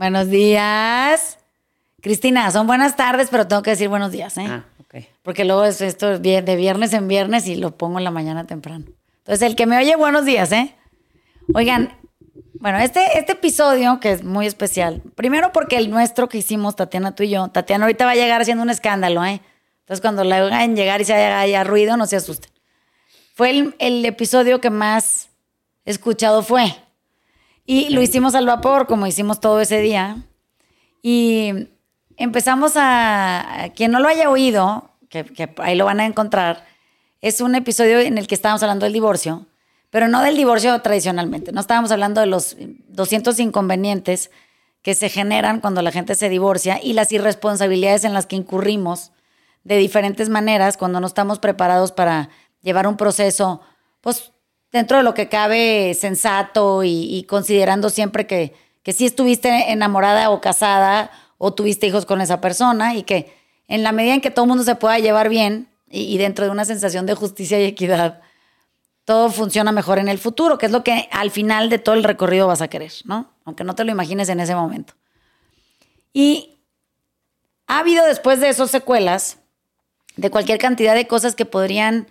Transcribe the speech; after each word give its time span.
Buenos 0.00 0.30
días. 0.30 1.38
Cristina, 2.00 2.50
son 2.50 2.66
buenas 2.66 2.96
tardes, 2.96 3.28
pero 3.30 3.46
tengo 3.46 3.60
que 3.60 3.72
decir 3.72 3.90
buenos 3.90 4.10
días, 4.10 4.38
¿eh? 4.38 4.46
Ah, 4.48 4.64
ok. 4.78 5.04
Porque 5.22 5.44
luego 5.44 5.66
es 5.66 5.82
esto 5.82 6.18
de 6.18 6.56
viernes 6.56 6.94
en 6.94 7.06
viernes 7.06 7.46
y 7.46 7.56
lo 7.56 7.76
pongo 7.76 7.98
en 7.98 8.04
la 8.04 8.10
mañana 8.10 8.46
temprano. 8.46 8.86
Entonces, 9.18 9.42
el 9.42 9.56
que 9.56 9.66
me 9.66 9.76
oye, 9.76 9.96
buenos 9.96 10.24
días, 10.24 10.52
¿eh? 10.52 10.74
Oigan, 11.52 11.98
bueno, 12.54 12.78
este, 12.78 13.18
este 13.18 13.32
episodio 13.32 14.00
que 14.00 14.12
es 14.12 14.24
muy 14.24 14.46
especial, 14.46 15.02
primero 15.16 15.52
porque 15.52 15.76
el 15.76 15.90
nuestro 15.90 16.30
que 16.30 16.38
hicimos, 16.38 16.76
Tatiana, 16.76 17.14
tú 17.14 17.24
y 17.24 17.28
yo, 17.28 17.48
Tatiana 17.48 17.84
ahorita 17.84 18.06
va 18.06 18.12
a 18.12 18.14
llegar 18.14 18.40
haciendo 18.40 18.62
un 18.62 18.70
escándalo, 18.70 19.22
¿eh? 19.26 19.42
Entonces, 19.80 20.00
cuando 20.00 20.24
la 20.24 20.38
hagan 20.38 20.76
llegar 20.76 21.02
y 21.02 21.04
se 21.04 21.12
haya, 21.12 21.40
haya 21.40 21.62
ruido, 21.62 21.98
no 21.98 22.06
se 22.06 22.16
asusten. 22.16 22.50
Fue 23.34 23.50
el, 23.50 23.74
el 23.78 24.02
episodio 24.06 24.62
que 24.62 24.70
más 24.70 25.28
escuchado 25.84 26.42
fue. 26.42 26.74
Y 27.72 27.90
lo 27.90 28.02
hicimos 28.02 28.34
al 28.34 28.46
vapor, 28.46 28.88
como 28.88 29.06
hicimos 29.06 29.38
todo 29.38 29.60
ese 29.60 29.80
día. 29.80 30.16
Y 31.02 31.68
empezamos 32.16 32.76
a, 32.76 33.62
a 33.62 33.68
quien 33.68 33.92
no 33.92 34.00
lo 34.00 34.08
haya 34.08 34.28
oído, 34.28 34.90
que, 35.08 35.22
que 35.22 35.54
ahí 35.58 35.76
lo 35.76 35.84
van 35.84 36.00
a 36.00 36.06
encontrar, 36.06 36.66
es 37.20 37.40
un 37.40 37.54
episodio 37.54 38.00
en 38.00 38.18
el 38.18 38.26
que 38.26 38.34
estábamos 38.34 38.64
hablando 38.64 38.86
del 38.86 38.92
divorcio, 38.92 39.46
pero 39.90 40.08
no 40.08 40.20
del 40.20 40.36
divorcio 40.36 40.82
tradicionalmente, 40.82 41.52
no 41.52 41.60
estábamos 41.60 41.92
hablando 41.92 42.20
de 42.20 42.26
los 42.26 42.56
200 42.88 43.38
inconvenientes 43.38 44.32
que 44.82 44.96
se 44.96 45.08
generan 45.08 45.60
cuando 45.60 45.80
la 45.80 45.92
gente 45.92 46.16
se 46.16 46.28
divorcia 46.28 46.80
y 46.82 46.94
las 46.94 47.12
irresponsabilidades 47.12 48.02
en 48.02 48.14
las 48.14 48.26
que 48.26 48.34
incurrimos 48.34 49.12
de 49.62 49.76
diferentes 49.76 50.28
maneras 50.28 50.76
cuando 50.76 50.98
no 50.98 51.06
estamos 51.06 51.38
preparados 51.38 51.92
para 51.92 52.30
llevar 52.62 52.88
un 52.88 52.96
proceso, 52.96 53.60
pues 54.00 54.32
dentro 54.72 54.98
de 54.98 55.02
lo 55.02 55.14
que 55.14 55.28
cabe 55.28 55.94
sensato 55.94 56.82
y, 56.84 57.24
considerando 57.28 57.90
siempre 57.90 58.26
que, 58.26 58.54
que 58.82 58.92
sí 58.92 59.06
estuviste 59.06 59.72
enamorada 59.72 60.30
o 60.30 60.40
casada 60.40 61.10
o 61.38 61.52
tuviste 61.52 61.86
hijos 61.86 62.06
con 62.06 62.20
esa 62.20 62.40
persona 62.40 62.94
y 62.94 63.02
que 63.02 63.34
en 63.66 63.82
la 63.82 63.92
medida 63.92 64.14
en 64.14 64.20
que 64.20 64.30
todo 64.30 64.44
el 64.44 64.48
mundo 64.48 64.64
se 64.64 64.74
pueda 64.74 64.98
llevar 64.98 65.28
bien 65.28 65.68
y, 65.90 66.18
dentro 66.18 66.44
de 66.44 66.50
una 66.50 66.64
sensación 66.64 67.06
de 67.06 67.14
justicia 67.14 67.60
y 67.60 67.64
equidad, 67.64 68.20
todo 69.04 69.30
funciona 69.30 69.72
mejor 69.72 69.98
en 69.98 70.08
el 70.08 70.18
futuro, 70.18 70.56
que 70.56 70.66
es 70.66 70.72
lo 70.72 70.84
que 70.84 71.08
al 71.10 71.30
final 71.30 71.68
de 71.68 71.78
todo 71.78 71.96
el 71.96 72.04
recorrido 72.04 72.46
vas 72.46 72.62
a 72.62 72.68
querer, 72.68 72.92
¿no? 73.04 73.32
Aunque 73.44 73.64
no 73.64 73.74
te 73.74 73.84
lo 73.84 73.90
imagines 73.90 74.28
en 74.28 74.38
ese 74.38 74.54
momento. 74.54 74.94
Y 76.12 76.60
ha 77.66 77.80
habido 77.80 78.04
después 78.04 78.40
de 78.40 78.48
esos 78.48 78.70
secuelas 78.70 79.38
de 80.16 80.30
cualquier 80.30 80.58
cantidad 80.58 80.94
de 80.94 81.06
cosas 81.06 81.34
que 81.34 81.44
podrían 81.44 82.08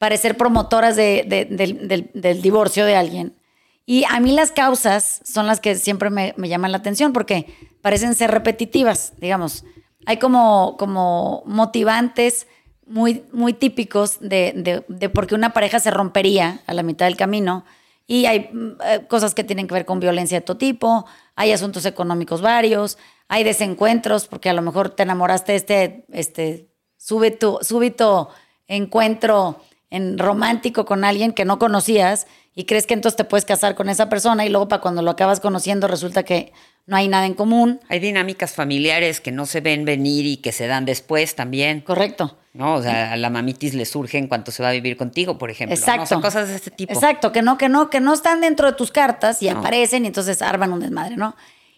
parecer 0.00 0.38
promotoras 0.38 0.96
de- 0.96 1.26
de- 1.28 2.08
del, 2.14 2.40
divorcio 2.40 2.86
de 2.86 2.96
alguien. 2.96 3.36
Y 3.84 4.04
a 4.08 4.18
mí 4.18 4.32
las 4.32 4.50
causas 4.50 5.20
son 5.24 5.46
las 5.46 5.60
que 5.60 5.74
siempre 5.74 6.08
me, 6.08 6.32
llaman 6.48 6.72
la 6.72 6.78
atención 6.78 7.12
porque 7.12 7.44
parecen 7.82 8.14
ser 8.14 8.30
repetitivas, 8.30 9.12
digamos. 9.18 9.62
Hay 10.06 10.16
como, 10.16 11.42
motivantes 11.44 12.46
muy, 12.86 13.22
típicos 13.52 14.18
de, 14.20 14.84
de, 14.88 15.08
por 15.10 15.26
qué 15.26 15.34
una 15.34 15.52
pareja 15.52 15.78
se 15.80 15.90
rompería 15.90 16.62
a 16.66 16.72
la 16.72 16.82
mitad 16.82 17.04
del 17.04 17.18
camino. 17.18 17.66
Y 18.06 18.24
hay 18.24 18.48
mm, 18.50 18.70
eh, 18.82 19.06
cosas 19.06 19.34
que 19.34 19.44
tienen 19.44 19.66
que 19.66 19.74
ver 19.74 19.84
con 19.84 20.00
violencia 20.00 20.40
de 20.40 20.46
todo 20.46 20.56
tipo, 20.56 21.04
hay 21.36 21.52
asuntos 21.52 21.84
económicos 21.84 22.40
varios, 22.40 22.96
hay 23.28 23.44
desencuentros, 23.44 24.28
porque 24.28 24.48
a 24.48 24.54
lo 24.54 24.62
mejor 24.62 24.88
te 24.88 25.02
enamoraste 25.02 25.52
de 25.52 25.56
este, 25.56 26.06
este 26.10 26.70
súbito 26.96 28.30
encuentro 28.66 29.60
en 29.90 30.18
romántico 30.18 30.84
con 30.84 31.04
alguien 31.04 31.32
que 31.32 31.44
no 31.44 31.58
conocías 31.58 32.26
y 32.54 32.64
crees 32.64 32.86
que 32.86 32.94
entonces 32.94 33.16
te 33.16 33.24
puedes 33.24 33.44
casar 33.44 33.74
con 33.74 33.88
esa 33.88 34.08
persona 34.08 34.44
y 34.46 34.48
luego 34.48 34.68
para 34.68 34.80
cuando 34.82 35.02
lo 35.02 35.10
acabas 35.10 35.40
conociendo 35.40 35.86
resulta 35.88 36.22
que 36.22 36.52
no 36.86 36.96
hay 36.96 37.08
nada 37.08 37.26
en 37.26 37.34
común. 37.34 37.80
Hay 37.88 38.00
dinámicas 38.00 38.54
familiares 38.54 39.20
que 39.20 39.30
no 39.30 39.46
se 39.46 39.60
ven 39.60 39.84
venir 39.84 40.26
y 40.26 40.38
que 40.38 40.50
se 40.50 40.66
dan 40.66 40.84
después 40.84 41.36
también. 41.36 41.80
Correcto. 41.82 42.36
¿No? 42.52 42.74
O 42.74 42.82
sea, 42.82 43.12
a 43.12 43.16
la 43.16 43.30
mamitis 43.30 43.74
le 43.74 43.84
surge 43.84 44.18
en 44.18 44.26
cuanto 44.26 44.50
se 44.50 44.62
va 44.62 44.70
a 44.70 44.72
vivir 44.72 44.96
contigo, 44.96 45.38
por 45.38 45.50
ejemplo. 45.50 45.76
¿no? 45.76 45.80
Exacto. 45.80 46.02
O 46.02 46.06
sea, 46.06 46.20
cosas 46.20 46.48
de 46.48 46.56
este 46.56 46.70
tipo. 46.72 46.92
Exacto, 46.92 47.30
que 47.30 47.42
no, 47.42 47.56
que 47.58 47.68
no, 47.68 47.90
que 47.90 48.00
no 48.00 48.12
están 48.12 48.40
dentro 48.40 48.66
de 48.66 48.72
tus 48.72 48.90
cartas 48.90 49.40
y 49.42 49.48
No. 49.50 49.58
aparecen 49.60 50.04
y 50.04 50.08
entonces 50.08 50.42
arman 50.42 50.72
un 50.72 50.80
desmadre, 50.80 51.16
¿no? 51.16 51.36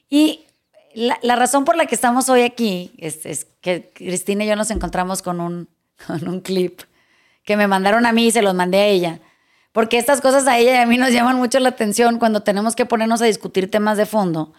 Y 0.09 0.44
la, 0.94 1.19
la 1.23 1.37
razón 1.37 1.67
por 1.67 1.77
la 1.77 1.84
que 1.84 1.94
estamos 1.94 2.31
hoy 2.31 2.43
aquí 2.43 2.93
es, 2.97 3.27
es 3.27 3.47
que 3.61 3.91
Cristina 3.94 4.44
y 4.44 4.49
yo 4.49 4.56
nos 4.56 4.71
encontramos 4.71 5.21
con 5.21 5.41
un, 5.41 5.69
con 6.06 6.27
un 6.27 6.41
clip 6.41 6.81
que 7.45 7.57
me 7.57 7.67
mandaron 7.67 8.07
a 8.07 8.13
mí 8.13 8.27
y 8.27 8.31
se 8.31 8.43
los 8.43 8.55
mandé 8.55 8.79
a 8.79 8.87
ella. 8.87 9.21
Porque 9.73 9.99
estas 9.99 10.21
cosas 10.21 10.47
a 10.47 10.59
ella 10.59 10.73
y 10.75 10.77
a 10.77 10.87
mí 10.87 10.99
nos 10.99 11.13
llaman 11.13 11.37
mucho 11.37 11.59
la 11.59 11.71
atención 11.71 12.19
cuando 12.19 12.43
tenemos 12.43 12.77
que 12.77 12.87
ponernos 12.87 13.23
a 13.23 13.27
discutir 13.27 13.71
temas 13.71 13.97
de 13.97 14.07
fondo 14.07 14.53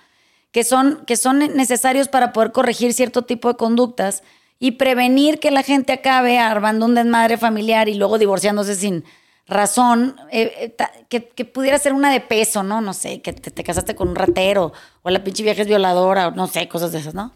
que 0.54 0.64
son, 0.64 1.04
que 1.06 1.18
son 1.18 1.40
necesarios 1.40 2.08
para 2.08 2.32
poder 2.32 2.52
corregir 2.54 2.94
cierto 2.94 3.24
tipo 3.24 3.50
de 3.50 3.58
conductas 3.58 4.24
y 4.60 4.74
prevenir 4.74 5.40
que 5.40 5.52
la 5.52 5.64
gente 5.64 5.92
acabe 5.92 6.38
armando 6.38 6.86
un 6.86 6.96
desmadre 6.96 7.38
familiar 7.38 7.90
y 7.90 7.96
luego 7.96 8.20
divorciándose 8.20 8.76
sin 8.76 9.04
razón, 9.48 10.16
eh, 10.32 10.76
eh, 10.80 10.88
que, 11.10 11.28
que 11.28 11.44
pudiera 11.44 11.80
ser 11.80 11.92
una 11.92 12.12
de 12.12 12.22
peso, 12.22 12.62
¿no? 12.62 12.82
No 12.82 12.94
sé, 12.94 13.22
que 13.22 13.34
te, 13.34 13.50
te 13.50 13.64
casaste 13.64 13.96
con 13.96 14.10
un 14.10 14.16
ratero 14.16 14.72
o 15.02 15.10
la 15.10 15.24
pinche 15.24 15.44
vieja 15.44 15.64
es 15.64 15.68
violadora 15.68 16.28
o 16.28 16.32
no 16.32 16.46
sé, 16.46 16.70
cosas 16.70 16.92
de 16.92 17.00
esas, 17.00 17.16
¿no? 17.16 17.34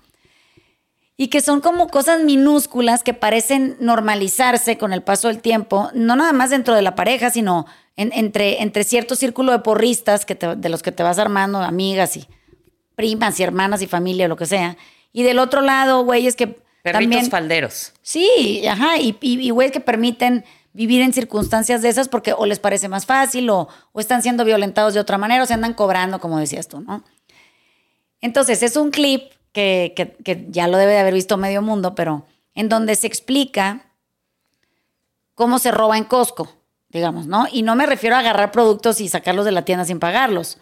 Y 1.19 1.29
que 1.29 1.41
son 1.41 1.61
como 1.61 1.87
cosas 1.87 2.21
minúsculas 2.21 3.01
que 3.01 3.15
parecen 3.15 3.75
normalizarse 3.79 4.77
con 4.77 4.93
el 4.93 5.01
paso 5.01 5.27
del 5.29 5.39
tiempo, 5.39 5.89
no 5.95 6.15
nada 6.15 6.31
más 6.31 6.51
dentro 6.51 6.75
de 6.75 6.83
la 6.83 6.93
pareja, 6.93 7.31
sino 7.31 7.65
en- 7.95 8.13
entre, 8.13 8.61
entre 8.61 8.83
cierto 8.83 9.15
círculo 9.15 9.51
de 9.51 9.59
porristas 9.59 10.25
que 10.25 10.35
te- 10.35 10.55
de 10.55 10.69
los 10.69 10.83
que 10.83 10.91
te 10.91 11.01
vas 11.01 11.17
armando, 11.17 11.59
amigas 11.59 12.15
y 12.17 12.27
primas 12.95 13.39
y 13.39 13.43
hermanas 13.43 13.81
y 13.81 13.87
familia, 13.87 14.27
lo 14.27 14.35
que 14.35 14.45
sea. 14.45 14.77
Y 15.11 15.23
del 15.23 15.39
otro 15.39 15.61
lado, 15.61 16.03
güeyes 16.05 16.35
que 16.35 16.59
Perritos 16.83 17.01
también... 17.11 17.31
falderos. 17.31 17.93
Sí, 18.03 18.65
ajá, 18.67 18.97
y, 18.99 19.17
y, 19.19 19.39
y 19.39 19.49
güeyes 19.49 19.71
que 19.73 19.79
permiten 19.79 20.45
vivir 20.73 21.01
en 21.01 21.11
circunstancias 21.13 21.81
de 21.81 21.89
esas 21.89 22.07
porque 22.09 22.33
o 22.33 22.45
les 22.45 22.59
parece 22.59 22.87
más 22.89 23.07
fácil 23.07 23.49
o, 23.49 23.67
o 23.91 23.99
están 23.99 24.21
siendo 24.21 24.45
violentados 24.45 24.93
de 24.93 24.99
otra 24.99 25.17
manera 25.17 25.41
o 25.41 25.45
se 25.47 25.55
andan 25.55 25.73
cobrando, 25.73 26.19
como 26.19 26.37
decías 26.37 26.67
tú, 26.67 26.81
¿no? 26.81 27.03
Entonces, 28.21 28.61
es 28.63 28.75
un 28.77 28.91
clip 28.91 29.31
que, 29.63 30.47
ya 30.49 30.67
lo 30.67 30.77
debe 30.77 30.93
de 30.93 30.99
haber 30.99 31.13
visto 31.13 31.37
medio 31.37 31.61
mundo, 31.61 31.95
pero 31.95 32.25
en 32.53 32.69
donde 32.69 32.95
se 32.95 33.07
explica 33.07 33.91
cómo 35.35 35.59
se 35.59 35.71
roba 35.71 35.97
en 35.97 36.03
Costco, 36.03 36.49
digamos, 36.89 37.27
¿no? 37.27 37.45
Y 37.51 37.61
no 37.61 37.75
me 37.75 37.85
refiero 37.85 38.15
a 38.15 38.19
agarrar 38.19 38.51
productos 38.51 39.01
y 39.01 39.07
sacarlos 39.07 39.45
de 39.45 39.51
la 39.51 39.65
tienda 39.65 39.85
sin 39.85 39.99
pagarlos. 39.99 40.57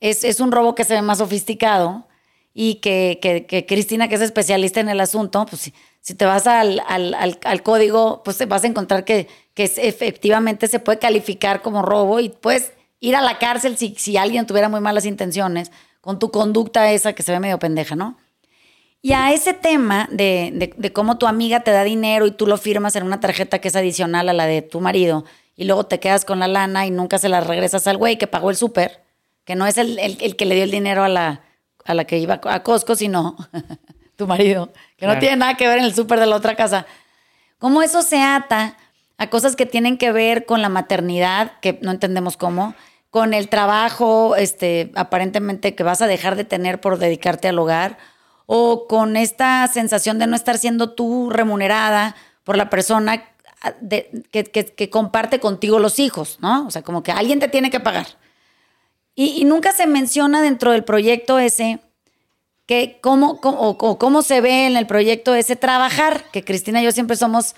Es, 0.00 0.24
es 0.24 0.40
un 0.40 0.52
robo 0.52 0.74
que 0.74 0.84
se 0.84 0.94
ve 0.94 1.02
más 1.02 1.18
sofisticado 1.18 2.06
y 2.52 2.76
que, 2.76 3.18
que- 3.22 3.66
Cristina, 3.66 4.08
que 4.08 4.16
es 4.16 4.20
especialista 4.20 4.80
en 4.80 4.88
el 4.88 5.00
asunto, 5.00 5.46
pues 5.46 5.62
si, 5.62 5.74
si 6.00 6.14
te 6.14 6.24
vas 6.24 6.46
al, 6.46 6.82
al- 6.86 7.14
al- 7.44 7.62
código, 7.62 8.22
pues 8.24 8.46
vas 8.48 8.64
a 8.64 8.66
encontrar 8.66 9.04
que, 9.04 9.28
que 9.54 9.64
efectivamente 9.64 10.66
se 10.66 10.80
puede 10.80 10.98
calificar 10.98 11.62
como 11.62 11.82
robo 11.82 12.20
y 12.20 12.30
puedes 12.30 12.72
ir 12.98 13.16
a 13.16 13.20
la 13.22 13.38
cárcel 13.38 13.76
si, 13.78 13.94
si 13.96 14.16
alguien 14.16 14.46
tuviera 14.46 14.68
muy 14.68 14.80
malas 14.80 15.04
intenciones 15.06 15.70
con 16.00 16.18
tu 16.18 16.30
conducta 16.30 16.90
esa 16.92 17.12
que 17.12 17.22
se 17.22 17.32
ve 17.32 17.40
medio 17.40 17.58
pendeja, 17.58 17.94
¿no? 17.94 18.16
Y 19.02 19.12
a 19.14 19.32
ese 19.32 19.54
tema 19.54 20.08
de, 20.10 20.50
de- 20.54 20.74
de 20.76 20.92
cómo 20.92 21.16
tu 21.18 21.26
amiga 21.26 21.60
te 21.60 21.70
da 21.70 21.84
dinero 21.84 22.26
y 22.26 22.30
tú 22.32 22.46
lo 22.46 22.58
firmas 22.58 22.96
en 22.96 23.04
una 23.04 23.20
tarjeta 23.20 23.58
que 23.58 23.68
es 23.68 23.76
adicional 23.76 24.28
a 24.28 24.32
la 24.32 24.46
de 24.46 24.60
tu 24.62 24.80
marido 24.80 25.24
y 25.56 25.64
luego 25.64 25.84
te 25.86 26.00
quedas 26.00 26.24
con 26.24 26.38
la 26.38 26.48
lana 26.48 26.86
y 26.86 26.90
nunca 26.90 27.18
se 27.18 27.28
la 27.28 27.40
regresas 27.40 27.86
al 27.86 27.96
güey 27.96 28.18
que 28.18 28.26
pagó 28.26 28.50
el 28.50 28.56
súper, 28.56 29.02
que 29.44 29.54
no 29.54 29.66
es 29.66 29.78
el, 29.78 29.98
el- 29.98 30.18
el 30.20 30.36
que 30.36 30.44
le 30.44 30.54
dio 30.54 30.64
el 30.64 30.70
dinero 30.70 31.02
a 31.02 31.08
la, 31.08 31.40
a 31.84 31.94
la 31.94 32.04
que 32.04 32.18
iba 32.18 32.40
a 32.44 32.62
Costco, 32.62 32.94
sino 32.94 33.36
tu 34.16 34.26
marido, 34.26 34.70
que 34.98 35.06
no 35.06 35.18
tiene 35.18 35.36
nada 35.36 35.54
que 35.54 35.66
ver 35.66 35.78
en 35.78 35.84
el 35.84 35.94
súper 35.94 36.20
de 36.20 36.26
la 36.26 36.36
otra 36.36 36.54
casa. 36.54 36.86
Cómo 37.58 37.82
eso 37.82 38.02
se 38.02 38.22
ata 38.22 38.76
a 39.16 39.28
cosas 39.30 39.56
que 39.56 39.64
tienen 39.66 39.96
que 39.98 40.12
ver 40.12 40.44
con 40.46 40.60
la 40.62 40.68
maternidad, 40.68 41.52
que 41.60 41.78
no 41.82 41.90
entendemos 41.90 42.36
cómo, 42.36 42.74
con 43.10 43.32
el 43.34 43.48
trabajo, 43.48 44.36
este, 44.36 44.92
aparentemente 44.94 45.74
que 45.74 45.82
vas 45.82 46.00
a 46.02 46.06
dejar 46.06 46.36
de 46.36 46.44
tener 46.44 46.80
por 46.80 46.98
dedicarte 46.98 47.48
al 47.48 47.58
hogar, 47.58 47.98
o 48.52 48.88
con 48.88 49.16
esta 49.16 49.68
sensación 49.68 50.18
de 50.18 50.26
no 50.26 50.34
estar 50.34 50.58
siendo 50.58 50.90
tú 50.90 51.30
remunerada 51.30 52.16
por 52.42 52.56
la 52.56 52.68
persona 52.68 53.22
ah, 53.62 53.74
de- 53.80 54.24
que, 54.32 54.42
que- 54.42 54.90
comparte 54.90 55.38
contigo 55.38 55.78
los 55.78 56.00
hijos, 56.00 56.38
¿no? 56.40 56.66
O 56.66 56.70
sea, 56.72 56.82
como 56.82 57.04
que 57.04 57.12
alguien 57.12 57.38
te 57.38 57.46
tiene 57.46 57.70
que 57.70 57.78
pagar. 57.78 58.08
Y, 59.14 59.44
nunca 59.44 59.70
se 59.70 59.86
menciona 59.86 60.42
dentro 60.42 60.72
del 60.72 60.82
proyecto 60.82 61.38
ese 61.38 61.78
que 62.66 62.98
cómo, 63.00 63.40
cómo- 63.40 63.76
cómo 63.98 64.22
se 64.22 64.40
ve 64.40 64.66
en 64.66 64.76
el 64.76 64.88
proyecto 64.88 65.36
ese 65.36 65.54
trabajar, 65.54 66.24
que 66.32 66.44
Cristina 66.44 66.80
y 66.80 66.84
yo 66.86 66.90
siempre 66.90 67.14
somos 67.16 67.54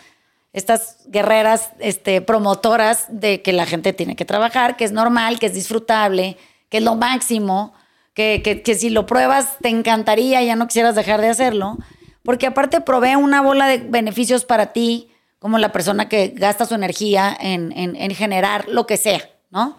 estas 0.52 0.98
guerreras 1.06 1.70
este, 1.78 2.20
promotoras 2.20 3.06
de 3.08 3.40
que 3.40 3.54
la 3.54 3.64
gente 3.64 3.94
tiene 3.94 4.14
que 4.14 4.26
trabajar, 4.26 4.76
que 4.76 4.84
es 4.84 4.92
normal, 4.92 5.38
que 5.38 5.46
es 5.46 5.54
disfrutable, 5.54 6.36
que 6.68 6.78
es 6.78 6.84
lo 6.84 6.96
máximo, 6.96 7.72
que, 8.14 8.40
que- 8.44 8.62
que 8.62 8.74
si 8.74 8.90
lo 8.90 9.06
pruebas 9.06 9.56
te 9.60 9.68
encantaría, 9.68 10.42
ya 10.42 10.56
no 10.56 10.66
quisieras 10.66 10.94
dejar 10.94 11.20
de 11.20 11.28
hacerlo, 11.28 11.78
porque 12.22 12.46
aparte 12.46 12.80
provee 12.80 13.16
una 13.16 13.40
bola 13.40 13.66
de 13.66 13.78
beneficios 13.78 14.44
para 14.44 14.72
ti, 14.72 15.10
como 15.38 15.58
la 15.58 15.72
persona 15.72 16.08
que 16.08 16.32
gasta 16.36 16.66
su 16.66 16.74
energía 16.74 17.36
en, 17.40 17.72
en- 17.76 17.96
en 17.96 18.14
generar 18.14 18.68
lo 18.68 18.86
que 18.86 18.96
sea, 18.96 19.20
¿no? 19.50 19.76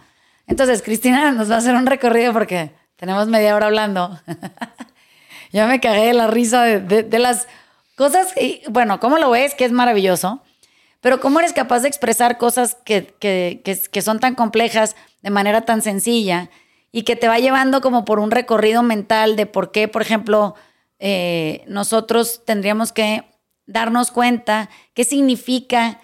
Entonces, 0.47 0.81
Cristina 0.81 1.31
nos 1.31 1.49
va 1.49 1.55
a 1.55 1.57
hacer 1.59 1.73
un 1.75 1.85
recorrido 1.85 2.33
porque 2.33 2.71
tenemos 2.97 3.27
media 3.27 3.55
hora 3.55 3.67
hablando. 3.67 4.19
Ya 5.51 5.67
me 5.67 5.79
cagué 5.79 6.07
de 6.07 6.13
la 6.13 6.27
risa 6.27 6.63
de, 6.63 6.79
de- 6.79 7.03
de 7.03 7.19
las 7.19 7.47
cosas. 7.95 8.33
y, 8.37 8.61
bueno, 8.69 8.99
¿cómo 8.99 9.17
lo 9.19 9.29
ves? 9.29 9.53
Que 9.53 9.65
es 9.65 9.71
maravilloso. 9.71 10.41
Pero 11.01 11.19
¿cómo 11.19 11.39
eres 11.39 11.53
capaz 11.53 11.81
de 11.81 11.89
expresar 11.89 12.37
cosas 12.37 12.75
que, 12.85 13.05
que- 13.19 13.61
que- 13.63 13.79
que 13.91 14.01
son 14.01 14.19
tan 14.19 14.35
complejas 14.35 14.95
de 15.21 15.29
manera 15.29 15.61
tan 15.61 15.81
sencilla 15.81 16.49
y 16.95 17.03
que 17.03 17.17
te 17.17 17.27
va 17.27 17.39
llevando 17.39 17.81
como 17.81 18.05
por 18.05 18.19
un 18.19 18.31
recorrido 18.31 18.83
mental 18.83 19.35
de 19.35 19.47
por 19.47 19.71
qué, 19.71 19.87
por 19.89 20.03
ejemplo, 20.03 20.55
eh, 20.99 21.65
nosotros 21.67 22.43
tendríamos 22.45 22.93
que 22.93 23.25
darnos 23.65 24.11
cuenta 24.11 24.69
qué 24.93 25.03
significa 25.03 25.99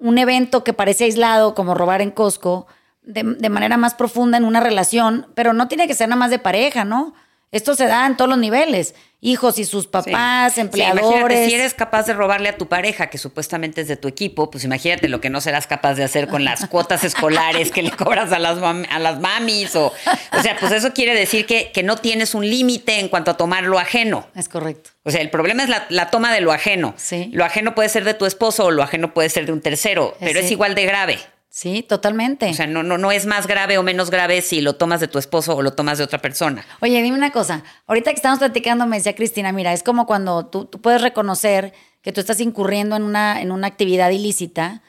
un 0.00 0.18
evento 0.18 0.64
que 0.64 0.72
parece 0.72 1.04
aislado, 1.04 1.54
como 1.54 1.74
robar 1.74 2.02
en 2.02 2.10
Costco, 2.10 2.66
de, 3.02 3.22
de 3.22 3.48
manera 3.48 3.76
más 3.76 3.94
profunda 3.94 4.36
en 4.36 4.44
una 4.44 4.58
relación, 4.58 5.28
pero 5.34 5.52
no 5.52 5.68
tiene 5.68 5.86
que 5.86 5.94
ser 5.94 6.08
nada 6.08 6.18
más 6.18 6.30
de 6.30 6.40
pareja, 6.40 6.84
¿no? 6.84 7.14
Esto 7.52 7.74
se 7.74 7.86
da 7.86 8.06
en 8.06 8.16
todos 8.16 8.30
los 8.30 8.38
niveles, 8.38 8.94
hijos 9.20 9.58
y 9.58 9.66
sus 9.66 9.86
papás, 9.86 10.54
Sí. 10.54 10.54
Sí, 10.56 10.60
empleadores. 10.62 11.04
imagínate, 11.04 11.46
si 11.46 11.54
eres 11.54 11.74
capaz 11.74 12.06
de 12.06 12.14
robarle 12.14 12.48
a 12.48 12.56
tu 12.56 12.66
pareja, 12.66 13.08
que 13.08 13.18
supuestamente 13.18 13.82
es 13.82 13.88
de 13.88 13.96
tu 13.96 14.08
equipo, 14.08 14.50
pues 14.50 14.64
imagínate 14.64 15.06
lo 15.08 15.20
que 15.20 15.28
no 15.28 15.40
serás 15.42 15.66
capaz 15.66 15.94
de 15.94 16.02
hacer 16.04 16.28
con 16.28 16.44
las 16.44 16.66
cuotas 16.70 17.04
escolares 17.04 17.70
que 17.70 17.82
le 17.82 17.90
cobras 17.90 18.32
a 18.32 18.38
las, 18.38 18.56
a 18.58 18.98
las 18.98 19.20
mamis. 19.20 19.76
O, 19.76 19.86
o 20.32 20.42
sea, 20.42 20.56
pues 20.58 20.72
eso 20.72 20.92
quiere 20.94 21.14
decir 21.14 21.44
que, 21.44 21.70
que 21.72 21.82
no 21.82 21.96
tienes 21.96 22.34
un 22.34 22.48
límite 22.48 22.98
en 22.98 23.08
cuanto 23.08 23.30
a 23.30 23.36
tomar 23.36 23.64
lo 23.64 23.78
ajeno. 23.78 24.26
Es 24.34 24.48
correcto. 24.48 24.90
O 25.04 25.10
sea, 25.10 25.20
el 25.20 25.28
problema 25.30 25.62
es 25.62 25.68
la, 25.68 25.84
la 25.90 26.10
toma 26.10 26.32
de 26.32 26.40
lo 26.40 26.52
ajeno. 26.52 26.94
Sí. 26.96 27.28
Lo 27.34 27.44
ajeno 27.44 27.74
puede 27.74 27.90
ser 27.90 28.04
de 28.04 28.14
tu 28.14 28.24
esposo 28.24 28.64
o 28.64 28.70
lo 28.70 28.82
ajeno 28.82 29.12
puede 29.12 29.28
ser 29.28 29.44
de 29.44 29.52
un 29.52 29.60
tercero, 29.60 30.16
pero 30.20 30.40
es 30.40 30.50
igual 30.50 30.74
de 30.74 30.86
grave. 30.86 31.18
Sí, 31.54 31.82
totalmente. 31.82 32.48
O 32.48 32.54
sea, 32.54 32.66
no, 32.66 32.82
no, 32.82 32.96
no 32.96 33.12
es 33.12 33.26
más 33.26 33.46
grave 33.46 33.76
o 33.76 33.82
menos 33.82 34.10
grave 34.10 34.40
si 34.40 34.62
lo 34.62 34.76
tomas 34.76 35.00
de 35.00 35.08
tu 35.08 35.18
esposo 35.18 35.54
o 35.54 35.60
lo 35.60 35.74
tomas 35.74 35.98
de 35.98 36.04
otra 36.04 36.18
persona. 36.18 36.64
Oye, 36.80 37.02
dime 37.02 37.14
una 37.14 37.30
cosa. 37.30 37.62
Ahorita 37.86 38.10
que 38.10 38.16
estamos 38.16 38.38
platicando, 38.38 38.86
me 38.86 38.96
decía 38.96 39.14
Cristina, 39.14 39.52
mira, 39.52 39.74
es 39.74 39.82
como 39.82 40.06
cuando 40.06 40.46
tú, 40.46 40.64
tú 40.64 40.80
puedes 40.80 41.02
reconocer 41.02 41.74
que 42.00 42.10
tú 42.10 42.20
estás 42.20 42.40
incurriendo 42.40 42.96
en 42.96 43.02
una, 43.02 43.42
en 43.42 43.52
una 43.52 43.66
actividad 43.66 44.08
ilícita 44.08 44.80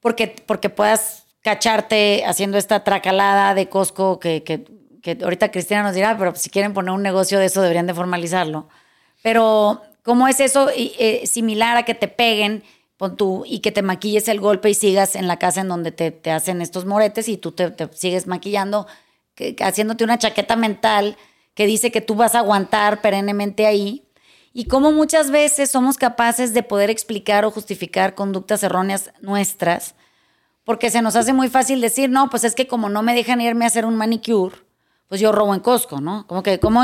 porque, 0.00 0.34
porque 0.46 0.68
puedas 0.68 1.26
cacharte 1.42 2.24
haciendo 2.26 2.58
esta 2.58 2.82
tracalada 2.82 3.54
de 3.54 3.68
Costco 3.68 4.18
que, 4.18 4.42
que, 4.42 4.64
que 5.00 5.16
ahorita 5.22 5.52
Cristina 5.52 5.84
nos 5.84 5.94
dirá, 5.94 6.18
pero 6.18 6.34
si 6.34 6.50
quieren 6.50 6.74
poner 6.74 6.90
un 6.90 7.02
negocio 7.04 7.38
de 7.38 7.46
eso 7.46 7.62
deberían 7.62 7.86
de 7.86 7.94
formalizarlo. 7.94 8.68
Pero, 9.22 9.80
¿cómo 10.02 10.26
es 10.26 10.40
eso 10.40 10.70
eh, 10.74 11.22
similar 11.24 11.76
a 11.76 11.84
que 11.84 11.94
te 11.94 12.08
peguen 12.08 12.64
y 13.46 13.60
que 13.60 13.72
te 13.72 13.82
maquilles 13.82 14.28
el 14.28 14.40
golpe 14.40 14.70
y 14.70 14.74
sigas 14.74 15.14
en 15.14 15.28
la 15.28 15.38
casa 15.38 15.60
en 15.60 15.68
donde 15.68 15.92
te, 15.92 16.10
te 16.10 16.30
hacen 16.30 16.60
estos 16.60 16.84
moretes 16.84 17.28
y 17.28 17.36
tú 17.36 17.52
te, 17.52 17.70
te 17.70 17.88
sigues 17.92 18.26
maquillando, 18.26 18.86
haciéndote 19.60 20.04
una 20.04 20.18
chaqueta 20.18 20.56
mental 20.56 21.16
que 21.54 21.66
dice 21.66 21.90
que 21.92 22.00
tú 22.00 22.14
vas 22.14 22.34
a 22.34 22.38
aguantar 22.38 23.00
perennemente 23.00 23.66
ahí? 23.66 24.04
Y 24.52 24.64
cómo 24.64 24.90
muchas 24.90 25.30
veces 25.30 25.70
somos 25.70 25.96
capaces 25.96 26.54
de 26.54 26.62
poder 26.64 26.90
explicar 26.90 27.44
o 27.44 27.50
justificar 27.50 28.14
conductas 28.14 28.62
erróneas 28.62 29.12
nuestras, 29.20 29.94
porque 30.64 30.90
se 30.90 31.00
nos 31.00 31.14
hace 31.14 31.32
muy 31.32 31.48
fácil 31.48 31.80
decir, 31.80 32.10
no, 32.10 32.28
pues 32.30 32.44
es 32.44 32.54
que 32.54 32.66
como 32.66 32.88
no 32.88 33.02
me 33.02 33.14
dejan 33.14 33.40
irme 33.40 33.64
a 33.64 33.68
hacer 33.68 33.86
un 33.86 33.96
manicure, 33.96 34.56
pues 35.06 35.20
yo 35.20 35.32
robo 35.32 35.54
en 35.54 35.60
Costco, 35.60 36.00
¿no? 36.00 36.26
Como 36.26 36.42
que, 36.42 36.58
como, 36.58 36.82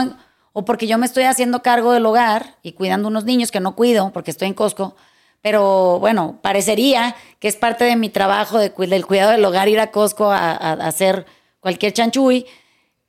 o 0.53 0.65
porque 0.65 0.87
yo 0.87 0.99
me 0.99 1.07
estoy 1.07 1.25
haciendo 1.25 1.63
cargo 1.63 1.93
del 1.93 2.07
hogar 2.07 2.57
y 2.63 2.73
cuidando 2.73 3.09
unos 3.09 3.25
niños 3.25 3.51
que 3.51 3.61
no 3.61 3.75
cuido 3.75 4.13
porque 4.13 4.31
estoy 4.31 4.49
en 4.49 4.55
Costco, 4.55 4.95
pero 5.45 5.99
bueno, 6.01 6.39
parecería 6.41 7.15
que 7.39 7.49
es 7.49 7.57
parte 7.57 7.85
de 7.85 7.97
mi 7.97 8.09
trabajo 8.09 8.59
de, 8.59 8.71
del 8.71 9.05
cuidado 9.05 9.33
del 9.33 9.45
hogar 9.45 9.69
ir 9.69 9.79
a 9.79 9.91
Costco 9.91 10.31
a, 10.31 10.53
hacer 10.55 11.27
cualquier 11.61 11.93
chanchuy. 11.93 12.47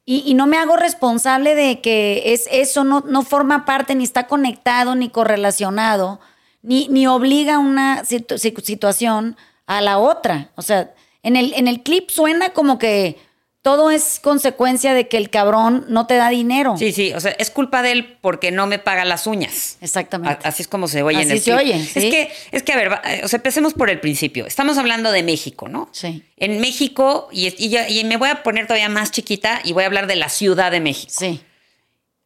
Y, 0.03 0.33
no 0.33 0.45
me 0.45 0.57
hago 0.57 0.75
responsable 0.75 1.55
de 1.55 1.79
que 1.79 2.33
es, 2.33 2.49
eso 2.51 2.83
no, 2.83 3.05
no 3.07 3.21
forma 3.21 3.63
parte, 3.63 3.95
ni 3.95 4.03
está 4.03 4.27
conectado, 4.27 4.95
ni 4.95 5.07
correlacionado, 5.07 6.19
ni, 6.61 6.89
ni 6.89 7.07
obliga 7.07 7.57
una 7.57 8.03
situ- 8.03 8.37
situ- 8.37 8.61
situación 8.61 9.37
a 9.65 9.79
la 9.79 9.97
otra. 9.97 10.51
O 10.55 10.61
sea, 10.61 10.93
en 11.23 11.37
el, 11.37 11.53
en 11.53 11.69
el 11.69 11.83
clip 11.83 12.09
suena 12.09 12.49
como 12.49 12.77
que 12.77 13.17
todo 13.65 13.89
es 13.89 14.19
consecuencia 14.21 14.93
de 14.93 15.07
que 15.07 15.17
el 15.17 15.31
cabrón 15.31 15.85
no 15.89 16.05
te 16.05 16.13
da 16.17 16.29
dinero. 16.29 16.75
Sí, 16.77 16.91
sí, 16.91 17.13
o 17.13 17.19
sea, 17.19 17.31
es 17.31 17.49
culpa 17.49 17.81
de 17.81 17.93
él 17.93 18.17
porque 18.21 18.51
no 18.51 18.67
me 18.67 18.77
paga 18.77 19.05
las 19.05 19.25
uñas. 19.25 19.79
Exactamente. 19.81 20.45
A- 20.45 20.49
Así 20.49 20.61
es 20.61 20.67
como 20.67 20.87
se 20.87 21.01
oye 21.01 21.19
en 21.23 21.31
el 21.31 21.39
se 21.39 21.45
clip. 21.45 21.57
oye, 21.57 21.73
Es 21.81 21.89
¿sí? 21.89 22.11
que, 22.11 22.31
es 22.51 22.61
que, 22.61 22.73
a 22.73 22.75
ver, 22.75 22.91
va- 22.91 23.01
eh, 23.03 23.21
o 23.23 23.27
sea, 23.27 23.37
empecemos 23.37 23.73
por 23.73 23.89
el 23.89 23.99
principio. 23.99 24.45
Estamos 24.45 24.77
hablando 24.77 25.11
de 25.11 25.23
México, 25.23 25.67
¿no? 25.67 25.89
Sí. 25.93 26.21
En 26.37 26.61
México, 26.61 27.27
y, 27.31 27.47
y 27.57 27.75
y 27.99 28.03
me 28.03 28.17
voy 28.17 28.29
a 28.29 28.43
poner 28.43 28.67
todavía 28.67 28.87
más 28.87 29.09
chiquita 29.09 29.61
y 29.63 29.73
voy 29.73 29.81
a 29.81 29.87
hablar 29.87 30.05
de 30.05 30.15
la 30.15 30.29
Ciudad 30.29 30.69
de 30.71 30.79
México. 30.79 31.11
Sí, 31.17 31.41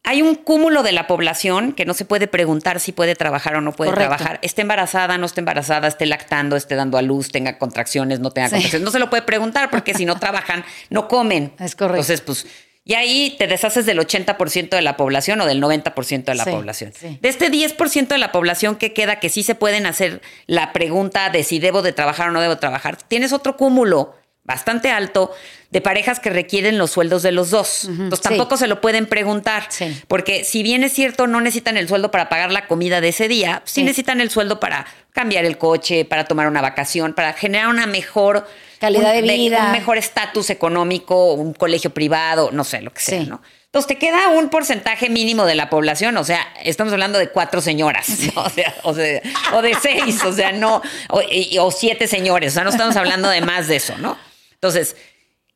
Hay 0.02 0.22
un 0.22 0.34
cúmulo 0.34 0.82
de 0.82 0.92
la 0.92 1.06
población 1.06 1.72
que 1.72 1.84
no 1.84 1.92
se 1.92 2.04
puede 2.06 2.26
preguntar 2.26 2.80
si 2.80 2.90
puede 2.92 3.14
trabajar 3.14 3.54
o 3.56 3.60
no 3.60 3.72
puede 3.72 3.90
Correcto. 3.90 4.16
trabajar. 4.16 4.38
Esté 4.42 4.62
embarazada, 4.62 5.18
no 5.18 5.26
esté 5.26 5.40
embarazada, 5.40 5.86
esté 5.88 6.06
lactando, 6.06 6.56
esté 6.56 6.74
dando 6.74 6.96
a 6.96 7.02
luz, 7.02 7.30
tenga 7.30 7.58
contracciones, 7.58 8.18
no 8.18 8.30
tenga 8.30 8.48
Sí. 8.48 8.54
contracciones. 8.54 8.84
No 8.84 8.90
se 8.90 8.98
lo 8.98 9.10
puede 9.10 9.22
preguntar 9.22 9.70
porque 9.70 9.92
si 9.94 10.06
no 10.06 10.18
trabajan, 10.18 10.64
no 10.88 11.06
comen. 11.06 11.52
Es 11.60 11.76
correcto. 11.76 11.96
Entonces, 12.00 12.22
pues, 12.22 12.46
y 12.82 12.94
ahí 12.94 13.36
te 13.38 13.46
deshaces 13.46 13.84
del 13.84 13.98
80% 13.98 14.70
de 14.74 14.80
la 14.82 14.96
población 14.96 15.38
o 15.42 15.46
del 15.46 15.60
90% 15.60 16.32
de 16.32 16.34
la 16.34 16.44
Sí, 16.44 16.50
población. 16.50 16.92
sí. 16.98 17.18
De 17.20 17.28
este 17.28 17.50
10% 17.50 18.14
de 18.14 18.18
la 18.18 18.32
población 18.32 18.76
que 18.76 18.94
queda 18.94 19.20
que 19.20 19.28
sí 19.28 19.42
se 19.42 19.54
pueden 19.54 19.84
hacer 19.84 20.22
la 20.46 20.72
pregunta 20.72 21.28
de 21.28 21.44
si 21.44 21.58
debo 21.58 21.82
de 21.82 21.92
trabajar 21.92 22.30
o 22.30 22.32
no 22.32 22.40
debo 22.40 22.56
trabajar, 22.56 22.96
tienes 22.96 23.34
otro 23.34 23.58
cúmulo 23.58 24.14
bastante 24.44 24.90
alto 24.90 25.32
de 25.70 25.80
parejas 25.80 26.18
que 26.18 26.30
requieren 26.30 26.78
los 26.78 26.90
sueldos 26.90 27.22
de 27.22 27.30
los 27.30 27.50
dos. 27.50 27.84
Entonces 27.84 28.18
sí. 28.18 28.22
tampoco 28.28 28.56
se 28.56 28.66
lo 28.66 28.80
pueden 28.80 29.06
preguntar. 29.06 29.66
Sí. 29.68 30.02
Porque 30.08 30.42
si 30.44 30.62
bien 30.62 30.82
es 30.82 30.92
cierto, 30.92 31.26
no 31.28 31.40
necesitan 31.40 31.76
el 31.76 31.86
sueldo 31.86 32.10
para 32.10 32.28
pagar 32.28 32.50
la 32.50 32.66
comida 32.66 33.00
de 33.00 33.08
ese 33.10 33.28
día, 33.28 33.62
sí, 33.64 33.80
Sí. 33.80 33.82
necesitan 33.84 34.20
el 34.20 34.30
sueldo 34.30 34.58
para 34.58 34.86
cambiar 35.12 35.44
el 35.44 35.58
coche, 35.58 36.04
para 36.04 36.24
tomar 36.24 36.48
una 36.48 36.60
vacación, 36.60 37.12
para 37.14 37.32
generar 37.34 37.68
una 37.68 37.86
mejor 37.86 38.46
Calidad 38.80 39.14
un- 39.16 39.26
de 39.26 39.34
vida. 39.34 39.66
un 39.66 39.72
mejor 39.72 39.98
estatus 39.98 40.50
económico, 40.50 41.34
un 41.34 41.52
colegio 41.54 41.90
privado, 41.90 42.50
no 42.52 42.64
sé, 42.64 42.80
lo 42.82 42.92
que 42.92 43.00
sea. 43.00 43.22
¿no? 43.24 43.40
Entonces 43.66 43.86
te 43.86 43.98
queda 43.98 44.30
un 44.30 44.48
porcentaje 44.48 45.08
mínimo 45.10 45.44
de 45.44 45.54
la 45.54 45.70
población, 45.70 46.16
o 46.16 46.24
sea, 46.24 46.40
estamos 46.64 46.92
hablando 46.92 47.18
de 47.20 47.28
cuatro 47.28 47.60
señoras, 47.60 48.08
¿no? 48.34 48.42
o, 48.42 48.50
sea, 48.50 48.74
o, 48.82 48.94
sea, 48.94 49.20
o 49.52 49.62
de 49.62 49.74
seis, 49.80 50.24
o 50.24 50.32
sea, 50.32 50.50
no, 50.50 50.82
o, 51.10 51.20
y- 51.30 51.56
o 51.58 51.70
siete 51.70 52.08
señores, 52.08 52.52
o 52.52 52.54
sea, 52.54 52.64
no 52.64 52.70
estamos 52.70 52.96
hablando 52.96 53.28
de 53.28 53.40
más 53.42 53.68
de 53.68 53.76
eso, 53.76 53.96
¿no? 53.98 54.16
Entonces, 54.62 54.96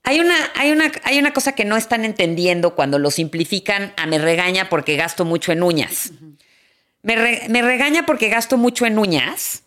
hay 0.03 0.21
una, 0.21 0.37
hay, 0.55 0.71
una, 0.73 0.91
hay 1.05 1.19
una 1.19 1.33
cosa 1.33 1.53
que 1.55 1.65
no 1.65 1.77
están 1.77 2.05
entendiendo 2.05 2.75
cuando 2.75 2.99
lo 2.99 3.11
simplifican 3.11 3.93
a 3.97 4.07
me 4.07 4.19
regaña 4.19 4.69
porque 4.69 4.97
gasto 4.97 5.25
mucho 5.25 5.53
en 5.53 5.63
uñas. 5.63 6.13
me, 7.03 7.17
re- 7.17 7.43
me 7.49 7.63
regaña 7.63 8.07
porque 8.07 8.29
gasto 8.29 8.57
mucho 8.57 8.87
en 8.87 8.99
uñas. 8.99 9.63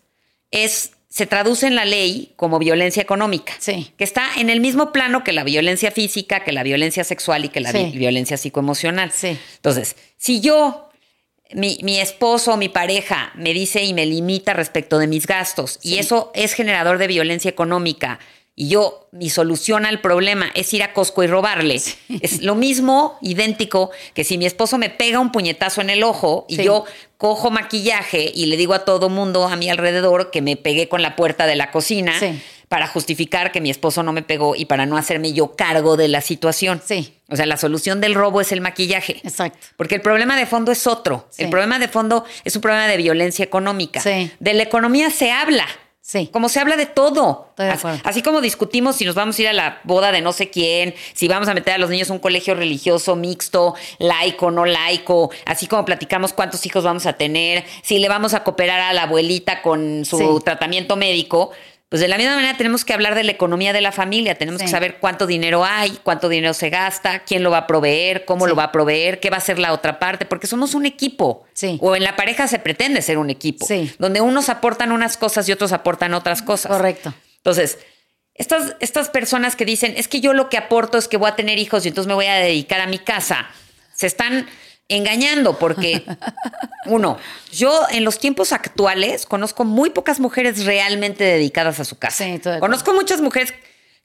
Es, 0.50 0.92
se 1.08 1.26
traduce 1.26 1.66
en 1.66 1.74
la 1.76 1.84
ley 1.84 2.32
como 2.36 2.58
violencia 2.58 3.02
económica. 3.02 3.52
Sí. 3.58 3.92
Que 3.96 4.04
está 4.04 4.26
en 4.38 4.50
el 4.50 4.60
mismo 4.60 4.92
plano 4.92 5.22
que 5.24 5.32
la 5.32 5.44
violencia 5.44 5.90
física, 5.90 6.42
que 6.44 6.52
la 6.52 6.62
violencia 6.62 7.04
sexual 7.04 7.44
y 7.44 7.48
que 7.48 7.60
la 7.60 7.70
Sí. 7.72 7.78
vi- 7.92 7.98
violencia 7.98 8.36
psicoemocional. 8.36 9.12
Sí. 9.12 9.38
Entonces, 9.56 9.96
si 10.16 10.40
yo, 10.40 10.88
mi, 11.52 11.78
mi 11.82 11.98
esposo 12.00 12.54
o 12.54 12.56
mi 12.56 12.68
pareja 12.68 13.32
me 13.34 13.52
dice 13.54 13.82
y 13.84 13.94
me 13.94 14.04
limita 14.06 14.52
respecto 14.52 14.98
de 14.98 15.06
mis 15.06 15.26
gastos 15.26 15.78
y 15.82 15.98
eso 15.98 16.30
es 16.34 16.52
generador 16.54 16.98
de 16.98 17.06
violencia 17.06 17.48
económica 17.50 18.18
y 18.60 18.68
yo, 18.70 19.06
mi 19.12 19.30
solución 19.30 19.86
al 19.86 20.00
problema 20.00 20.50
es 20.54 20.74
ir 20.74 20.82
a 20.82 20.92
Costco 20.92 21.22
y 21.22 21.28
robarle, 21.28 21.76
es 21.76 22.42
lo 22.42 22.56
mismo, 22.56 23.16
idéntico, 23.22 23.92
que 24.14 24.24
si 24.24 24.36
mi 24.36 24.46
esposo 24.46 24.78
me 24.78 24.90
pega 24.90 25.20
un 25.20 25.30
puñetazo 25.30 25.80
en 25.80 25.90
el 25.90 26.02
ojo 26.02 26.44
y 26.48 26.56
Sí. 26.56 26.64
yo 26.64 26.84
cojo 27.18 27.52
maquillaje 27.52 28.32
y 28.34 28.46
le 28.46 28.56
digo 28.56 28.74
a 28.74 28.84
todo 28.84 29.08
mundo 29.10 29.46
a 29.46 29.54
mi 29.54 29.70
alrededor 29.70 30.32
que 30.32 30.42
me 30.42 30.56
pegué 30.56 30.88
con 30.88 31.02
la 31.02 31.14
puerta 31.14 31.46
de 31.46 31.54
la 31.54 31.70
cocina 31.70 32.18
Sí. 32.18 32.40
para 32.68 32.88
justificar 32.88 33.52
que 33.52 33.60
mi 33.60 33.70
esposo 33.70 34.02
no 34.02 34.12
me 34.12 34.22
pegó 34.22 34.56
y 34.56 34.64
para 34.64 34.86
no 34.86 34.96
hacerme 34.96 35.32
yo 35.32 35.54
cargo 35.54 35.96
de 35.96 36.08
la 36.08 36.20
situación. 36.20 36.82
Sí. 36.84 37.14
O 37.28 37.36
sea, 37.36 37.46
la 37.46 37.56
solución 37.58 38.00
del 38.00 38.14
robo 38.16 38.40
es 38.40 38.50
el 38.50 38.60
maquillaje. 38.60 39.20
Exacto. 39.22 39.68
Porque 39.76 39.94
el 39.94 40.00
problema 40.00 40.36
de 40.36 40.46
fondo 40.46 40.72
es 40.72 40.86
otro. 40.88 41.28
El 41.38 41.48
problema 41.48 41.78
de 41.78 41.86
fondo 41.86 42.24
es 42.44 42.56
un 42.56 42.62
problema 42.62 42.88
de 42.88 42.96
violencia 42.96 43.44
económica. 43.44 44.00
Sí. 44.00 44.32
De 44.40 44.54
la 44.54 44.64
economía 44.64 45.10
se 45.10 45.30
habla. 45.30 45.66
Sí. 46.08 46.30
Como 46.32 46.48
se 46.48 46.58
habla 46.58 46.76
de 46.76 46.86
todo. 46.86 47.48
Estoy 47.50 47.66
de. 47.66 48.00
Así, 48.02 48.22
como 48.22 48.40
discutimos 48.40 48.96
si 48.96 49.04
nos 49.04 49.14
vamos 49.14 49.38
a 49.38 49.42
ir 49.42 49.48
a 49.48 49.52
la 49.52 49.80
boda 49.84 50.10
de 50.10 50.22
no 50.22 50.32
sé 50.32 50.48
quién, 50.48 50.94
si 51.12 51.28
vamos 51.28 51.48
a 51.48 51.52
meter 51.54 51.74
a 51.74 51.78
los 51.78 51.90
niños 51.90 52.08
a 52.08 52.14
un 52.14 52.18
colegio 52.18 52.54
religioso 52.54 53.14
mixto, 53.14 53.74
laico, 53.98 54.50
no 54.50 54.64
laico, 54.64 55.30
así 55.44 55.66
como 55.66 55.84
platicamos 55.84 56.32
cuántos 56.32 56.64
hijos 56.64 56.82
vamos 56.82 57.04
a 57.04 57.12
tener, 57.12 57.62
si 57.82 57.98
le 57.98 58.08
vamos 58.08 58.32
a 58.32 58.42
cooperar 58.42 58.80
a 58.80 58.94
la 58.94 59.02
abuelita 59.02 59.60
con 59.60 60.06
su 60.06 60.16
Sí. 60.16 60.44
tratamiento 60.46 60.96
médico. 60.96 61.50
Pues 61.88 62.00
de 62.02 62.08
la 62.08 62.18
misma 62.18 62.34
manera 62.34 62.54
tenemos 62.58 62.84
que 62.84 62.92
hablar 62.92 63.14
de 63.14 63.24
la 63.24 63.32
economía 63.32 63.72
de 63.72 63.80
la 63.80 63.92
familia, 63.92 64.34
tenemos 64.34 64.60
Sí. 64.60 64.66
que 64.66 64.70
saber 64.70 64.96
cuánto 65.00 65.26
dinero 65.26 65.64
hay, 65.64 65.98
cuánto 66.02 66.28
dinero 66.28 66.52
se 66.52 66.68
gasta, 66.68 67.20
quién 67.20 67.42
lo 67.42 67.50
va 67.50 67.58
a 67.58 67.66
proveer, 67.66 68.26
cómo 68.26 68.44
Sí. 68.44 68.50
lo 68.50 68.56
va 68.56 68.64
a 68.64 68.72
proveer, 68.72 69.20
qué 69.20 69.30
va 69.30 69.36
a 69.36 69.38
hacer 69.38 69.58
la 69.58 69.72
otra 69.72 69.98
parte, 69.98 70.26
porque 70.26 70.46
somos 70.46 70.74
un 70.74 70.84
equipo. 70.84 71.46
Sí. 71.54 71.78
O 71.80 71.96
en 71.96 72.04
la 72.04 72.14
pareja 72.14 72.46
se 72.46 72.58
pretende 72.58 73.00
ser 73.00 73.16
un 73.16 73.30
equipo, 73.30 73.66
Sí. 73.66 73.90
donde 73.98 74.20
unos 74.20 74.50
aportan 74.50 74.92
unas 74.92 75.16
cosas 75.16 75.48
y 75.48 75.52
otros 75.52 75.72
aportan 75.72 76.12
otras 76.12 76.42
cosas. 76.42 76.70
Correcto. 76.70 77.14
Entonces, 77.38 77.78
estas, 78.34 78.76
estas 78.80 79.08
personas 79.08 79.56
que 79.56 79.64
dicen, 79.64 79.94
es 79.96 80.08
que 80.08 80.20
yo 80.20 80.34
lo 80.34 80.50
que 80.50 80.58
aporto 80.58 80.98
es 80.98 81.08
que 81.08 81.16
voy 81.16 81.30
a 81.30 81.36
tener 81.36 81.58
hijos 81.58 81.86
y 81.86 81.88
entonces 81.88 82.06
me 82.08 82.14
voy 82.14 82.26
a 82.26 82.34
dedicar 82.34 82.80
a 82.82 82.86
mi 82.86 82.98
casa, 82.98 83.46
se 83.94 84.06
están 84.06 84.46
engañando, 84.88 85.58
porque 85.58 86.04
uno, 86.86 87.18
yo 87.52 87.82
en 87.90 88.04
los 88.04 88.18
tiempos 88.18 88.52
actuales 88.52 89.26
conozco 89.26 89.64
muy 89.64 89.90
pocas 89.90 90.20
mujeres 90.20 90.64
realmente 90.64 91.24
dedicadas 91.24 91.80
a 91.80 91.84
su 91.84 91.98
casa. 91.98 92.24
Sí, 92.24 92.40
conozco 92.60 92.92
muchas 92.94 93.20
mujeres 93.20 93.52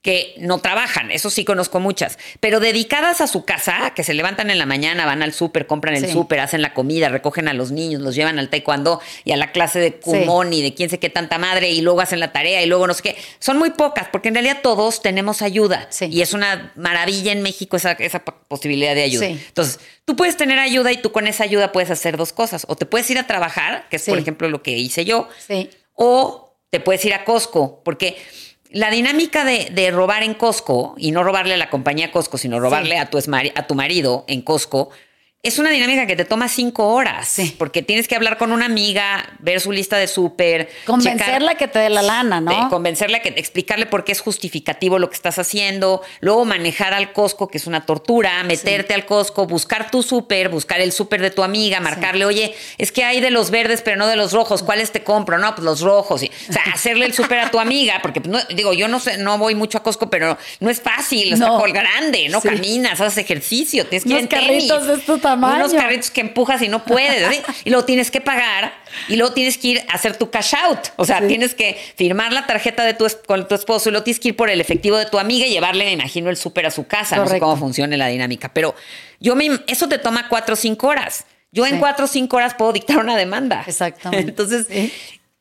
que 0.04 0.36
no 0.38 0.60
trabajan, 0.60 1.12
eso 1.12 1.30
sí 1.30 1.46
conozco 1.46 1.80
muchas, 1.80 2.20
pero 2.42 2.60
dedicadas 2.60 3.22
a 3.22 3.28
su 3.28 3.46
casa, 3.46 3.94
que 3.96 4.04
se 4.04 4.14
levantan 4.14 4.50
en 4.52 4.60
la 4.60 4.66
mañana, 4.66 5.06
van 5.06 5.24
al 5.24 5.32
súper, 5.34 5.66
compran 5.66 5.96
el 5.96 6.06
Sí. 6.06 6.12
súper, 6.12 6.42
hacen 6.42 6.62
la 6.62 6.74
comida, 6.74 7.08
recogen 7.08 7.48
a 7.48 7.54
los 7.54 7.72
niños, 7.72 8.02
los 8.02 8.14
llevan 8.14 8.38
al 8.38 8.50
taekwondo 8.50 9.00
y 9.24 9.32
a 9.32 9.38
la 9.38 9.54
clase 9.54 9.80
de 9.80 9.94
kumon 9.94 10.52
y 10.52 10.62
de 10.62 10.74
quién 10.74 10.90
sé 10.90 11.00
qué 11.00 11.10
tanta 11.10 11.38
madre 11.38 11.72
y 11.72 11.80
luego 11.82 12.02
hacen 12.02 12.20
la 12.20 12.34
tarea 12.34 12.62
y 12.62 12.66
luego 12.66 12.86
no 12.86 12.94
sé 12.94 13.02
qué. 13.02 13.16
Son 13.40 13.58
muy 13.58 13.70
pocas, 13.70 14.10
porque 14.12 14.28
en 14.28 14.36
realidad 14.36 14.60
todos 14.62 15.02
tenemos 15.02 15.42
ayuda 15.42 15.88
Sí. 15.90 16.08
y 16.12 16.22
es 16.22 16.34
una 16.34 16.74
maravilla 16.76 17.32
en 17.32 17.42
México 17.42 17.78
esa, 17.78 17.94
esa 17.94 18.26
posibilidad 18.26 18.94
de 18.96 19.04
ayuda. 19.04 19.26
Sí. 19.28 19.42
Entonces, 19.48 19.80
tú 20.04 20.18
puedes 20.18 20.36
tener 20.36 20.60
ayuda 20.60 20.92
y 20.92 20.98
tú 20.98 21.14
con 21.14 21.28
esa 21.28 21.46
ayuda 21.46 21.72
puedes 21.72 21.90
hacer 21.90 22.18
dos 22.18 22.34
cosas. 22.34 22.66
O 22.68 22.76
te 22.76 22.86
puedes 22.86 23.10
ir 23.10 23.18
a 23.20 23.26
trabajar, 23.26 23.88
que 23.90 23.96
es 23.96 24.04
por 24.04 24.18
ejemplo 24.20 24.50
lo 24.50 24.62
que 24.64 24.72
hice 24.72 25.06
yo, 25.06 25.30
Sí. 25.48 25.70
o 25.94 26.58
te 26.72 26.82
puedes 26.82 27.06
ir 27.06 27.14
a 27.14 27.24
Costco, 27.24 27.82
porque 27.86 28.18
la 28.74 28.90
dinámica 28.92 29.46
de, 29.46 29.70
de 29.72 29.90
robar 29.92 30.24
en 30.24 30.34
Costco, 30.34 30.96
y 30.98 31.12
no 31.12 31.24
robarle 31.24 31.54
a 31.54 31.58
la 31.58 31.70
compañía 31.70 32.12
Costco, 32.12 32.38
sino 32.38 32.60
robarle 32.60 32.96
Sí. 32.96 32.98
a, 32.98 33.10
tu 33.10 33.18
a 33.18 33.68
tu 33.68 33.76
marido 33.76 34.26
en 34.28 34.42
Costco, 34.42 34.90
es 35.44 35.60
una 35.60 35.72
dinámica 35.72 36.08
que 36.08 36.16
te 36.16 36.24
toma 36.24 36.48
cinco 36.48 36.88
horas, 36.88 37.28
Sí. 37.28 37.54
porque 37.60 37.82
tienes 37.82 38.08
que 38.08 38.16
hablar 38.16 38.38
con 38.38 38.54
una 38.54 38.66
amiga, 38.66 39.30
ver 39.40 39.60
su 39.60 39.74
lista 39.74 39.98
de 39.98 40.08
súper, 40.08 40.70
Convencerla 40.86 41.52
checar- 41.52 41.58
que 41.58 41.68
te 41.68 41.80
dé 41.80 41.90
la 41.90 42.02
lana, 42.02 42.40
¿no? 42.40 42.70
convencerla 42.70 43.22
que 43.22 43.30
explicarle 43.36 43.86
por 43.86 44.06
qué 44.06 44.14
es 44.14 44.22
justificativo 44.22 45.00
lo 45.00 45.10
que 45.10 45.16
estás 45.18 45.40
haciendo, 45.40 46.02
luego 46.22 46.46
manejar 46.46 46.94
al 46.94 47.12
Costco, 47.12 47.50
que 47.50 47.58
es 47.58 47.68
una 47.68 47.86
tortura, 47.86 48.42
meterte 48.44 48.94
al 48.94 49.06
Costco, 49.06 49.46
buscar 49.46 49.92
tu 49.92 50.02
súper, 50.02 50.48
buscar 50.48 50.80
el 50.80 50.94
súper 50.94 51.22
de 51.22 51.30
tu 51.30 51.44
amiga, 51.44 51.82
marcarle, 51.82 52.24
oye, 52.24 52.56
es 52.78 52.94
que 52.94 53.04
hay 53.04 53.20
de 53.20 53.30
los 53.30 53.52
verdes, 53.52 53.82
pero 53.82 53.98
no 53.98 54.08
de 54.08 54.16
los 54.16 54.32
rojos, 54.32 54.64
¿cuáles 54.64 54.94
te 54.94 55.04
compro? 55.04 55.40
No, 55.40 55.54
pues 55.56 55.66
los 55.66 55.82
rojos. 55.82 56.24
O 56.24 56.54
sea, 56.54 56.64
hacerle 56.74 57.06
el 57.06 57.14
súper 57.14 57.40
a 57.40 57.52
tu 57.52 57.60
amiga, 57.60 58.00
porque 58.02 58.22
pues, 58.22 58.32
no, 58.32 58.40
digo, 58.56 58.72
yo 58.74 58.88
no 58.88 59.02
sé, 59.02 59.18
no 59.18 59.38
voy 59.38 59.56
mucho 59.56 59.78
a 59.78 59.84
Costco, 59.84 60.10
pero 60.10 60.38
no 60.62 60.70
es 60.70 60.80
fácil, 60.80 61.34
está 61.34 61.48
No. 61.48 61.60
grande, 61.64 62.30
no 62.30 62.40
caminas, 62.40 63.02
haces 63.02 63.18
ejercicio, 63.18 63.86
tienes 63.88 64.06
que 64.06 64.10
ir 64.14 64.18
en 64.20 64.28
tenis. 64.30 64.70
de 64.88 64.98
tamaño. 65.42 65.66
Unos 65.66 65.74
carritos 65.74 66.12
que 66.12 66.22
empujas 66.22 66.62
y 66.62 66.68
no 66.70 66.84
puedes, 66.84 67.36
¿sí? 67.36 67.42
y 67.66 67.70
luego 67.70 67.86
tienes 67.86 68.10
que 68.12 68.22
pagar 68.22 68.74
y 69.08 69.16
luego 69.16 69.34
tienes 69.34 69.58
que 69.58 69.68
ir 69.70 69.82
a 69.90 69.94
hacer 69.96 70.18
tu 70.18 70.30
cash 70.30 70.54
out, 70.56 70.80
o 70.96 71.06
sea, 71.06 71.20
Sí. 71.20 71.28
tienes 71.28 71.56
que 71.56 71.78
firmar 71.96 72.32
la 72.34 72.46
tarjeta 72.46 72.84
de 72.86 72.94
tu 72.94 73.08
con 73.28 73.48
tu 73.48 73.56
esposo 73.56 73.90
y 73.90 73.92
luego 73.92 74.04
tienes 74.04 74.20
que 74.20 74.30
ir 74.30 74.36
por 74.36 74.50
el 74.50 74.62
efectivo 74.62 74.98
de 74.98 75.06
tu 75.06 75.20
amiga 75.20 75.46
y 75.46 75.50
llevarle, 75.52 75.86
me 75.86 75.92
imagino, 75.94 76.30
el 76.30 76.38
súper 76.38 76.66
a 76.66 76.72
su 76.72 76.86
casa, 76.88 77.16
no 77.18 77.28
sé 77.28 77.40
cómo 77.40 77.58
funcione 77.58 77.98
la 77.98 78.08
dinámica, 78.08 78.54
pero 78.54 78.76
yo 79.20 79.36
me, 79.36 79.50
eso 79.68 79.88
te 79.90 79.98
toma 80.00 80.28
cuatro 80.30 80.54
o 80.54 80.56
cinco 80.56 80.88
horas. 80.88 81.26
Yo 81.52 81.66
en 81.68 81.74
Sí. 81.74 81.80
cuatro 81.80 82.06
o 82.06 82.08
cinco 82.08 82.38
horas 82.38 82.56
puedo 82.56 82.74
dictar 82.74 82.98
una 82.98 83.16
demanda. 83.16 83.64
Exactamente. 83.68 84.30
Entonces, 84.32 84.66
Sí. 84.68 84.92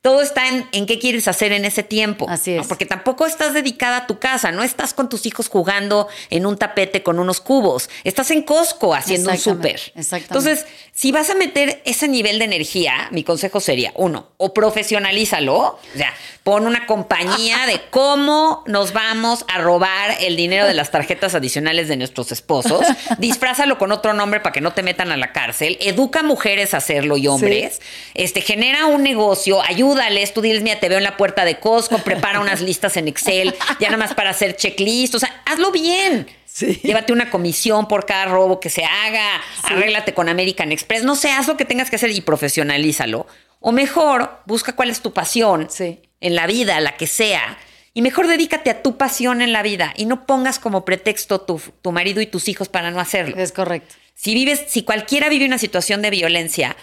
Todo 0.02 0.20
está 0.20 0.48
en, 0.48 0.68
en 0.72 0.86
qué 0.86 0.98
quieres 0.98 1.28
hacer 1.28 1.52
en 1.52 1.64
ese 1.64 1.84
tiempo. 1.84 2.26
Así 2.28 2.54
¿no? 2.54 2.62
es. 2.62 2.66
Porque 2.66 2.86
tampoco 2.86 3.24
estás 3.24 3.54
dedicada 3.54 3.98
a 3.98 4.06
tu 4.08 4.18
casa, 4.18 4.50
no 4.50 4.64
estás 4.64 4.94
con 4.94 5.08
tus 5.08 5.26
hijos 5.26 5.48
jugando 5.48 6.08
en 6.28 6.44
un 6.44 6.58
tapete 6.58 7.04
con 7.04 7.20
unos 7.20 7.40
cubos. 7.40 7.88
Estás 8.02 8.32
en 8.32 8.42
Costco 8.42 8.94
haciendo 8.94 9.30
un 9.30 9.38
súper. 9.38 9.80
exactamente. 9.94 10.26
Entonces, 10.26 10.66
si 10.92 11.12
vas 11.12 11.30
a 11.30 11.34
meter 11.34 11.80
ese 11.84 12.08
nivel 12.08 12.40
de 12.40 12.46
energía, 12.46 13.08
mi 13.12 13.22
consejo 13.22 13.60
sería, 13.60 13.92
uno, 13.94 14.28
o 14.36 14.52
profesionalízalo, 14.52 15.56
o 15.56 15.78
sea, 15.96 16.12
pon 16.42 16.66
una 16.66 16.86
compañía 16.86 17.66
de 17.66 17.80
cómo 17.90 18.64
nos 18.66 18.92
vamos 18.92 19.44
a 19.48 19.58
robar 19.58 20.16
el 20.20 20.36
dinero 20.36 20.66
de 20.66 20.74
las 20.74 20.90
tarjetas 20.90 21.34
adicionales 21.34 21.86
de 21.86 21.96
nuestros 21.96 22.32
esposos, 22.32 22.84
disfrázalo 23.18 23.78
con 23.78 23.92
otro 23.92 24.12
nombre 24.14 24.40
para 24.40 24.52
que 24.52 24.60
no 24.60 24.72
te 24.72 24.82
metan 24.82 25.12
a 25.12 25.16
la 25.16 25.32
cárcel, 25.32 25.78
educa 25.80 26.20
a 26.20 26.22
mujeres 26.24 26.74
a 26.74 26.78
hacerlo 26.78 27.16
y 27.16 27.28
hombres, 27.28 27.80
este, 28.14 28.40
genera 28.40 28.86
un 28.86 29.02
negocio, 29.02 29.62
ayúdales, 29.92 30.32
tú 30.34 30.40
diles, 30.40 30.62
mira, 30.62 30.78
te 30.80 30.88
veo 30.88 30.98
en 30.98 31.04
la 31.04 31.16
puerta 31.16 31.44
de 31.44 31.58
Costco, 31.58 31.98
prepara 31.98 32.40
unas 32.40 32.60
listas 32.62 32.96
en 32.96 33.08
Excel, 33.08 33.54
ya 33.80 33.88
nada 33.88 33.98
más 33.98 34.14
para 34.14 34.30
hacer 34.30 34.56
checklist, 34.56 35.14
o 35.14 35.18
sea, 35.18 35.42
hazlo 35.46 35.70
bien. 35.70 36.26
Sí. 36.46 36.80
Llévate 36.82 37.12
una 37.14 37.30
comisión 37.30 37.88
por 37.88 38.04
cada 38.04 38.26
robo 38.26 38.60
que 38.60 38.68
se 38.68 38.84
haga, 38.84 39.40
arréglate 39.62 40.12
con 40.12 40.28
American 40.28 40.70
Express, 40.70 41.02
no 41.02 41.16
sé, 41.16 41.30
haz 41.30 41.48
lo 41.48 41.56
que 41.56 41.64
tengas 41.64 41.88
que 41.88 41.96
hacer 41.96 42.10
y 42.10 42.20
profesionalízalo. 42.20 43.26
O 43.60 43.72
mejor, 43.72 44.40
busca 44.44 44.74
cuál 44.74 44.90
es 44.90 45.00
tu 45.00 45.12
pasión 45.12 45.68
Sí. 45.70 46.00
en 46.20 46.34
la 46.34 46.46
vida, 46.46 46.78
la 46.80 46.96
que 46.96 47.06
sea. 47.06 47.58
Y 47.94 48.02
mejor 48.02 48.26
dedícate 48.26 48.70
a 48.70 48.82
tu 48.82 48.96
pasión 48.96 49.40
en 49.42 49.52
la 49.52 49.62
vida 49.62 49.92
y 49.96 50.06
no 50.06 50.26
pongas 50.26 50.58
como 50.58 50.84
pretexto 50.84 51.40
tu, 51.42 51.60
tu 51.82 51.92
marido 51.92 52.20
y 52.20 52.26
tus 52.26 52.48
hijos 52.48 52.68
para 52.68 52.90
no 52.90 53.00
hacerlo. 53.00 53.36
Es 53.36 53.52
correcto. 53.52 53.94
Si 54.14 54.34
vives, 54.34 54.62
si 54.68 54.82
cualquiera 54.82 55.28
vive 55.28 55.44
una 55.46 55.58
situación 55.58 56.00
de 56.02 56.10
violencia 56.10 56.76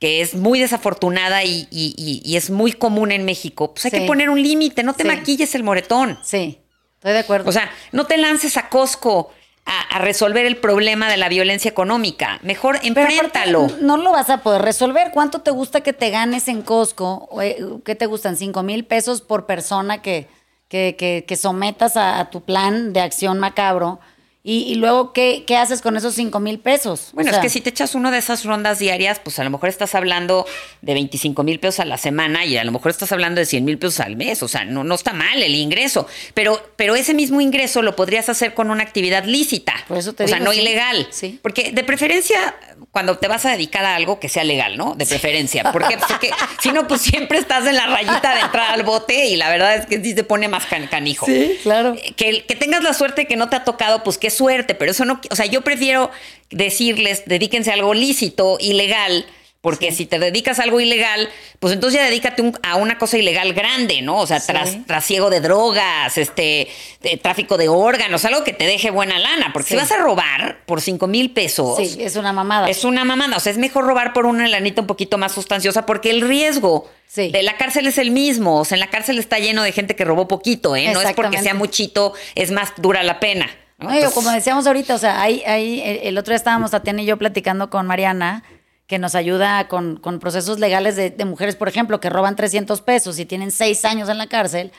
que 0.00 0.20
es 0.20 0.34
muy 0.34 0.60
desafortunada 0.60 1.44
y, 1.44 1.66
y- 1.70 1.94
y- 1.96 2.22
y 2.24 2.36
es 2.36 2.50
muy 2.50 2.72
común 2.72 3.12
en 3.12 3.24
México, 3.24 3.72
pues 3.72 3.84
hay 3.86 3.90
Sí. 3.90 3.98
que 4.00 4.06
poner 4.06 4.28
un 4.30 4.42
límite, 4.42 4.82
no 4.82 4.92
te 4.94 5.02
Sí. 5.04 5.08
maquilles 5.08 5.54
el 5.54 5.62
moretón. 5.62 6.18
Sí, 6.22 6.60
estoy 6.96 7.12
de 7.12 7.18
acuerdo. 7.20 7.48
O 7.48 7.52
sea, 7.52 7.70
no 7.92 8.04
te 8.06 8.16
lances 8.18 8.56
a 8.56 8.68
Costco 8.68 9.30
a, 9.66 9.80
a 9.96 9.98
resolver 10.00 10.44
el 10.44 10.58
problema 10.58 11.08
de 11.10 11.16
la 11.16 11.30
violencia 11.30 11.70
económica. 11.70 12.38
Mejor 12.42 12.78
enfréntalo. 12.82 13.68
no 13.80 13.96
lo 13.96 14.12
vas 14.12 14.28
a 14.28 14.42
poder 14.42 14.60
resolver. 14.60 15.10
¿Cuánto 15.12 15.40
te 15.40 15.50
gusta 15.52 15.80
que 15.80 15.94
te 15.94 16.10
ganes 16.10 16.48
en 16.48 16.60
Costco? 16.60 17.28
Eh, 17.40 17.56
¿Qué 17.84 17.94
te 17.94 18.04
gustan? 18.06 18.36
¿Cinco 18.36 18.62
mil 18.62 18.84
pesos 18.84 19.22
por 19.22 19.46
persona 19.46 20.02
que, 20.02 20.28
que, 20.68 20.96
que- 20.98 21.24
que 21.26 21.36
sometas 21.36 21.96
a, 21.96 22.20
a 22.20 22.28
tu 22.30 22.42
plan 22.42 22.92
de 22.92 23.00
acción 23.00 23.38
macabro? 23.38 24.00
Y, 24.46 24.64
y 24.70 24.74
luego, 24.74 25.14
¿qué, 25.14 25.44
qué 25.46 25.56
haces 25.56 25.80
con 25.80 25.96
esos 25.96 26.14
cinco 26.14 26.38
mil 26.38 26.58
pesos? 26.58 27.08
O 27.12 27.14
Bueno, 27.14 27.30
sea, 27.30 27.38
es 27.38 27.42
que 27.42 27.48
si 27.48 27.62
te 27.62 27.70
echas 27.70 27.94
uno 27.94 28.10
de 28.10 28.18
esas 28.18 28.44
rondas 28.44 28.78
diarias, 28.78 29.18
pues 29.18 29.38
a 29.38 29.44
lo 29.44 29.48
mejor 29.48 29.70
estás 29.70 29.94
hablando 29.94 30.44
de 30.82 30.92
25 30.92 31.42
mil 31.44 31.58
pesos 31.58 31.80
a 31.80 31.86
la 31.86 31.96
semana 31.96 32.44
y 32.44 32.58
a 32.58 32.64
lo 32.64 32.70
mejor 32.70 32.90
estás 32.90 33.10
hablando 33.10 33.40
de 33.40 33.46
100 33.46 33.64
mil 33.64 33.78
pesos 33.78 34.00
al 34.00 34.16
mes. 34.16 34.42
O 34.42 34.48
sea, 34.48 34.66
no, 34.66 34.84
no 34.84 34.96
está 34.96 35.14
mal 35.14 35.42
el 35.42 35.54
ingreso. 35.54 36.06
Pero, 36.34 36.60
pero 36.76 36.94
ese 36.94 37.14
mismo 37.14 37.40
ingreso 37.40 37.80
lo 37.80 37.96
podrías 37.96 38.28
hacer 38.28 38.52
con 38.52 38.70
una 38.70 38.82
actividad 38.82 39.24
lícita. 39.24 39.72
Por 39.88 39.96
eso 39.96 40.12
te 40.12 40.24
o 40.24 40.28
sea, 40.28 40.40
no 40.40 40.52
sí. 40.52 40.60
ilegal. 40.60 41.08
Sí. 41.10 41.38
Porque 41.40 41.72
de 41.72 41.82
preferencia, 41.82 42.54
cuando 42.94 43.18
te 43.18 43.26
vas 43.28 43.44
a 43.44 43.50
dedicar 43.50 43.84
a 43.84 43.96
algo 43.96 44.20
que 44.20 44.28
sea 44.28 44.44
legal, 44.44 44.76
¿no? 44.78 44.94
De 44.94 45.04
preferencia. 45.04 45.70
Porque, 45.72 45.98
porque 46.08 46.30
si 46.62 46.70
no, 46.70 46.86
pues 46.86 47.00
siempre 47.02 47.38
estás 47.38 47.66
en 47.66 47.74
la 47.74 47.86
rayita 47.88 48.34
de 48.36 48.40
entrar 48.40 48.70
al 48.72 48.84
bote 48.84 49.26
y 49.26 49.36
la 49.36 49.50
verdad 49.50 49.74
es 49.74 49.84
que 49.86 50.00
sí 50.00 50.14
se 50.14 50.22
pone 50.22 50.46
más 50.46 50.64
can- 50.66 50.86
canijo. 50.86 51.26
Sí, 51.26 51.58
claro. 51.64 51.96
Que, 52.16 52.44
que 52.46 52.54
tengas 52.54 52.84
la 52.84 52.94
suerte 52.94 53.26
que 53.26 53.34
no 53.36 53.48
te 53.50 53.56
ha 53.56 53.64
tocado, 53.64 54.04
pues 54.04 54.16
qué 54.16 54.30
suerte, 54.30 54.76
pero 54.76 54.92
eso 54.92 55.04
no, 55.04 55.20
o 55.28 55.34
sea, 55.34 55.46
yo 55.46 55.62
prefiero 55.62 56.12
decirles, 56.50 57.24
dedíquense 57.26 57.70
a 57.70 57.74
algo 57.74 57.94
lícito, 57.94 58.58
ilegal, 58.60 59.26
porque 59.64 59.92
si 59.92 60.04
te 60.04 60.18
dedicas 60.18 60.58
a 60.58 60.62
algo 60.64 60.78
ilegal, 60.78 61.26
pues 61.58 61.72
entonces 61.72 61.98
ya 61.98 62.04
dedícate 62.06 62.42
un- 62.42 62.56
a 62.62 62.76
una 62.76 62.98
cosa 62.98 63.16
ilegal 63.16 63.54
grande, 63.54 64.02
¿no? 64.02 64.18
O 64.18 64.26
sea, 64.26 64.38
Sí. 64.38 64.48
tras, 64.52 64.76
trasiego 64.86 65.30
de 65.30 65.40
drogas, 65.40 66.18
este, 66.18 66.68
de 67.00 67.16
tráfico 67.16 67.56
de 67.56 67.68
órganos, 67.70 68.26
algo 68.26 68.44
que 68.44 68.52
te 68.52 68.66
deje 68.66 68.90
buena 68.90 69.18
lana, 69.18 69.50
porque 69.54 69.68
Sí. 69.70 69.74
si 69.74 69.80
vas 69.80 69.90
a 69.92 69.96
robar 69.96 70.58
por 70.66 70.82
cinco 70.82 71.06
mil 71.06 71.30
pesos, 71.30 71.78
Sí, 71.78 71.96
es 71.98 72.16
una 72.16 72.34
mamada. 72.34 72.68
es 72.68 72.84
una 72.84 73.04
mamada. 73.06 73.38
O 73.38 73.40
sea, 73.40 73.50
es 73.52 73.58
mejor 73.58 73.86
robar 73.86 74.12
por 74.12 74.26
una 74.26 74.46
lanita 74.48 74.82
un 74.82 74.86
poquito 74.86 75.16
más 75.16 75.32
sustanciosa 75.32 75.86
porque 75.86 76.10
el 76.10 76.20
riesgo 76.20 76.86
de 77.16 77.42
la 77.42 77.56
cárcel 77.56 77.86
es 77.86 77.96
el 77.96 78.10
mismo. 78.10 78.58
O 78.60 78.64
sea, 78.66 78.76
en 78.76 78.80
la 78.80 78.90
cárcel 78.90 79.18
está 79.18 79.38
lleno 79.38 79.62
de 79.62 79.72
gente 79.72 79.96
que 79.96 80.04
robó 80.04 80.28
poquito, 80.28 80.76
¿eh? 80.76 80.90
No 80.92 81.00
es 81.00 81.12
porque 81.14 81.38
sea 81.38 81.54
muchito, 81.54 82.12
es 82.34 82.50
más 82.50 82.74
dura 82.76 83.02
la 83.02 83.18
pena. 83.18 83.48
¿no? 83.78 83.88
Entonces, 83.92 84.14
como 84.14 84.30
decíamos 84.30 84.66
ahorita, 84.68 84.94
o 84.94 84.98
sea, 84.98 85.20
ahí, 85.20 85.42
ahí 85.46 85.80
el, 85.84 85.96
el 86.08 86.18
otro 86.18 86.30
día 86.32 86.36
estábamos 86.36 86.70
Tatiana 86.70 87.02
y 87.02 87.06
yo 87.06 87.16
platicando 87.16 87.70
con 87.70 87.86
Mariana, 87.86 88.44
que 88.86 88.98
nos 88.98 89.14
ayuda 89.14 89.66
con, 89.68 89.96
con 89.96 90.18
procesos 90.20 90.58
legales 90.58 90.96
de, 90.96 91.24
mujeres, 91.24 91.56
por 91.56 91.68
ejemplo, 91.68 92.00
que 92.00 92.10
roban 92.10 92.36
300 92.36 92.80
pesos 92.82 93.18
y 93.18 93.24
tienen 93.24 93.50
seis 93.50 93.84
años 93.84 94.08
en 94.08 94.18
la 94.18 94.26
cárcel, 94.26 94.72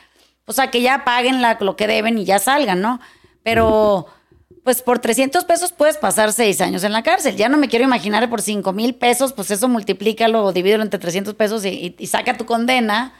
o 0.46 0.54
sea, 0.54 0.70
que 0.70 0.82
ya 0.82 1.04
paguen 1.04 1.42
lo 1.60 1.76
que 1.76 1.88
deben 1.88 2.18
y 2.20 2.26
ya 2.26 2.38
salgan, 2.38 2.82
¿no? 2.82 3.00
Pero, 3.42 4.06
pues 4.64 4.82
por 4.84 5.00
300 5.00 5.44
pesos 5.46 5.72
puedes 5.72 5.98
pasar 5.98 6.34
seis 6.34 6.62
años 6.62 6.84
en 6.84 6.92
la 6.94 7.02
cárcel. 7.04 7.36
Ya 7.36 7.50
no 7.50 7.58
me 7.58 7.68
quiero 7.68 7.86
imaginar 7.86 8.30
por 8.30 8.42
5 8.42 8.72
mil 8.74 8.94
pesos, 8.96 9.34
pues 9.34 9.50
eso 9.52 9.68
multiplícalo 9.68 10.44
o 10.44 10.54
divídelo 10.54 10.84
entre 10.84 11.00
300 11.00 11.34
pesos 11.36 11.66
y, 11.66 11.70
y- 11.70 11.96
y 11.98 12.08
saca 12.08 12.38
tu 12.38 12.46
condena. 12.46 13.14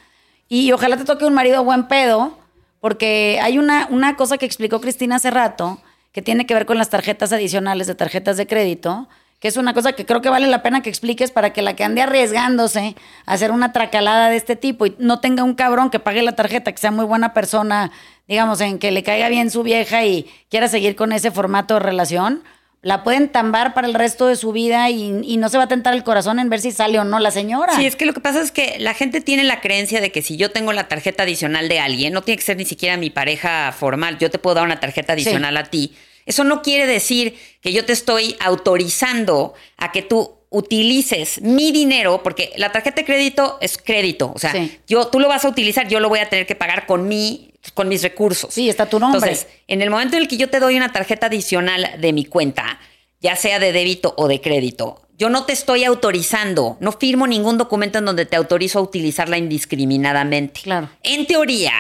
Y 0.48 0.72
ojalá 0.72 0.98
te 0.98 1.04
toque 1.06 1.26
un 1.26 1.34
marido 1.34 1.64
buen 1.64 1.88
pedo, 1.88 2.38
porque 2.80 3.40
hay 3.42 3.58
una, 3.58 3.88
una 3.90 4.16
cosa 4.16 4.38
que 4.38 4.46
explicó 4.46 4.80
Cristina 4.82 5.16
hace 5.16 5.32
rato, 5.32 5.80
que 6.12 6.22
tiene 6.22 6.46
que 6.46 6.54
ver 6.54 6.66
con 6.68 6.78
las 6.78 6.90
tarjetas 6.90 7.32
adicionales 7.34 7.88
de 7.88 7.96
tarjetas 7.96 8.38
de 8.38 8.46
crédito, 8.48 9.10
que 9.40 9.48
es 9.48 9.58
una 9.58 9.74
cosa 9.74 9.94
que 9.94 10.06
creo 10.06 10.22
que 10.22 10.30
vale 10.30 10.48
la 10.48 10.64
pena 10.64 10.82
que 10.82 10.90
expliques 10.90 11.32
para 11.32 11.54
que 11.54 11.62
la 11.62 11.76
que 11.76 11.84
ande 11.84 12.02
arriesgándose 12.02 12.96
a 13.26 13.34
hacer 13.34 13.52
una 13.52 13.72
tracalada 13.74 14.30
de 14.30 14.38
este 14.38 14.56
tipo 14.56 14.86
y 14.86 14.96
no 14.98 15.20
tenga 15.20 15.44
un 15.44 15.56
cabrón 15.56 15.90
que 15.90 16.00
pague 16.00 16.22
la 16.22 16.36
tarjeta, 16.36 16.72
que 16.72 16.78
sea 16.78 16.92
muy 16.92 17.06
buena 17.06 17.34
persona, 17.34 17.92
digamos, 18.28 18.62
en 18.62 18.80
que 18.80 18.92
le 18.92 19.04
caiga 19.04 19.30
bien 19.30 19.52
su 19.52 19.64
vieja 19.64 20.06
y 20.06 20.32
quiera 20.50 20.68
seguir 20.68 20.96
con 20.96 21.12
ese 21.12 21.32
formato 21.32 21.76
de 21.76 21.82
relación, 21.82 22.44
la 22.82 23.04
pueden 23.04 23.30
tambar 23.30 23.74
para 23.74 23.88
el 23.88 23.96
resto 23.96 24.28
de 24.28 24.36
su 24.36 24.52
vida 24.52 24.92
y, 24.92 25.20
y 25.24 25.38
no 25.38 25.50
se 25.50 25.58
va 25.58 25.64
a 25.64 25.68
tentar 25.68 25.96
el 25.96 26.04
corazón 26.04 26.38
en 26.38 26.50
ver 26.50 26.62
si 26.62 26.72
sale 26.72 27.00
o 27.00 27.04
no 27.04 27.18
la 27.18 27.32
señora. 27.32 27.76
Sí, 27.76 27.88
es 27.88 27.96
que 27.96 28.06
lo 28.06 28.14
que 28.14 28.20
pasa 28.20 28.42
es 28.42 28.52
que 28.52 28.78
la 28.78 28.94
gente 28.94 29.22
tiene 29.22 29.44
la 29.44 29.60
creencia 29.60 30.02
de 30.02 30.12
que 30.12 30.22
si 30.22 30.38
yo 30.38 30.52
tengo 30.52 30.72
la 30.72 30.88
tarjeta 30.88 31.24
adicional 31.24 31.68
de 31.68 31.80
alguien, 31.80 32.14
no 32.14 32.22
tiene 32.22 32.38
que 32.38 32.44
ser 32.44 32.58
ni 32.58 32.66
siquiera 32.66 32.96
mi 32.96 33.10
pareja 33.10 33.72
formal, 33.72 34.20
yo 34.20 34.30
te 34.30 34.38
puedo 34.38 34.54
dar 34.54 34.66
una 34.66 34.80
tarjeta 34.80 35.14
adicional 35.14 35.58
a 35.58 35.64
ti. 35.64 35.96
Eso 36.26 36.44
no 36.44 36.62
quiere 36.62 36.88
decir 36.88 37.38
que 37.62 37.72
yo 37.74 37.86
te 37.86 37.94
estoy 37.94 38.36
autorizando 38.40 39.54
a 39.78 39.92
que 39.92 40.02
tú 40.02 40.32
utilices 40.50 41.42
mi 41.42 41.72
dinero, 41.72 42.22
porque 42.24 42.52
la 42.56 42.72
tarjeta 42.72 43.02
de 43.02 43.06
crédito 43.06 43.58
es 43.62 43.78
crédito, 43.78 44.32
o 44.34 44.40
sea, 44.40 44.52
Sí. 44.54 44.80
yo, 44.88 45.08
tú 45.08 45.20
lo 45.20 45.28
vas 45.28 45.44
a 45.44 45.50
utilizar, 45.50 45.88
yo 45.90 46.00
lo 46.00 46.08
voy 46.10 46.20
a 46.20 46.30
tener 46.30 46.46
que 46.48 46.56
pagar 46.56 46.86
con 46.86 47.08
mi, 47.08 47.52
con 47.74 47.90
mis 47.90 48.02
recursos. 48.04 48.54
Sí, 48.54 48.70
está 48.70 48.86
tu 48.88 49.00
nombre. 49.00 49.20
Entonces, 49.20 49.48
en 49.68 49.82
el 49.82 49.90
momento 49.90 50.16
en 50.16 50.22
el 50.24 50.28
que 50.30 50.38
yo 50.38 50.50
te 50.50 50.60
doy 50.60 50.78
una 50.78 50.92
tarjeta 50.94 51.28
adicional 51.28 51.96
de 52.00 52.14
mi 52.14 52.26
cuenta, 52.26 52.80
ya 53.20 53.36
sea 53.36 53.60
de 53.60 53.74
débito 53.74 54.14
o 54.18 54.28
de 54.28 54.40
crédito, 54.40 55.02
yo 55.18 55.30
no 55.30 55.46
te 55.46 55.54
estoy 55.54 55.84
autorizando, 55.84 56.78
no 56.80 56.92
firmo 56.92 57.28
ningún 57.28 57.58
documento 57.58 58.00
en 58.00 58.06
donde 58.06 58.26
te 58.26 58.36
autorizo 58.36 58.80
a 58.80 58.82
utilizarla 58.82 59.38
indiscriminadamente. 59.38 60.62
Claro. 60.62 60.90
En 61.04 61.26
teoría, 61.26 61.72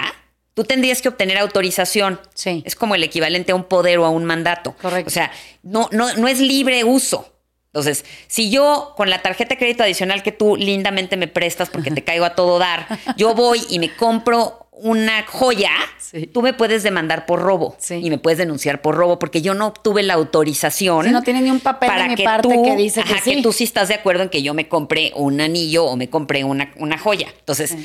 tú 0.56 0.64
tendrías 0.64 1.04
que 1.04 1.10
obtener 1.10 1.38
autorización. 1.38 2.20
Sí. 2.34 2.64
Es 2.66 2.76
como 2.76 2.96
el 2.96 3.04
equivalente 3.04 3.52
a 3.52 3.56
un 3.56 3.66
poder 3.66 4.00
o 4.00 4.06
a 4.06 4.10
un 4.10 4.26
mandato. 4.26 4.76
Correcto. 4.82 5.08
O 5.10 5.12
sea, 5.12 5.32
no, 5.62 5.88
no, 5.92 6.12
no 6.16 6.28
es 6.28 6.40
libre 6.40 6.84
uso. 6.84 7.32
Entonces, 7.68 8.06
si 8.28 8.50
yo 8.50 8.94
con 8.96 9.10
la 9.10 9.22
tarjeta 9.22 9.50
de 9.56 9.58
crédito 9.60 9.84
adicional 9.84 10.24
que 10.24 10.32
tú 10.32 10.56
lindamente 10.56 11.18
me 11.18 11.28
prestas 11.28 11.70
porque 11.70 11.92
te 11.92 12.04
caigo 12.06 12.24
a 12.26 12.34
todo 12.34 12.58
dar, 12.58 12.88
yo 13.18 13.36
voy 13.36 13.62
y 13.70 13.80
me 13.80 13.94
compro 13.94 14.62
una 14.72 15.24
joya, 15.28 15.72
Sí. 15.98 16.28
tú 16.28 16.42
me 16.42 16.54
puedes 16.54 16.84
demandar 16.84 17.26
por 17.26 17.42
robo 17.42 17.76
Sí. 17.80 17.96
y 17.96 18.10
me 18.10 18.18
puedes 18.18 18.38
denunciar 18.38 18.82
por 18.82 18.96
robo 18.96 19.20
porque 19.20 19.42
yo 19.42 19.54
no 19.54 19.68
obtuve 19.68 20.04
la 20.04 20.14
autorización. 20.14 21.06
Sí, 21.06 21.12
no 21.12 21.22
tiene 21.24 21.42
ni 21.42 21.50
un 21.50 21.60
papel 21.60 21.90
de 21.98 22.16
mi 22.16 22.24
parte 22.24 22.48
tú, 22.54 22.64
que 22.64 22.76
dice 22.78 23.04
que 23.04 23.14
ajá, 23.14 23.22
sí. 23.24 23.42
tú 23.42 23.52
sí 23.52 23.64
estás 23.66 23.88
de 23.90 23.96
acuerdo 23.96 24.24
en 24.24 24.30
que 24.30 24.42
yo 24.44 24.54
me 24.54 24.68
compré 24.70 25.12
un 25.16 25.42
anillo 25.42 25.86
o 25.86 25.96
me 25.98 26.10
compré 26.10 26.44
una, 26.46 26.72
una 26.78 26.98
joya. 26.98 27.28
Entonces, 27.40 27.76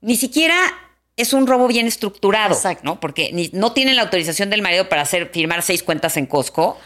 ni 0.00 0.16
siquiera 0.16 0.56
es 1.20 1.32
un 1.32 1.46
robo 1.46 1.66
bien 1.68 1.86
estructurado, 1.86 2.54
Exacto. 2.54 2.82
¿no? 2.84 3.00
Porque 3.00 3.30
ni- 3.32 3.50
no 3.52 3.72
tienen 3.72 3.96
la 3.96 4.02
autorización 4.02 4.50
del 4.50 4.62
marido 4.62 4.88
para 4.88 5.02
hacer 5.02 5.30
firmar 5.32 5.62
seis 5.62 5.82
cuentas 5.82 6.16
en 6.16 6.26
Costco. 6.26 6.78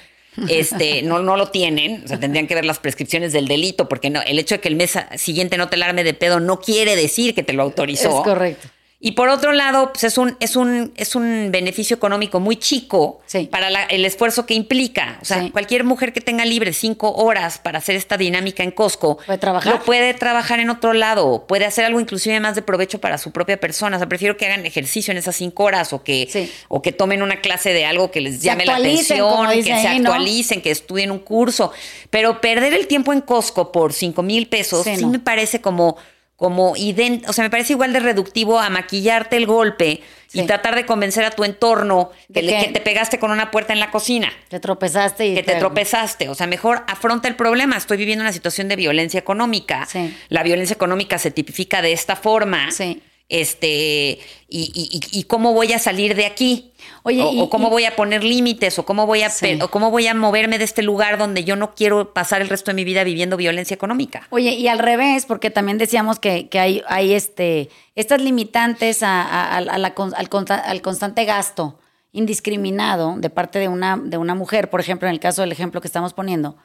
Este, 0.48 1.02
no, 1.04 1.20
no 1.20 1.36
lo 1.36 1.48
tienen, 1.50 2.02
o 2.04 2.08
sea, 2.08 2.18
tendrían 2.18 2.46
que 2.46 2.54
ver 2.54 2.64
las 2.64 2.78
prescripciones 2.80 3.32
del 3.32 3.46
delito, 3.46 3.88
porque 3.88 4.10
no, 4.10 4.20
el 4.22 4.38
hecho 4.38 4.56
de 4.56 4.60
que 4.60 4.68
el 4.68 4.76
mes 4.76 4.98
siguiente 5.16 5.56
no 5.56 5.68
te 5.68 5.76
la 5.76 5.86
arme 5.86 6.02
de 6.04 6.12
pedo 6.14 6.40
no 6.40 6.60
quiere 6.60 6.96
decir 6.96 7.34
que 7.34 7.42
te 7.42 7.52
lo 7.52 7.62
autorizó. 7.62 8.08
Es 8.18 8.24
correcto. 8.24 8.68
Y 9.06 9.12
por 9.12 9.28
otro 9.28 9.52
lado, 9.52 9.92
pues 9.92 10.04
es 10.04 10.16
un, 10.16 10.34
es 10.40 10.56
un, 10.56 10.94
es 10.96 11.14
un 11.14 11.50
beneficio 11.50 11.94
económico 11.94 12.40
muy 12.40 12.56
chico 12.56 13.20
Sí. 13.26 13.48
para 13.52 13.68
la- 13.68 13.82
el 13.84 14.06
esfuerzo 14.06 14.46
que 14.46 14.54
implica. 14.54 15.18
O 15.20 15.26
sea, 15.26 15.42
Sí. 15.42 15.50
cualquier 15.50 15.84
mujer 15.84 16.14
que 16.14 16.22
tenga 16.22 16.46
libre 16.46 16.72
cinco 16.72 17.12
horas 17.12 17.58
para 17.58 17.80
hacer 17.80 17.96
esta 17.96 18.16
dinámica 18.16 18.62
en 18.62 18.70
Costco, 18.70 19.18
Puede 19.18 19.36
trabajar. 19.38 19.70
lo 19.74 19.82
puede 19.84 20.14
trabajar 20.14 20.58
en 20.58 20.70
otro 20.70 20.94
lado, 20.94 21.44
puede 21.46 21.66
hacer 21.66 21.84
algo 21.84 22.00
inclusive 22.00 22.40
más 22.40 22.54
de 22.54 22.62
provecho 22.62 22.98
para 22.98 23.18
su 23.18 23.30
propia 23.30 23.60
persona. 23.60 23.98
O 23.98 24.00
sea, 24.00 24.08
prefiero 24.08 24.38
que 24.38 24.46
hagan 24.46 24.64
ejercicio 24.64 25.12
en 25.12 25.18
esas 25.18 25.36
cinco 25.36 25.64
horas 25.64 25.92
o 25.92 26.02
que, 26.02 26.26
Sí. 26.32 26.50
o 26.68 26.80
que 26.80 26.90
tomen 26.92 27.20
una 27.22 27.42
clase 27.42 27.74
de 27.74 27.84
algo 27.84 28.10
que 28.10 28.22
les 28.22 28.40
llame 28.40 28.64
la 28.64 28.76
atención, 28.76 29.48
que 29.52 29.64
se 29.64 29.86
actualicen, 29.88 30.62
que 30.62 30.70
estudien 30.70 31.10
un 31.10 31.18
curso. 31.18 31.72
Pero 32.08 32.40
perder 32.40 32.72
el 32.72 32.86
tiempo 32.86 33.12
en 33.12 33.20
Costco 33.20 33.70
por 33.70 33.92
cinco 33.92 34.22
mil 34.22 34.46
pesos 34.48 34.84
Sí, 34.84 34.96
sí 34.96 35.02
no. 35.02 35.10
me 35.10 35.18
parece 35.18 35.60
como 35.60 35.98
como 36.36 36.74
ident 36.76 37.28
o 37.28 37.32
sea, 37.32 37.44
me 37.44 37.50
parece 37.50 37.74
igual 37.74 37.92
de 37.92 38.00
reductivo 38.00 38.58
a 38.58 38.68
maquillarte 38.70 39.36
el 39.36 39.46
golpe 39.46 40.02
Sí. 40.26 40.40
y 40.40 40.46
tratar 40.46 40.74
de 40.74 40.84
convencer 40.84 41.24
a 41.24 41.30
tu 41.30 41.44
entorno 41.44 42.10
que, 42.32 42.42
le- 42.42 42.58
que- 42.58 42.68
te 42.72 42.80
pegaste 42.80 43.20
con 43.20 43.30
una 43.30 43.52
puerta 43.52 43.72
en 43.72 43.78
la 43.78 43.92
cocina, 43.92 44.32
Te 44.48 44.58
tropezaste 44.58 45.26
y 45.28 45.34
que 45.36 45.44
te 45.44 45.54
tropezaste. 45.54 46.28
O 46.28 46.34
sea, 46.34 46.48
mejor 46.48 46.82
afronta 46.88 47.28
el 47.28 47.36
problema. 47.36 47.76
Estoy 47.76 47.96
viviendo 47.98 48.22
una 48.24 48.32
situación 48.32 48.68
de 48.68 48.74
violencia 48.74 49.20
económica. 49.20 49.86
Sí. 49.86 50.12
La 50.28 50.42
violencia 50.42 50.74
económica 50.74 51.18
se 51.18 51.30
tipifica 51.30 51.82
de 51.82 51.92
esta 51.92 52.16
forma. 52.16 52.72
Sí. 52.72 53.00
Este, 53.28 54.18
y, 54.48 54.72
y- 54.74 54.98
y- 55.12 55.20
y 55.20 55.22
cómo 55.24 55.52
voy 55.52 55.72
a 55.72 55.78
salir 55.78 56.14
de 56.16 56.26
aquí. 56.26 56.72
Oye, 57.06 57.22
o, 57.22 57.32
y- 57.32 57.40
o 57.40 57.50
cómo 57.50 57.68
y- 57.68 57.70
voy 57.70 57.84
a 57.84 57.94
poner 57.96 58.24
límites, 58.24 58.78
o 58.78 58.84
cómo 58.86 59.06
voy 59.06 59.22
a 59.22 59.30
Sí. 59.30 59.58
o 59.62 59.68
cómo 59.68 59.90
voy 59.90 60.06
a 60.06 60.14
moverme 60.14 60.58
de 60.58 60.64
este 60.64 60.82
lugar 60.82 61.18
donde 61.18 61.44
yo 61.44 61.54
no 61.54 61.74
quiero 61.74 62.12
pasar 62.14 62.40
el 62.42 62.48
resto 62.48 62.70
de 62.70 62.74
mi 62.74 62.84
vida 62.84 63.04
viviendo 63.04 63.36
violencia 63.36 63.74
económica. 63.74 64.26
Oye, 64.30 64.52
y 64.54 64.68
al 64.68 64.78
revés, 64.78 65.26
porque 65.26 65.50
también 65.50 65.76
decíamos 65.78 66.18
que, 66.18 66.48
que 66.48 66.58
hay, 66.58 66.82
hay 66.88 67.12
este, 67.12 67.68
estas 67.94 68.20
limitantes 68.22 69.02
a- 69.02 69.22
a- 69.22 69.54
a- 69.54 69.58
a 69.58 69.78
la 69.78 69.88
al, 70.16 70.28
consta- 70.30 70.58
al 70.58 70.80
constante 70.82 71.24
gasto 71.26 71.78
indiscriminado 72.12 73.16
de 73.18 73.28
parte 73.30 73.58
de 73.58 73.68
una, 73.68 73.96
de 74.02 74.16
una 74.18 74.34
mujer, 74.34 74.70
por 74.70 74.80
ejemplo, 74.80 75.06
en 75.08 75.12
el 75.14 75.20
caso 75.20 75.42
del 75.42 75.52
ejemplo 75.52 75.80
que 75.80 75.88
estamos 75.88 76.14
poniendo, 76.14 76.56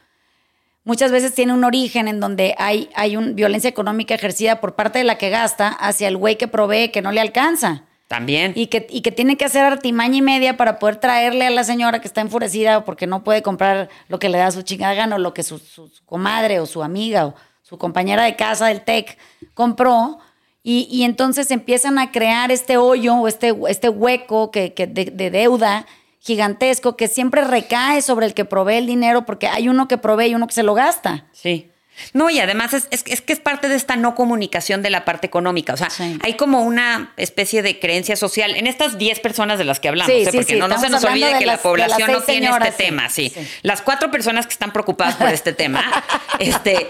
muchas 0.86 1.12
veces 1.12 1.34
tiene 1.36 1.54
un 1.54 1.64
origen 1.66 2.08
en 2.08 2.20
donde 2.20 2.56
hay, 2.58 2.90
hay 2.96 3.18
un, 3.18 3.36
violencia 3.36 3.70
económica 3.70 4.16
ejercida 4.16 4.62
por 4.62 4.76
parte 4.76 5.00
de 5.00 5.04
la 5.06 5.18
que 5.18 5.30
gasta 5.30 5.68
hacia 5.68 6.08
el 6.08 6.18
güey 6.18 6.38
que 6.38 6.48
provee 6.48 6.90
que 6.92 7.02
no 7.02 7.12
le 7.12 7.20
alcanza. 7.20 7.84
También. 8.10 8.52
Y 8.56 8.68
que, 8.68 8.86
y 8.90 9.00
que 9.02 9.12
tiene 9.14 9.38
que 9.38 9.46
hacer 9.46 9.64
artimaña 9.64 10.18
y 10.18 10.22
media 10.22 10.58
para 10.58 10.80
poder 10.80 10.98
traerle 10.98 11.46
a 11.46 11.50
la 11.52 11.64
señora 11.64 12.02
que 12.02 12.08
está 12.08 12.20
enfurecida 12.22 12.84
porque 12.84 13.08
no 13.08 13.24
puede 13.24 13.42
comprar 13.42 13.88
lo 14.10 14.20
que 14.20 14.28
le 14.28 14.40
da 14.40 14.52
su 14.52 14.64
chingada 14.64 14.94
gana 14.96 15.16
o 15.16 15.20
lo 15.20 15.34
que 15.34 15.44
su, 15.44 15.60
su- 15.60 15.88
su 15.88 16.04
comadre 16.06 16.60
o 16.60 16.66
su 16.66 16.84
amiga 16.84 17.28
o 17.28 17.36
su 17.62 17.78
compañera 17.78 18.24
de 18.24 18.36
casa 18.36 18.66
del 18.68 18.82
TEC 18.82 19.18
compró. 19.54 20.20
Y, 20.64 20.88
y 20.92 21.04
entonces 21.04 21.52
empiezan 21.52 21.98
a 22.00 22.12
crear 22.12 22.52
este 22.52 22.76
hoyo 22.78 23.16
o 23.16 23.28
este, 23.30 23.56
este 23.70 23.88
hueco 23.90 24.52
que, 24.52 24.74
que 24.74 24.88
de, 24.88 25.06
de 25.06 25.32
deuda 25.32 25.86
gigantesco 26.20 26.98
que 26.98 27.08
siempre 27.08 27.44
recae 27.46 28.02
sobre 28.02 28.26
el 28.26 28.34
que 28.34 28.44
provee 28.44 28.76
el 28.78 28.86
dinero 28.88 29.26
porque 29.26 29.48
hay 29.48 29.70
uno 29.70 29.88
que 29.88 29.98
provee 29.98 30.28
y 30.32 30.36
uno 30.36 30.48
que 30.48 30.54
se 30.54 30.64
lo 30.64 30.74
gasta. 30.74 31.28
Sí. 31.32 31.72
No, 32.14 32.30
y 32.30 32.40
además 32.40 32.74
es, 32.74 32.88
es, 32.92 33.04
es 33.06 33.22
que 33.22 33.34
es 33.34 33.40
parte 33.40 33.68
de 33.70 33.76
esta 33.76 33.96
no 33.96 34.16
comunicación 34.16 34.82
de 34.82 34.90
la 34.90 35.06
parte 35.06 35.28
económica. 35.28 35.74
O 35.74 35.78
sea, 35.78 35.90
Sí. 35.90 36.18
hay 36.24 36.34
como 36.36 36.62
una 36.64 37.14
especie 37.18 37.62
de 37.62 37.80
creencia 37.80 38.16
social 38.16 38.56
en 38.56 38.68
estas 38.68 38.98
10 38.98 39.20
personas 39.20 39.58
de 39.60 39.66
las 39.66 39.80
que 39.80 39.90
hablamos, 39.90 40.14
Sí, 40.14 40.22
¿eh? 40.22 40.26
porque 40.26 40.44
sí, 40.44 40.56
no, 40.56 40.68
no 40.68 40.80
se 40.80 40.90
nos 40.90 41.04
olvide 41.04 41.38
que 41.40 41.46
la 41.46 41.58
población 41.58 42.12
no 42.12 42.22
tiene 42.22 42.48
señoras, 42.48 42.70
este 42.70 42.84
tema, 42.86 43.10
sí. 43.10 43.34
Las 43.62 43.82
cuatro 43.82 44.12
personas 44.12 44.46
que 44.48 44.54
están 44.54 44.72
preocupadas 44.72 45.16
por 45.16 45.30
este 45.30 45.54
tema, 45.54 45.84
este, 46.40 46.88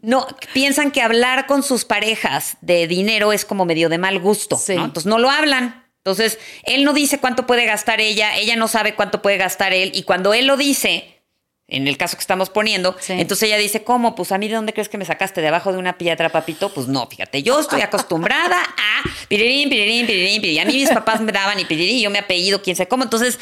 no, 0.00 0.26
piensan 0.52 0.90
que 0.90 1.00
hablar 1.02 1.46
con 1.46 1.62
sus 1.62 1.84
parejas 1.84 2.56
de 2.60 2.86
dinero 2.86 3.32
es 3.32 3.44
como 3.44 3.64
medio 3.64 3.88
de 3.88 3.98
mal 3.98 4.18
gusto. 4.18 4.60
¿no? 4.68 4.84
Entonces 4.84 5.06
no 5.06 5.18
lo 5.18 5.30
hablan. 5.30 5.84
Entonces, 5.98 6.40
él 6.64 6.82
no 6.82 6.92
dice 6.92 7.18
cuánto 7.18 7.46
puede 7.46 7.64
gastar 7.64 8.00
ella, 8.00 8.36
ella 8.36 8.56
no 8.56 8.66
sabe 8.66 8.96
cuánto 8.96 9.22
puede 9.22 9.36
gastar 9.36 9.72
él, 9.72 9.92
y 9.94 10.02
cuando 10.02 10.34
él 10.34 10.48
lo 10.48 10.56
dice, 10.56 11.21
en 11.72 11.88
el 11.88 11.96
caso 11.96 12.16
que 12.16 12.20
estamos 12.20 12.50
poniendo, 12.50 12.96
Sí. 13.00 13.14
entonces 13.14 13.48
ella 13.48 13.56
dice, 13.58 13.82
¿cómo? 13.82 14.14
Pues 14.14 14.30
a 14.32 14.38
mí 14.38 14.48
de 14.48 14.54
dónde 14.54 14.72
crees 14.72 14.88
que 14.88 14.98
me 14.98 15.04
sacaste 15.04 15.40
de 15.40 15.48
abajo 15.48 15.72
de 15.72 15.78
una 15.78 15.98
piedra, 15.98 16.28
papito? 16.28 16.72
Pues 16.72 16.86
no, 16.86 17.06
fíjate, 17.06 17.42
yo 17.42 17.58
estoy 17.60 17.80
acostumbrada 17.82 18.58
a 18.60 19.02
pirirín, 19.28 19.68
pirirín, 19.70 20.06
pirirín, 20.06 20.40
pirirín. 20.40 20.60
A 20.62 20.64
mí 20.66 20.74
mis 20.74 20.90
papás 20.90 21.20
me 21.20 21.32
daban 21.32 21.58
y 21.58 21.64
pirirín, 21.64 21.96
y 21.96 22.02
yo 22.02 22.10
me 22.10 22.18
apellido, 22.18 22.62
quién 22.62 22.76
sabe 22.76 22.88
cómo. 22.88 23.04
Entonces, 23.04 23.38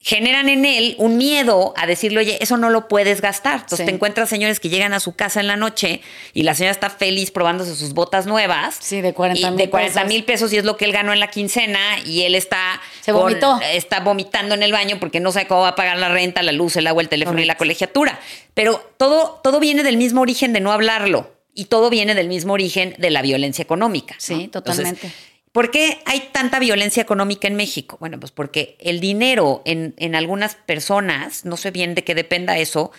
generan 0.00 0.48
en 0.48 0.64
él 0.64 0.94
un 0.98 1.16
miedo 1.16 1.74
a 1.76 1.86
decirle, 1.86 2.20
oye, 2.20 2.38
eso 2.40 2.56
no 2.56 2.70
lo 2.70 2.86
puedes 2.86 3.20
gastar. 3.20 3.54
Entonces 3.56 3.80
Sí. 3.80 3.84
te 3.84 3.90
encuentras 3.90 4.28
señores 4.28 4.60
que 4.60 4.68
llegan 4.68 4.92
a 4.94 5.00
su 5.00 5.16
casa 5.16 5.40
en 5.40 5.48
la 5.48 5.56
noche 5.56 6.00
y 6.34 6.44
la 6.44 6.54
señora 6.54 6.70
está 6.70 6.88
feliz 6.88 7.32
probándose 7.32 7.74
sus 7.74 7.94
botas 7.94 8.24
nuevas. 8.26 8.76
Sí, 8.80 9.00
de 9.00 9.12
40 9.12 9.40
y 9.40 9.50
mil 9.50 9.56
De 9.56 9.68
40 9.70 9.94
pesos. 9.94 10.08
mil 10.08 10.24
pesos 10.24 10.52
y 10.52 10.56
es 10.56 10.64
lo 10.64 10.76
que 10.76 10.84
él 10.84 10.92
ganó 10.92 11.12
en 11.12 11.18
la 11.20 11.28
quincena 11.30 11.78
y 12.06 12.22
él 12.22 12.36
está... 12.36 12.80
Se 13.00 13.10
vomitó. 13.12 13.60
está 13.72 14.00
vomitando 14.00 14.54
en 14.54 14.62
el 14.62 14.70
baño 14.72 14.98
porque 15.00 15.18
no 15.18 15.32
sabe 15.32 15.48
cómo 15.48 15.62
va 15.62 15.68
a 15.70 15.74
pagar 15.76 15.98
la 15.98 16.08
renta, 16.08 16.42
la 16.42 16.52
luz, 16.52 16.76
el 16.76 16.86
agua, 16.86 17.02
el 17.02 17.08
teléfono 17.08 17.40
y 17.40 17.44
la 17.44 17.56
colegiatura. 17.56 18.20
Pero 18.54 18.80
todo, 18.98 19.40
todo 19.42 19.58
viene 19.58 19.82
del 19.82 19.96
mismo 19.96 20.20
origen 20.20 20.52
de 20.52 20.60
no 20.60 20.70
hablarlo 20.70 21.34
y 21.54 21.64
todo 21.64 21.90
viene 21.90 22.14
del 22.14 22.28
mismo 22.28 22.52
origen 22.52 22.94
de 22.98 23.10
la 23.10 23.20
violencia 23.20 23.62
económica. 23.62 24.14
¿no? 24.14 24.20
Sí, 24.20 24.46
totalmente. 24.46 25.06
Entonces, 25.08 25.28
¿Por 25.58 25.72
qué 25.72 25.98
hay 26.04 26.28
tanta 26.30 26.60
violencia 26.60 27.02
económica 27.02 27.48
en 27.48 27.56
México? 27.56 27.96
Bueno, 27.98 28.20
pues 28.20 28.30
porque 28.30 28.76
el 28.78 29.00
dinero 29.00 29.60
en, 29.64 29.92
en 29.96 30.14
algunas 30.14 30.54
personas, 30.54 31.44
no 31.44 31.56
sé 31.56 31.72
bien 31.72 31.96
de 31.96 32.04
qué 32.04 32.14
dependa 32.14 32.58
eso, 32.58 32.92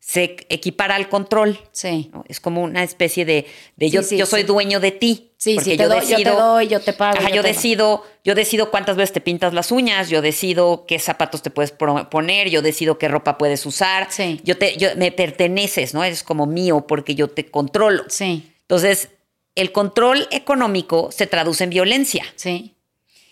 se 0.00 0.34
equipara 0.48 0.94
al 0.94 1.10
control. 1.10 1.60
Sí. 1.72 2.08
¿no? 2.14 2.24
Es 2.26 2.40
como 2.40 2.62
una 2.62 2.82
especie 2.84 3.26
de, 3.26 3.44
yo, 3.76 4.02
sí, 4.02 4.16
yo 4.16 4.24
soy 4.24 4.40
sí. 4.40 4.46
dueño 4.46 4.80
de 4.80 4.92
ti. 4.92 5.32
Sí, 5.36 5.56
porque 5.56 5.72
sí, 5.72 5.76
te 5.76 5.84
doy- 5.84 6.06
yo 6.08 6.16
te 6.16 6.30
doy, 6.30 6.68
yo 6.68 6.80
te 6.80 6.94
pago, 6.94 7.18
Ajá, 7.18 7.28
yo 7.28 7.34
yo, 7.36 7.42
te- 7.42 7.48
decido, 7.48 8.02
yo 8.24 8.34
decido 8.34 8.70
cuántas 8.70 8.96
veces 8.96 9.12
te 9.12 9.20
pintas 9.20 9.52
las 9.52 9.70
uñas, 9.70 10.08
yo 10.08 10.22
decido 10.22 10.86
qué 10.88 10.98
zapatos 10.98 11.42
te 11.42 11.50
puedes 11.50 11.72
poner, 11.72 12.48
yo 12.48 12.62
decido 12.62 12.96
qué 12.96 13.08
ropa 13.08 13.36
puedes 13.36 13.66
usar. 13.66 14.06
Sí. 14.10 14.40
Yo 14.42 14.56
te, 14.56 14.78
yo, 14.78 14.88
me 14.96 15.12
perteneces, 15.12 15.92
¿no? 15.92 16.02
Eres 16.02 16.22
como 16.22 16.46
mío 16.46 16.86
porque 16.88 17.14
yo 17.14 17.28
te 17.28 17.44
controlo. 17.50 18.04
Sí, 18.08 18.54
Entonces, 18.62 19.10
el 19.56 19.72
control 19.72 20.28
económico 20.30 21.10
se 21.10 21.26
traduce 21.26 21.64
en 21.64 21.70
violencia. 21.70 22.24
sí. 22.36 22.72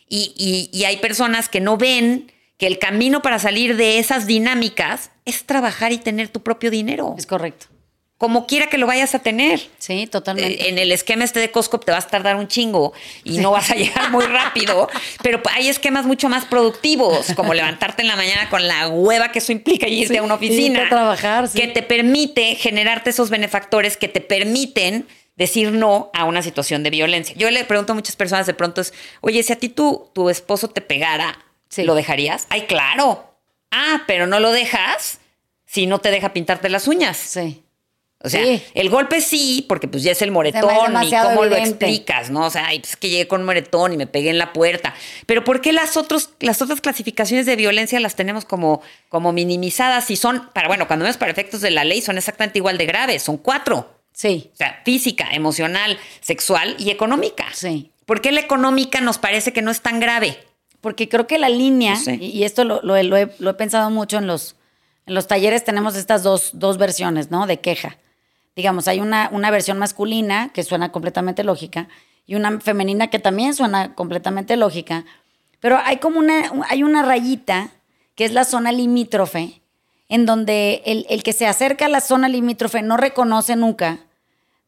Y, 0.07 0.35
y- 0.37 0.69
y 0.79 0.85
hay 0.85 0.99
personas 0.99 1.49
que 1.49 1.61
no 1.61 1.77
ven 1.79 2.31
que 2.59 2.67
el 2.67 2.79
camino 2.79 3.23
para 3.23 3.39
salir 3.39 3.77
de 3.77 3.99
esas 3.99 4.27
dinámicas 4.27 5.11
es 5.25 5.45
trabajar 5.45 5.93
y 5.93 5.99
tener 5.99 6.29
tu 6.29 6.41
propio 6.43 6.71
dinero, 6.71 7.15
Es 7.19 7.27
correcto. 7.27 7.67
Como 8.17 8.47
quiera 8.47 8.69
que 8.69 8.79
lo 8.79 8.87
vayas 8.87 9.15
a 9.15 9.19
tener. 9.19 9.61
Sí, 9.79 10.07
totalmente. 10.07 10.65
Eh, 10.65 10.69
En 10.71 10.79
el 10.79 10.93
esquema 10.93 11.25
este 11.25 11.41
de 11.41 11.51
Costco 11.51 11.81
te 11.81 11.91
vas 11.93 12.07
a 12.07 12.09
tardar 12.09 12.37
un 12.37 12.49
chingo 12.49 12.93
y 13.25 13.39
no 13.39 13.51
vas 13.51 13.71
a 13.71 13.75
llegar 13.77 14.11
muy 14.11 14.25
rápido, 14.25 14.89
pero 15.23 15.43
hay 15.53 15.69
esquemas 15.69 16.07
mucho 16.07 16.29
más 16.29 16.45
productivos, 16.45 17.33
como 17.35 17.53
levantarte 17.55 18.03
en 18.03 18.09
la 18.09 18.17
mañana 18.17 18.49
con 18.51 18.67
la 18.67 18.89
hueva 18.89 19.31
que 19.33 19.41
eso 19.41 19.53
implica 19.53 19.89
y 19.89 20.01
irte 20.03 20.15
Sí, 20.15 20.19
a 20.19 20.23
una 20.23 20.35
oficina. 20.35 20.87
a 20.87 20.89
trabajar, 20.89 21.49
sí. 21.49 21.59
Que 21.61 21.67
te 21.69 21.83
permite 21.83 22.55
generarte 22.55 23.11
esos 23.11 23.31
benefactores 23.31 23.97
que 23.97 24.09
te 24.09 24.21
permiten 24.21 25.07
decir 25.37 25.73
no 25.73 26.11
a 26.15 26.25
una 26.25 26.43
situación 26.43 26.85
de 26.85 26.91
violencia. 26.91 27.35
Yo 27.37 27.51
le 27.51 27.65
pregunto 27.65 27.93
a 27.93 27.97
muchas 27.97 28.15
personas 28.15 28.47
de 28.47 28.55
pronto 28.55 28.81
es, 28.81 28.95
oye, 29.21 29.43
si 29.43 29.53
a 29.53 29.57
ti 29.59 29.69
tu, 29.69 30.09
tu 30.15 30.31
esposo 30.31 30.69
te 30.69 30.81
pegara, 30.81 31.41
Sí. 31.69 31.83
¿lo 31.83 31.97
dejarías? 31.97 32.47
Ay, 32.51 32.63
claro. 32.63 33.35
Ah, 33.73 34.05
pero 34.07 34.29
no 34.29 34.39
lo 34.39 34.53
dejas 34.53 35.19
si 35.67 35.87
no 35.87 35.99
te 35.99 36.13
deja 36.13 36.33
pintarte 36.33 36.69
las 36.69 36.87
uñas. 36.87 37.17
Sí. 37.17 37.64
O 38.25 38.29
sea, 38.31 38.43
Sí. 38.43 38.63
el 38.73 38.89
golpe 38.89 39.21
sí, 39.21 39.67
porque 39.69 39.87
pues 39.87 40.03
ya 40.03 40.13
es 40.13 40.23
el 40.23 40.31
moretón 40.31 40.71
y 41.05 41.11
cómo 41.11 41.45
lo 41.45 41.57
explicas, 41.57 42.31
¿no? 42.31 42.47
O 42.47 42.51
sea, 42.51 42.67
ay, 42.69 42.81
pues 42.81 42.91
es 42.93 42.97
que 42.97 43.11
llegué 43.11 43.29
con 43.29 43.41
un 43.43 43.47
moretón 43.47 43.93
y 43.93 43.97
me 43.99 44.07
pegué 44.07 44.31
en 44.31 44.39
la 44.39 44.53
puerta. 44.55 44.95
Pero 45.27 45.45
¿por 45.45 45.61
qué 45.61 45.73
las, 45.75 45.97
otros, 45.99 46.31
las 46.41 46.63
otras 46.63 46.81
clasificaciones 46.81 47.45
de 47.45 47.55
violencia 47.55 48.01
las 48.01 48.17
tenemos 48.17 48.47
como, 48.47 48.81
como 49.11 49.33
minimizadas 49.33 50.11
y 50.11 50.17
son, 50.17 50.49
para, 50.55 50.69
bueno, 50.69 50.87
cuando 50.87 51.05
menos 51.05 51.19
para 51.19 51.31
efectos 51.33 51.61
de 51.61 51.71
la 51.71 51.85
ley, 51.85 52.01
son 52.01 52.17
exactamente 52.17 52.59
igual 52.59 52.79
de 52.79 52.87
graves, 52.87 53.23
son 53.23 53.37
cuatro. 53.37 53.91
Sí. 54.15 54.51
O 54.55 54.57
sea, 54.57 54.81
física, 54.85 55.29
emocional, 55.33 55.99
sexual 56.23 56.77
y 56.79 56.91
económica. 56.91 57.45
Sí. 57.53 57.91
¿Por 58.07 58.21
qué 58.23 58.33
la 58.33 58.41
económica 58.41 59.01
nos 59.03 59.19
parece 59.19 59.53
que 59.53 59.61
no 59.61 59.71
es 59.71 59.83
tan 59.83 60.01
grave? 60.01 60.39
Porque 60.81 61.09
creo 61.09 61.27
que 61.27 61.39
la 61.39 61.49
línea, 61.49 61.93
No 61.95 62.01
sé. 62.01 62.15
y 62.21 62.27
y 62.31 62.45
esto 62.45 62.65
lo, 62.65 62.81
lo 62.83 62.97
he, 62.97 63.03
lo 63.03 63.17
he- 63.17 63.31
lo 63.39 63.51
he 63.51 63.55
pensado 63.55 63.91
mucho 63.91 64.19
en 64.19 64.27
los, 64.27 64.57
en 65.07 65.15
los 65.15 65.27
talleres, 65.27 65.65
tenemos 65.65 65.95
estas 65.97 66.23
dos, 66.23 66.51
dos 66.55 66.79
versiones, 66.79 67.31
¿no? 67.31 67.47
De 67.47 67.61
queja. 67.61 67.99
Digamos, 68.57 68.87
hay 68.89 69.01
una, 69.01 69.29
una 69.33 69.51
versión 69.51 69.79
masculina 69.79 70.51
que 70.53 70.63
suena 70.63 70.93
completamente 70.93 71.43
lógica 71.45 71.89
y 72.27 72.37
una 72.37 72.61
femenina 72.61 73.09
que 73.09 73.19
también 73.19 73.55
suena 73.55 73.95
completamente 73.95 74.57
lógica, 74.57 75.05
pero 75.61 75.79
hay 75.85 75.97
como 75.97 76.19
una, 76.19 76.51
hay 76.69 76.83
una 76.83 77.03
rayita 77.03 77.71
que 78.15 78.25
es 78.25 78.33
la 78.33 78.45
zona 78.45 78.71
limítrofe, 78.71 79.61
en 80.09 80.25
donde 80.27 80.83
el, 80.87 81.07
el 81.09 81.23
que 81.23 81.33
se 81.33 81.47
acerca 81.47 81.87
a 81.87 81.89
la 81.89 82.01
zona 82.01 82.29
limítrofe 82.29 82.83
no 82.83 82.97
reconoce 82.97 83.57
nunca 83.57 83.99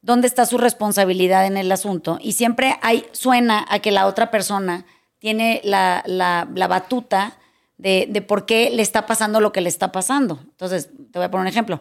dónde 0.02 0.26
está 0.26 0.46
su 0.46 0.58
responsabilidad 0.58 1.46
en 1.46 1.56
el 1.56 1.70
asunto 1.70 2.18
y 2.20 2.32
siempre 2.32 2.78
hay, 2.82 3.06
suena 3.12 3.64
a 3.68 3.78
que 3.80 3.90
la 3.92 4.06
otra 4.06 4.30
persona 4.30 4.84
tiene 5.18 5.60
la, 5.64 6.02
la- 6.06 6.48
la 6.54 6.66
batuta 6.68 7.38
de, 7.78 8.06
de 8.08 8.22
por 8.22 8.46
qué 8.46 8.70
le 8.70 8.82
está 8.82 9.06
pasando 9.06 9.40
lo 9.40 9.52
que 9.52 9.60
le 9.60 9.68
está 9.68 9.92
pasando. 9.92 10.38
Entonces, 10.42 10.88
te 11.12 11.18
voy 11.18 11.24
a 11.26 11.30
poner 11.30 11.42
un 11.42 11.48
ejemplo. 11.48 11.80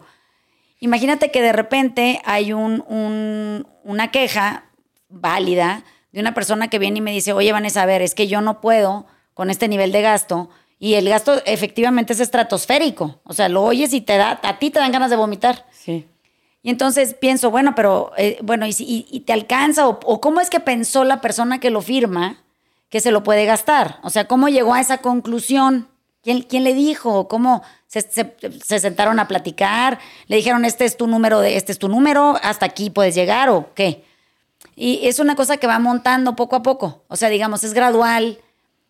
Imagínate 0.79 1.31
que 1.31 1.41
de 1.41 1.53
repente 1.53 2.21
hay 2.25 2.53
un, 2.53 2.83
un- 2.87 3.67
una 3.83 4.11
queja 4.11 4.65
válida 5.09 5.83
de 6.11 6.19
una 6.19 6.33
persona 6.33 6.67
que 6.69 6.79
viene 6.79 6.99
y 6.99 7.01
me 7.01 7.11
dice, 7.11 7.33
oye, 7.33 7.51
Vanessa, 7.51 7.81
a 7.83 7.85
ver, 7.85 8.01
es 8.01 8.15
que 8.15 8.27
yo 8.27 8.41
no 8.41 8.61
puedo 8.61 9.05
con 9.33 9.49
este 9.49 9.67
nivel 9.67 9.91
de 9.91 10.01
gasto. 10.01 10.49
Y 10.79 10.95
el 10.95 11.07
gasto 11.09 11.41
efectivamente 11.45 12.13
es 12.13 12.19
estratosférico. 12.19 13.19
O 13.23 13.33
sea, 13.33 13.49
lo 13.49 13.63
oyes 13.63 13.93
y 13.93 14.01
te 14.01 14.17
da, 14.17 14.39
a 14.43 14.59
ti 14.59 14.69
te 14.71 14.79
dan 14.79 14.91
ganas 14.91 15.09
de 15.09 15.15
vomitar. 15.15 15.65
Sí. 15.71 16.07
Y 16.61 16.69
entonces 16.69 17.13
pienso, 17.13 17.51
bueno, 17.51 17.73
pero, 17.75 18.11
eh, 18.17 18.37
bueno, 18.41 18.65
¿y, 18.65 18.73
si- 18.73 18.83
y- 18.85 19.05
y 19.09 19.21
te 19.21 19.33
alcanza? 19.33 19.87
O, 19.87 19.99
o 20.03 20.19
cómo 20.21 20.41
es 20.41 20.49
que 20.49 20.59
pensó 20.59 21.03
la 21.03 21.21
persona 21.21 21.59
que 21.59 21.69
lo 21.69 21.81
firma 21.81 22.43
que 22.89 22.99
se 22.99 23.11
lo 23.11 23.23
puede 23.23 23.45
gastar? 23.45 23.99
O 24.03 24.09
sea, 24.09 24.25
¿cómo 24.27 24.47
llegó 24.49 24.73
a 24.73 24.81
esa 24.81 24.97
conclusión? 24.99 25.87
¿Quién, 26.23 26.41
quién 26.41 26.63
le 26.63 26.73
dijo? 26.73 27.27
¿Cómo 27.27 27.61
se, 28.01 28.33
se- 28.39 28.59
se 28.63 28.79
sentaron 28.79 29.19
a 29.19 29.27
platicar? 29.27 29.99
¿Le 30.27 30.35
dijeron, 30.37 30.65
este 30.65 30.85
es 30.85 30.97
tu 30.97 31.07
número, 31.07 31.39
de, 31.39 31.57
este 31.57 31.71
es 31.71 31.79
tu 31.79 31.87
número, 31.89 32.37
hasta 32.41 32.65
aquí 32.65 32.89
puedes 32.89 33.15
llegar 33.15 33.49
o 33.49 33.73
qué? 33.73 34.03
Y 34.75 35.07
es 35.07 35.19
una 35.19 35.35
cosa 35.35 35.57
que 35.57 35.67
va 35.67 35.79
montando 35.79 36.35
poco 36.35 36.55
a 36.55 36.63
poco. 36.63 37.03
O 37.07 37.15
sea, 37.15 37.29
digamos, 37.29 37.63
es 37.63 37.73
gradual, 37.73 38.39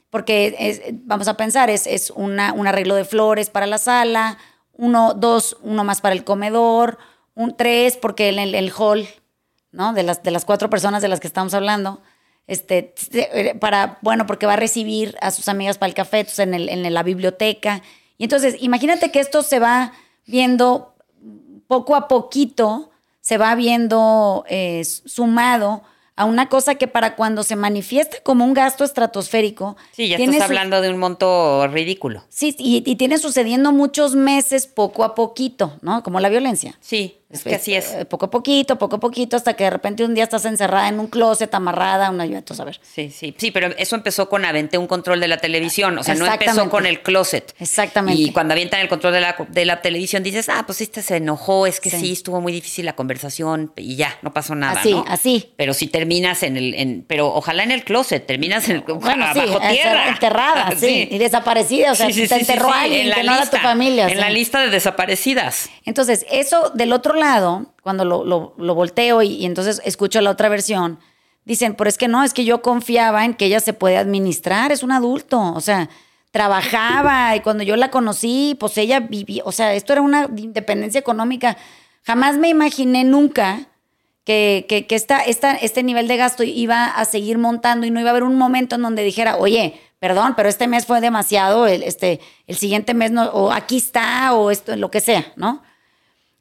porque 0.10 0.94
vamos 1.04 1.28
a 1.28 1.36
pensar, 1.38 1.70
es, 1.70 1.86
es 1.88 2.10
una, 2.12 2.54
un 2.54 2.68
arreglo 2.68 2.96
de 2.96 3.06
flores 3.06 3.50
para 3.50 3.68
la 3.68 3.78
sala, 3.78 4.38
uno, 4.74 5.14
dos, 5.14 5.58
uno 5.62 5.84
más 5.84 6.02
para 6.02 6.16
el 6.16 6.24
comedor, 6.24 6.98
un 7.36 7.56
tres, 7.56 7.98
porque 7.98 8.30
el, 8.30 8.56
el, 8.56 8.72
hall, 8.78 9.08
¿no? 9.72 9.94
De 9.94 10.04
las, 10.04 10.24
de 10.24 10.32
las 10.32 10.46
cuatro 10.46 10.70
personas 10.70 11.02
de 11.02 11.10
las 11.10 11.20
que 11.20 11.28
estamos 11.28 11.54
hablando, 11.54 12.02
este, 12.48 12.84
t- 13.12 13.56
para, 13.60 13.98
bueno, 14.02 14.26
porque 14.26 14.46
va 14.46 14.54
a 14.54 14.58
recibir 14.58 15.18
a 15.22 15.32
sus 15.32 15.48
amigas 15.50 15.78
para 15.78 15.90
el 15.90 15.94
café, 15.96 16.26
en, 16.38 16.54
el, 16.54 16.70
en 16.70 16.94
la 16.94 17.04
biblioteca. 17.04 17.82
Y 18.18 18.24
entonces, 18.24 18.56
imagínate 18.60 19.12
que 19.12 19.20
esto 19.20 19.44
se 19.44 19.60
va 19.60 19.94
viendo 20.26 20.96
poco 21.68 21.96
a 21.96 22.08
poquito 22.08 22.92
se 23.26 23.40
va 23.40 23.56
viendo 23.56 24.46
eh, 24.48 24.84
sumado 24.86 25.82
a 26.16 26.26
una 26.26 26.48
cosa 26.48 26.76
que 26.76 26.88
para 26.88 27.16
cuando 27.16 27.42
se 27.42 27.56
manifiesta 27.56 28.18
como 28.22 28.46
un 28.46 28.54
gasto 28.54 28.84
estratosférico. 28.84 29.78
Sí, 29.94 30.10
ya 30.10 30.18
estás 30.18 30.42
hablando 30.42 30.80
de 30.80 30.92
un 30.92 31.00
monto 31.00 31.68
ridículo. 31.70 32.24
Sí, 32.30 32.56
y, 32.60 32.84
y 32.86 32.96
tiene 32.98 33.18
sucediendo 33.18 33.72
muchos 33.72 34.14
meses 34.14 34.68
poco 34.68 35.04
a 35.04 35.16
poquito, 35.16 35.74
¿no? 35.82 36.04
Como 36.04 36.20
la 36.20 36.30
violencia. 36.30 36.78
Sí, 36.82 37.18
es 37.36 37.44
que 37.44 37.56
así 37.56 37.76
es. 37.76 37.92
eh, 37.92 38.06
Poco 38.06 38.26
a 38.26 38.32
poquito, 38.32 38.78
poco 38.78 38.96
a 38.98 39.00
poquito, 39.00 39.36
hasta 39.38 39.54
que 39.54 39.66
de 39.66 39.70
repente 39.70 40.04
un 40.04 40.14
día 40.16 40.24
estás 40.24 40.46
encerrada 40.46 40.88
en 40.88 41.00
un 41.00 41.08
closet, 41.08 41.54
amarrada, 41.54 42.10
una 42.10 42.26
lluvia, 42.26 42.44
a 42.58 42.64
ver. 42.64 42.80
Sí, 42.82 43.10
sí, 43.10 43.34
sí, 43.38 43.52
pero 43.52 43.68
eso 43.78 43.96
empezó 43.96 44.30
con 44.30 44.46
aventé 44.46 44.78
un 44.78 44.88
control 44.88 45.20
de 45.20 45.28
la 45.28 45.38
televisión, 45.38 45.98
o 45.98 46.04
sea, 46.04 46.16
no 46.16 46.26
empezó 46.26 46.70
con 46.70 46.86
el 46.86 47.02
closet. 47.02 47.54
Exactamente. 47.60 48.22
Y 48.22 48.32
cuando 48.32 48.54
avientan 48.54 48.80
el 48.82 48.88
control 48.88 49.14
de 49.14 49.22
la, 49.22 49.36
de 49.50 49.66
la 49.66 49.82
televisión 49.82 50.24
dices, 50.24 50.50
ah, 50.50 50.64
pues 50.66 50.82
este 50.82 51.02
se 51.02 51.18
enojó, 51.18 51.68
es 51.68 51.80
que 51.80 51.90
sí. 51.90 51.96
Sí. 52.00 52.12
estuvo 52.14 52.42
muy 52.42 52.52
difícil 52.54 52.86
la 52.86 52.96
conversación 52.96 53.72
y 53.78 53.96
ya, 53.96 54.18
no 54.22 54.34
pasó 54.34 54.54
nada, 54.56 54.80
Así, 54.80 54.92
¿no? 54.92 55.06
así. 55.08 55.54
Pero 55.58 55.74
si 55.74 55.88
terminas 55.88 56.44
en 56.44 56.58
el, 56.58 56.74
en, 56.76 57.06
pero 57.08 57.34
ojalá 57.34 57.64
en 57.64 57.72
el 57.72 57.84
closet, 57.84 58.26
terminas 58.26 58.70
en 58.70 58.78
el, 58.78 58.82
Bueno, 58.82 59.26
sí, 59.34 59.40
bajo 59.40 59.60
tierra. 59.72 60.10
enterrada, 60.10 60.72
sí, 60.78 61.08
y 61.10 61.18
desaparecida, 61.18 61.92
o 61.92 61.96
sea, 61.96 62.08
te 62.08 62.24
enterró 62.36 62.72
alguien 62.72 63.12
que 63.12 63.24
no 63.24 63.34
era 63.36 63.50
tu 63.50 63.58
familia, 63.58 64.08
En 64.08 64.20
la 64.20 64.30
lista 64.30 64.62
de 64.62 64.70
desaparecidas. 64.70 65.70
Entonces, 65.86 66.26
eso 66.32 66.72
del 66.74 66.94
otro 66.94 67.14
lado, 67.16 67.25
cuando 67.82 68.06
lo, 68.06 68.76
volteo 68.76 69.22
y, 69.22 69.46
entonces 69.46 69.82
escucho 69.86 70.22
la 70.22 70.32
otra 70.32 70.50
versión, 70.50 71.00
dicen, 71.46 71.76
pero 71.76 71.90
es 71.90 71.98
que 71.98 72.08
no, 72.08 72.24
es 72.24 72.34
que 72.34 72.46
yo 72.46 72.62
confiaba 72.62 73.26
en 73.26 73.34
que 73.34 73.46
ella 73.46 73.60
se 73.60 73.74
puede 73.74 73.98
administrar, 73.98 74.72
es 74.72 74.84
un 74.84 74.92
adulto, 74.92 75.54
o 75.54 75.62
sea, 75.62 75.90
trabajaba 76.32 77.36
y 77.36 77.40
cuando 77.42 77.64
yo 77.64 77.76
la 77.76 77.92
conocí, 77.92 78.58
pues 78.60 78.78
ella 78.78 79.00
vivía, 79.00 79.44
o 79.46 79.52
sea, 79.52 79.74
esto 79.74 79.94
era 79.94 80.02
una 80.02 80.30
independencia 80.36 81.00
económica. 81.00 81.58
Jamás 82.04 82.38
me 82.38 82.50
imaginé 82.50 83.04
nunca 83.04 83.68
que, 84.26 84.66
que, 84.68 84.86
que 84.88 84.96
esta, 84.96 85.20
esta, 85.20 85.54
este 85.54 85.84
nivel 85.84 86.08
de 86.08 86.18
gasto 86.18 86.44
iba 86.44 86.88
a 86.88 87.06
seguir 87.06 87.38
montando 87.38 87.86
y 87.86 87.92
no 87.92 88.00
iba 88.00 88.10
a 88.10 88.12
haber 88.12 88.24
un 88.24 88.38
momento 88.38 88.76
en 88.76 88.82
donde 88.82 89.04
dijera, 89.04 89.38
oye, 89.38 89.80
perdón, 90.00 90.34
pero 90.36 90.50
este 90.50 90.68
mes 90.68 90.86
fue 90.86 91.00
demasiado, 91.00 91.68
el, 91.68 91.84
este, 91.84 92.20
el 92.48 92.58
siguiente 92.58 92.94
mes 92.94 93.12
no, 93.12 93.26
o 93.30 93.52
aquí 93.52 93.78
está, 93.78 94.34
o 94.34 94.52
esto, 94.52 94.76
lo 94.76 94.92
que 94.92 95.02
sea, 95.02 95.32
¿no? 95.36 95.64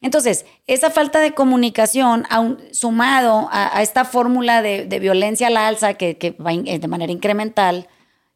Entonces, 0.04 0.44
esa 0.66 0.90
falta 0.90 1.18
de 1.20 1.32
comunicación, 1.32 2.24
aun- 2.28 2.58
sumado 2.72 3.48
a, 3.50 3.78
a 3.78 3.80
esta 3.82 4.04
fórmula 4.04 4.60
de, 4.60 4.84
violencia 5.00 5.46
al 5.46 5.56
alza 5.56 5.94
que, 5.94 6.36
va 6.44 6.52
eh, 6.52 6.78
de 6.78 6.88
manera 6.88 7.10
incremental 7.10 7.88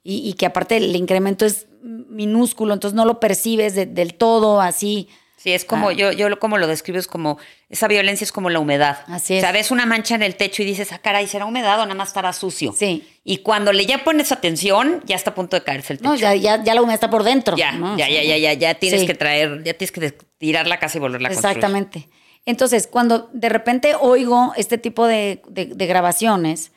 y, 0.02 0.32
que 0.32 0.46
aparte 0.46 0.78
el 0.78 0.96
incremento 0.96 1.44
es 1.44 1.66
minúsculo, 1.82 2.72
entonces 2.72 2.96
no 2.96 3.04
lo 3.04 3.20
percibes 3.20 3.74
de- 3.74 3.84
del 3.84 4.14
todo 4.14 4.62
así. 4.62 5.10
Sí, 5.48 5.52
es 5.54 5.64
como, 5.64 5.88
Ah. 5.88 5.92
yo, 5.92 6.12
yo 6.12 6.38
como 6.38 6.58
lo 6.58 6.66
describo, 6.66 6.98
es 6.98 7.06
como, 7.06 7.38
esa 7.70 7.88
violencia 7.88 8.24
es 8.24 8.32
como 8.32 8.50
la 8.50 8.58
humedad. 8.60 8.98
Así 9.06 9.34
es. 9.34 9.38
O 9.38 9.42
sea, 9.42 9.52
ves 9.52 9.70
una 9.70 9.86
mancha 9.86 10.14
en 10.14 10.22
el 10.22 10.34
techo 10.36 10.62
y 10.62 10.66
dices, 10.66 10.92
ah, 10.92 10.98
caray, 10.98 11.26
¿será 11.26 11.46
humedad 11.46 11.78
o 11.80 11.84
nada 11.84 11.94
más 11.94 12.08
estará 12.08 12.32
sucio? 12.32 12.74
Sí. 12.76 13.06
Y 13.24 13.38
cuando 13.38 13.72
le 13.72 13.86
ya 13.86 14.04
pones 14.04 14.32
atención, 14.32 15.02
ya 15.06 15.16
está 15.16 15.30
a 15.30 15.34
punto 15.34 15.56
de 15.56 15.62
caerse 15.64 15.92
el 15.94 15.98
techo. 15.98 16.08
No, 16.10 16.16
ya, 16.16 16.34
ya, 16.34 16.62
ya 16.62 16.74
la 16.74 16.82
humedad 16.82 16.94
está 16.94 17.10
por 17.10 17.24
dentro. 17.24 17.56
ya, 17.56 17.72
¿no? 17.72 17.96
ya, 17.96 18.08
ya, 18.08 18.22
ya, 18.22 18.36
ya, 18.36 18.52
ya 18.52 18.74
tienes 18.74 19.00
sí. 19.02 19.06
que 19.06 19.14
traer, 19.14 19.62
ya 19.64 19.74
tienes 19.74 19.92
que 19.92 20.12
tirar 20.38 20.66
la 20.66 20.78
casa 20.78 20.98
y 20.98 21.00
volverla 21.00 21.28
a 21.28 21.32
construir. 21.32 21.56
Exactamente. 21.56 22.08
Entonces, 22.46 22.86
cuando 22.86 23.28
de 23.32 23.48
repente 23.48 23.94
oigo 24.00 24.52
este 24.56 24.78
tipo 24.78 25.06
de, 25.06 25.42
de- 25.48 25.66
de 25.66 25.86
grabaciones, 25.86 26.72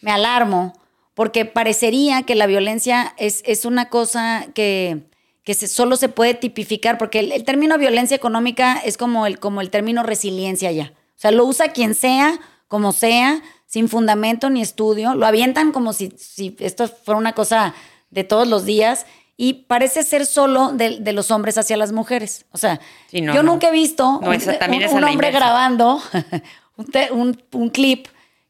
me 0.00 0.10
alarmo 0.12 0.72
porque 1.14 1.44
parecería 1.44 2.22
que 2.22 2.36
la 2.36 2.46
violencia 2.46 3.14
es, 3.16 3.42
es 3.44 3.64
una 3.64 3.88
cosa 3.88 4.46
que, 4.54 4.98
que 5.48 5.54
se- 5.54 5.66
solo 5.66 5.96
se 5.96 6.10
puede 6.10 6.34
tipificar, 6.34 6.98
porque 6.98 7.20
el, 7.20 7.32
el 7.32 7.42
término 7.42 7.78
violencia 7.78 8.14
económica 8.14 8.78
es 8.84 8.98
como 8.98 9.24
el, 9.24 9.38
como 9.38 9.62
el 9.62 9.70
término 9.70 10.02
resiliencia 10.02 10.70
ya. 10.72 10.92
O 11.16 11.20
sea, 11.20 11.30
lo 11.30 11.46
usa 11.46 11.68
quien 11.68 11.94
sea, 11.94 12.38
como 12.68 12.92
sea, 12.92 13.40
sin 13.64 13.88
fundamento 13.88 14.50
ni 14.50 14.60
estudio, 14.60 15.14
lo 15.14 15.24
avientan 15.24 15.72
como 15.72 15.94
si, 15.94 16.12
si 16.18 16.54
esto 16.60 16.86
fuera 16.86 17.16
una 17.16 17.32
cosa 17.32 17.72
de 18.10 18.24
todos 18.24 18.46
los 18.46 18.66
días 18.66 19.06
y 19.38 19.54
parece 19.66 20.02
ser 20.02 20.26
solo 20.26 20.72
de, 20.72 20.98
de 21.00 21.12
los 21.14 21.30
hombres 21.30 21.56
hacia 21.56 21.78
las 21.78 21.92
mujeres. 21.92 22.44
O 22.52 22.58
sea, 22.58 22.78
Sí, 23.10 23.22
no, 23.22 23.32
yo 23.34 23.42
no. 23.42 23.52
nunca 23.52 23.68
he 23.68 23.72
visto 23.72 24.20
No, 24.22 24.28
un, 24.28 24.36
un- 24.36 24.96
un 24.98 25.04
hombre 25.04 25.30
grabando 25.30 25.98
un- 27.10 27.42
un 27.52 27.70
clip 27.70 28.06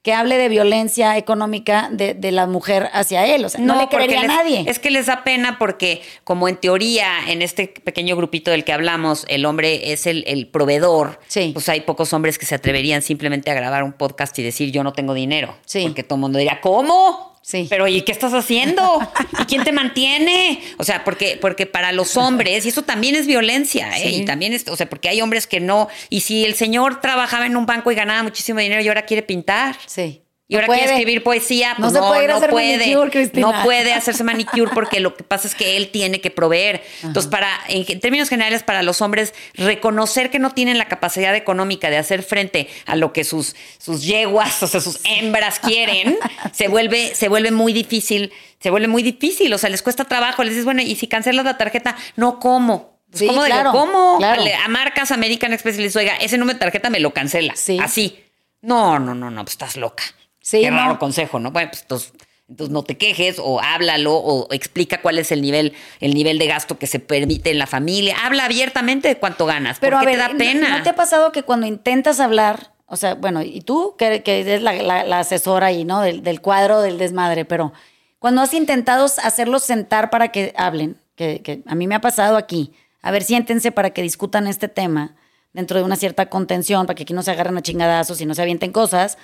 que 0.09 0.14
hable 0.14 0.38
de 0.38 0.49
violencia 0.49 1.18
económica 1.18 1.90
de, 1.92 2.14
de 2.14 2.33
la 2.33 2.47
mujer 2.47 2.88
hacia 2.94 3.27
él. 3.27 3.44
O 3.44 3.51
sea, 3.51 3.61
no, 3.61 3.75
le 3.75 3.81
porque 3.81 3.97
creería 3.97 4.23
a 4.23 4.27
nadie. 4.27 4.64
Es 4.66 4.79
que 4.79 4.90
les 4.90 5.05
da 5.05 5.23
pena 5.23 5.59
porque, 5.59 6.01
como 6.25 6.49
en 6.49 6.57
teoría, 6.57 7.11
en 7.29 7.42
este 7.42 7.68
pequeño 7.68 8.16
grupito 8.16 8.51
del 8.51 8.64
que 8.64 8.73
hablamos, 8.73 9.27
el 9.29 9.44
hombre 9.44 9.92
es 9.92 10.07
el, 10.07 10.25
el 10.27 10.47
proveedor. 10.47 11.21
Sí. 11.27 11.51
Pues 11.53 11.68
hay 11.68 11.83
pocos 11.83 12.14
hombres 12.14 12.38
que 12.38 12.47
se 12.47 12.55
atreverían 12.55 13.03
simplemente 13.03 13.51
a 13.51 13.55
grabar 13.55 13.83
un 13.83 13.92
podcast 13.92 14.38
y 14.38 14.42
decir 14.42 14.73
yo 14.73 14.83
no 14.83 14.94
tengo 14.94 15.12
dinero. 15.12 15.55
Sí. 15.66 15.83
Porque 15.83 16.03
todo 16.05 16.14
el 16.14 16.23
mundo 16.23 16.38
diría, 16.38 16.59
¿cómo? 16.62 17.38
Sí. 17.49 17.67
Pero 17.71 17.89
¿y 17.89 18.03
qué 18.03 18.13
estás 18.13 18.35
haciendo? 18.35 19.01
¿Y 19.41 19.45
quién 19.47 19.65
te 19.65 19.73
mantiene? 19.73 20.61
O 20.77 20.85
sea, 20.85 21.03
porque, 21.03 21.39
porque 21.41 21.65
para 21.65 21.93
los 21.93 22.19
hombres, 22.19 22.67
y 22.67 22.69
eso 22.69 22.83
también 22.83 23.15
es 23.15 23.27
violencia, 23.27 23.89
¿eh? 23.97 24.03
Sí. 24.03 24.17
Y 24.17 24.25
también 24.27 24.53
es, 24.53 24.69
o 24.69 24.77
sea, 24.77 24.87
porque 24.91 25.09
hay 25.09 25.23
hombres 25.23 25.47
que 25.47 25.59
no. 25.59 25.89
Y 26.11 26.21
si 26.21 26.45
el 26.45 26.57
señor 26.57 27.01
trabajaba 27.01 27.47
en 27.47 27.57
un 27.57 27.65
banco 27.65 27.91
y 27.91 27.95
ganaba 27.95 28.23
muchísimo 28.23 28.61
dinero 28.61 28.83
y 28.83 28.89
ahora 28.89 29.07
quiere 29.07 29.23
pintar. 29.23 29.79
Sí. 29.87 30.21
Y 30.51 30.55
ahora 30.55 30.67
puede. 30.67 30.79
quiere 30.81 30.95
escribir 30.95 31.23
poesía, 31.23 31.75
No 31.75 31.81
pues 31.81 31.93
se 31.93 31.99
no, 32.01 32.09
puede 32.09 32.25
ir 32.25 32.31
a 32.31 32.33
no 32.33 32.39
hacer 32.39 32.51
puede. 32.51 32.79
manicure, 32.79 33.11
Cristina. 33.11 33.47
No 33.53 33.63
puede 33.65 33.93
hacerse 33.93 34.25
manicure 34.25 34.71
porque 34.73 34.99
lo 34.99 35.15
que 35.15 35.23
pasa 35.23 35.47
es 35.47 35.55
que 35.55 35.77
él 35.77 35.91
tiene 35.91 36.23
que 36.23 36.31
proveer. 36.31 36.83
Entonces, 37.03 37.31
para, 37.31 37.51
en, 37.69 38.01
términos 38.01 38.31
generales, 38.31 38.63
para 38.63 38.83
los 38.83 39.03
hombres, 39.03 39.35
reconocer 39.53 40.31
que 40.31 40.39
no 40.39 40.51
tienen 40.53 40.79
la 40.79 40.87
capacidad 40.89 41.37
económica 41.37 41.91
de 41.91 41.99
hacer 41.99 42.23
frente 42.23 42.67
a 42.87 42.97
lo 42.97 43.13
que 43.13 43.25
sus, 43.25 43.57
sus 43.79 44.05
yeguas, 44.05 44.63
o 44.63 44.67
sea, 44.67 44.81
sus 44.81 45.01
hembras 45.05 45.59
quieren, 45.61 46.17
se 46.53 46.69
vuelve, 46.69 47.15
se 47.15 47.29
vuelve 47.29 47.51
muy 47.51 47.75
difícil, 47.75 48.33
se 48.59 48.71
vuelve 48.71 48.89
muy 48.89 49.03
difícil. 49.03 49.53
O 49.53 49.59
sea, 49.59 49.69
les 49.69 49.83
cuesta 49.83 50.07
trabajo. 50.07 50.43
Les 50.45 50.53
dices, 50.55 50.65
bueno, 50.65 50.81
y 50.81 50.97
si 50.97 51.09
cancelas 51.09 51.45
la 51.45 51.59
tarjeta, 51.59 51.95
no 52.17 52.39
como. 52.41 52.97
Pues, 53.11 53.21
Sí, 53.21 53.27
¿Cómo 53.27 53.45
digo? 53.45 53.55
claro, 53.55 53.73
¿Cómo? 53.73 54.17
claro. 54.19 54.43
A 54.65 54.69
marcas 54.69 55.11
American 55.13 55.53
Express 55.53 55.79
y 55.79 55.83
les 55.83 55.93
digo, 55.93 56.01
oiga, 56.01 56.17
ese 56.17 56.39
número 56.39 56.55
de 56.57 56.61
tarjeta 56.61 56.89
me 56.89 57.01
lo 57.01 57.13
cancela. 57.13 57.55
Sí. 57.57 57.79
Así. 57.83 58.19
No, 58.63 58.99
no, 58.99 59.15
no, 59.15 59.31
no, 59.31 59.45
pues 59.45 59.53
estás 59.53 59.77
loca. 59.77 60.03
Sí, 60.49 60.63
Qué 60.63 60.71
raro 60.71 60.95
no. 60.95 60.99
consejo, 60.99 61.39
¿no? 61.39 61.51
Bueno, 61.51 61.69
pues 61.71 61.83
entonces, 61.83 62.13
entonces 62.49 62.73
no 62.73 62.83
te 62.83 62.97
quejes 62.97 63.37
o 63.39 63.61
háblalo 63.61 64.15
o 64.17 64.51
explica 64.55 65.03
cuál 65.03 65.19
es 65.19 65.31
el 65.31 65.43
nivel, 65.43 65.75
el 66.01 66.15
nivel 66.15 66.39
de 66.39 66.47
gasto 66.47 66.79
que 66.79 66.87
se 66.87 67.01
permite 67.01 67.51
en 67.51 67.59
la 67.59 67.67
familia. 67.67 68.17
Habla 68.25 68.47
abiertamente 68.47 69.09
de 69.09 69.17
cuánto 69.19 69.45
ganas. 69.45 69.79
Pero 69.79 69.99
¿Por 69.99 70.09
a 70.09 70.11
ver, 70.11 70.15
te 70.15 70.21
da 70.23 70.29
¿no- 70.29 70.39
pena? 70.39 70.79
¿no 70.79 70.83
te 70.83 70.89
ha 70.89 70.95
pasado 70.97 71.33
que 71.33 71.43
cuando 71.43 71.67
intentas 71.67 72.19
hablar, 72.19 72.73
o 72.87 72.97
sea, 72.97 73.15
bueno, 73.15 73.43
y 73.43 73.61
tú 73.61 73.95
que, 73.99 74.23
que 74.23 74.41
eres 74.41 74.63
la, 74.63 74.73
la- 74.73 75.05
la 75.05 75.19
asesora 75.21 75.67
ahí, 75.67 75.85
¿no? 75.85 76.01
Del, 76.01 76.23
del 76.23 76.41
cuadro 76.41 76.81
del 76.81 76.97
desmadre, 76.97 77.45
pero 77.45 77.75
cuando 78.19 78.41
has 78.41 78.55
intentado 78.55 79.05
hacerlos 79.05 79.65
sentar 79.65 80.09
para 80.09 80.29
que 80.33 80.55
hablen, 80.57 80.97
que, 81.15 81.43
que 81.43 81.63
a 81.67 81.75
mí 81.75 81.87
me 81.87 81.95
ha 81.95 82.01
pasado 82.01 82.39
aquí, 82.39 82.73
a 83.03 83.11
ver, 83.11 83.23
siéntense 83.23 83.71
para 83.73 83.91
que 83.91 84.01
discutan 84.01 84.47
este 84.47 84.69
tema 84.69 85.15
dentro 85.53 85.77
de 85.79 85.85
una 85.85 85.97
cierta 85.97 86.31
contención, 86.31 86.87
para 86.87 86.95
que 86.95 87.03
aquí 87.03 87.13
no 87.13 87.23
se 87.23 87.31
agarren 87.33 87.59
a 87.59 87.63
chingadazos 87.63 88.21
y 88.23 88.27
no 88.27 88.35
se 88.35 88.41
avienten 88.43 88.73
cosas, 88.73 89.19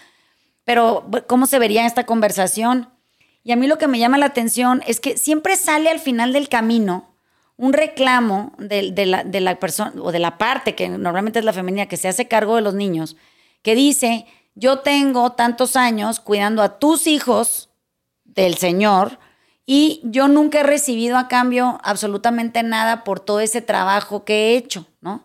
pero 0.65 1.09
¿cómo 1.27 1.47
se 1.47 1.59
vería 1.59 1.87
esta 1.87 2.05
conversación? 2.05 2.91
Y 3.43 3.53
a 3.53 3.57
mí 3.57 3.67
lo 3.67 3.79
que 3.79 3.89
me 3.89 3.99
llama 3.99 4.19
la 4.19 4.27
atención 4.27 4.83
es 4.87 5.01
que 5.01 5.19
siempre 5.19 5.57
sale 5.57 5.91
al 5.91 6.01
final 6.01 6.33
del 6.33 6.49
camino 6.49 7.15
un 7.57 7.73
reclamo 7.73 8.53
de, 8.59 8.93
la, 9.07 9.23
la 9.25 9.61
persona 9.61 9.93
o 10.03 10.11
de 10.11 10.19
la 10.19 10.39
parte 10.39 10.75
que 10.75 10.89
normalmente 10.89 11.39
es 11.39 11.45
la 11.45 11.53
femenina 11.53 11.87
que 11.87 11.97
se 11.97 12.09
hace 12.09 12.27
cargo 12.27 12.57
de 12.57 12.63
los 12.63 12.75
niños, 12.75 13.17
que 13.63 13.75
dice, 13.75 14.27
yo 14.55 14.81
tengo 14.81 15.33
tantos 15.33 15.77
años 15.77 16.21
cuidando 16.21 16.63
a 16.63 16.79
tus 16.79 17.07
hijos 17.07 17.71
del 18.25 18.57
Señor 18.57 19.19
y 19.67 20.01
yo 20.05 20.29
nunca 20.29 20.61
he 20.61 20.65
recibido 20.65 21.17
a 21.17 21.29
cambio 21.29 21.79
absolutamente 21.83 22.63
nada 22.63 23.05
por 23.05 23.21
todo 23.21 23.41
ese 23.41 23.63
trabajo 23.63 24.25
que 24.25 24.35
he 24.35 24.57
hecho, 24.57 24.87
¿no? 25.01 25.25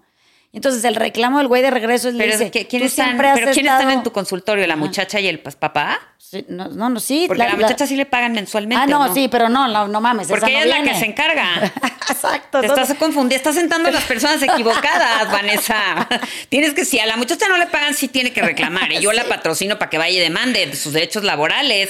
Entonces 0.51 0.83
el 0.83 0.95
reclamo 0.95 1.37
del 1.37 1.47
güey 1.47 1.61
de 1.61 1.69
regreso 1.69 2.09
es 2.09 2.15
Pero, 2.17 2.31
dice, 2.31 2.49
¿qué- 2.49 2.63
"Tú 2.63 2.69
¿quiénes, 2.71 2.91
están, 2.91 3.05
siempre 3.07 3.27
has 3.27 3.39
pero 3.39 3.51
¿quiénes 3.51 3.71
están 3.71 3.83
en 3.83 3.89
estado-" 3.89 4.03
tu 4.03 4.11
consultorio? 4.11 4.65
¿La 4.65 4.75
muchacha 4.75 5.19
y 5.19 5.27
el 5.27 5.39
papá? 5.39 5.99
Sí, 6.17 6.43
no, 6.47 6.67
no, 6.69 6.89
no, 6.89 6.99
sí. 6.99 7.25
Porque 7.27 7.43
la, 7.43 7.55
muchacha 7.55 7.85
sí 7.85 7.95
le 7.95 8.05
pagan 8.07 8.33
mensualmente. 8.33 8.83
Ah, 8.83 8.87
no, 8.87 9.07
¿no? 9.07 9.13
sí, 9.13 9.27
pero 9.29 9.47
no, 9.49 9.67
no, 9.67 9.87
no 9.87 10.01
mames. 10.01 10.27
Porque 10.27 10.45
esa 10.51 10.63
ella 10.63 10.77
es 10.77 10.85
la 10.85 10.91
que 10.91 10.99
se 10.99 11.05
encarga. 11.05 11.71
Exacto. 12.09 12.59
Te 12.61 12.65
entonces- 12.65 12.83
estás 12.89 12.97
confundiendo, 12.97 13.35
estás 13.35 13.55
sentando 13.55 13.89
a 13.89 13.91
las 13.91 14.03
personas 14.05 14.41
equivocadas, 14.41 15.31
Vanessa. 15.31 16.07
Tienes 16.49 16.73
que, 16.73 16.83
si 16.83 16.99
a 16.99 17.05
la 17.05 17.15
muchacha 17.15 17.47
no 17.47 17.57
le 17.57 17.67
pagan, 17.67 17.93
sí 17.93 18.07
tiene 18.07 18.31
que 18.33 18.41
reclamar. 18.41 18.91
Y 18.91 18.99
yo 19.01 19.11
la 19.13 19.25
patrocino 19.25 19.77
para 19.77 19.89
que 19.91 19.97
vaya 19.99 20.17
y 20.17 20.19
demande 20.19 20.75
sus 20.75 20.93
derechos 20.93 21.23
laborales. 21.23 21.89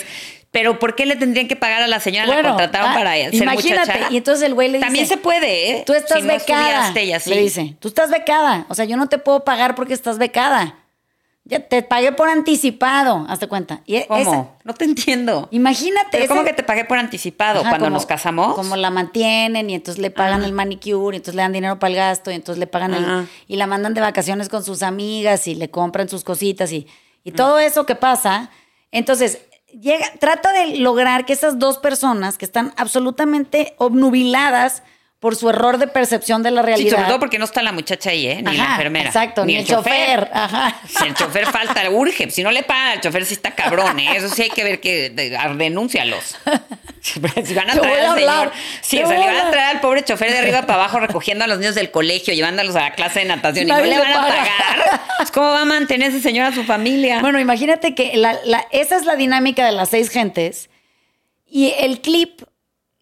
Pero 0.51 0.79
¿por 0.79 0.95
qué 0.95 1.05
le 1.05 1.15
tendrían 1.15 1.47
que 1.47 1.55
pagar 1.55 1.83
a 1.83 1.87
la 1.87 1.99
señora? 1.99 2.25
la 2.25 2.33
Bueno, 2.33 2.49
contrataron 2.49 2.89
ah, 2.91 2.95
para 2.95 3.13
ser 3.13 3.33
imagínate, 3.35 3.91
muchacha. 3.91 4.07
y 4.11 4.17
entonces 4.17 4.43
el 4.47 4.55
güey 4.55 4.67
le 4.69 4.77
dice... 4.79 4.85
También 4.87 5.05
se 5.07 5.17
puede, 5.17 5.71
¿eh? 5.71 5.83
Tú 5.85 5.93
estás 5.93 6.21
Si 6.21 6.27
becada. 6.27 6.91
Le 6.93 7.41
dice, 7.41 7.75
tú 7.79 7.87
estás 7.87 8.09
becada. 8.09 8.65
O 8.67 8.73
sea, 8.73 8.85
yo 8.85 8.97
no 8.97 9.07
te 9.07 9.19
puedo 9.19 9.43
pagar 9.43 9.75
porque 9.75 9.93
estás 9.93 10.17
becada. 10.17 10.75
Ya 11.45 11.59
te 11.59 11.81
pagué 11.83 12.11
por 12.11 12.29
anticipado, 12.29 13.25
hazte 13.29 13.47
cuenta. 13.47 13.81
Y 13.85 13.97
e- 13.97 14.05
¿Cómo? 14.07 14.19
esa- 14.21 14.47
no 14.63 14.73
te 14.73 14.85
entiendo. 14.85 15.47
imagínate. 15.51 16.09
¿Pero 16.17 16.27
¿Cómo 16.27 16.43
que 16.43 16.53
te 16.53 16.63
pagué 16.63 16.83
por 16.85 16.97
anticipado? 16.97 17.59
Ajá, 17.61 17.69
Cuando 17.69 17.85
como- 17.85 17.95
nos 17.97 18.05
casamos. 18.05 18.55
Como 18.55 18.75
la 18.75 18.89
mantienen 18.89 19.69
y 19.69 19.75
entonces 19.75 20.01
le 20.01 20.09
pagan 20.11 20.43
el 20.43 20.51
manicure, 20.51 21.15
y 21.15 21.17
entonces 21.17 21.35
le 21.35 21.41
dan 21.43 21.53
dinero 21.53 21.77
para 21.79 21.89
el 21.91 21.95
gasto 21.95 22.31
y 22.31 22.35
entonces 22.35 22.59
le 22.59 22.67
pagan 22.67 22.93
el... 22.95 23.27
Y 23.47 23.55
la 23.55 23.67
mandan 23.67 23.93
de 23.93 24.01
vacaciones 24.01 24.49
con 24.49 24.63
sus 24.63 24.81
amigas 24.83 25.47
y 25.47 25.53
le 25.55 25.69
compran 25.71 26.09
sus 26.09 26.23
cositas 26.23 26.71
y, 26.71 26.87
y 27.23 27.31
todo 27.31 27.57
eso 27.59 27.85
que 27.85 27.95
pasa. 27.95 28.49
Entonces, 28.91 29.39
llega, 29.79 30.05
trata 30.19 30.51
de 30.53 30.77
lograr 30.77 31.25
que 31.25 31.33
esas 31.33 31.59
dos 31.59 31.77
personas 31.77 32.37
que 32.37 32.45
están 32.45 32.73
absolutamente 32.77 33.73
obnubiladas 33.77 34.83
por 35.19 35.35
su 35.35 35.49
error 35.49 35.77
de 35.79 35.87
percepción 35.87 36.43
de 36.43 36.51
la 36.51 36.61
Sí, 36.61 36.65
realidad. 36.67 36.91
sobre 36.95 37.07
todo 37.07 37.19
porque 37.19 37.37
no 37.39 37.43
está 37.43 37.61
la 37.61 37.73
muchacha 37.73 38.11
ahí, 38.11 38.25
¿eh? 38.25 38.41
Ni 38.41 38.55
la 38.55 38.71
enfermera. 38.71 39.07
Exacto, 39.07 39.43
ni, 39.43 39.57
el 39.57 39.65
chofer. 39.67 40.29
Ajá. 40.33 40.79
Si 40.87 41.05
el 41.05 41.13
chofer 41.13 41.45
falta, 41.47 41.89
urge. 41.89 42.31
Si 42.31 42.41
no 42.41 42.51
le 42.51 42.63
pagan 42.63 42.87
al 42.91 43.01
chofer, 43.01 43.25
sí 43.25 43.33
está 43.33 43.51
cabrón, 43.51 43.99
¿eh? 43.99 44.15
Eso 44.15 44.29
sí 44.29 44.43
hay 44.43 44.49
que 44.49 44.63
ver 44.63 44.79
que 44.79 45.09
de- 45.09 45.37
denúncialos. 45.57 46.37
Si 47.01 47.19
van 47.19 47.31
a 47.69 47.73
traer 47.73 47.79
voy 47.79 47.91
a 47.91 48.11
al 48.11 48.19
señor. 48.19 48.51
Sí, 48.81 48.97
te 48.97 49.05
o 49.05 49.07
sea, 49.07 49.19
le 49.19 49.25
van 49.25 49.47
a 49.47 49.51
traer 49.51 49.75
al 49.75 49.81
pobre 49.81 50.03
chofer 50.03 50.31
de 50.31 50.39
arriba 50.39 50.61
para 50.63 50.75
abajo 50.83 50.99
recogiendo 50.99 51.45
a 51.45 51.47
los 51.47 51.59
niños 51.59 51.75
del 51.75 51.91
colegio, 51.91 52.33
llevándolos 52.33 52.75
a 52.75 52.81
la 52.81 52.93
clase 52.93 53.19
de 53.19 53.25
natación 53.25 53.67
y 53.67 53.69
no 53.69 53.75
Nadie 53.77 53.91
le 53.91 53.99
van 53.99 54.11
a 54.11 54.15
paga. 54.21 54.27
pagar. 54.35 55.01
Pues, 55.17 55.31
¿Cómo 55.31 55.47
va 55.49 55.61
a 55.61 55.65
mantener 55.65 56.09
ese 56.09 56.19
señor 56.21 56.45
a 56.47 56.53
su 56.53 56.63
familia? 56.63 57.21
Bueno, 57.21 57.39
imagínate 57.39 57.95
que 57.95 58.17
la- 58.17 58.37
la- 58.45 58.65
esa 58.71 58.95
es 58.97 59.05
la 59.05 59.15
dinámica 59.15 59.65
de 59.65 59.71
las 59.71 59.89
seis 59.89 60.09
gentes 60.09 60.69
y 61.47 61.73
el 61.79 62.01
clip 62.01 62.41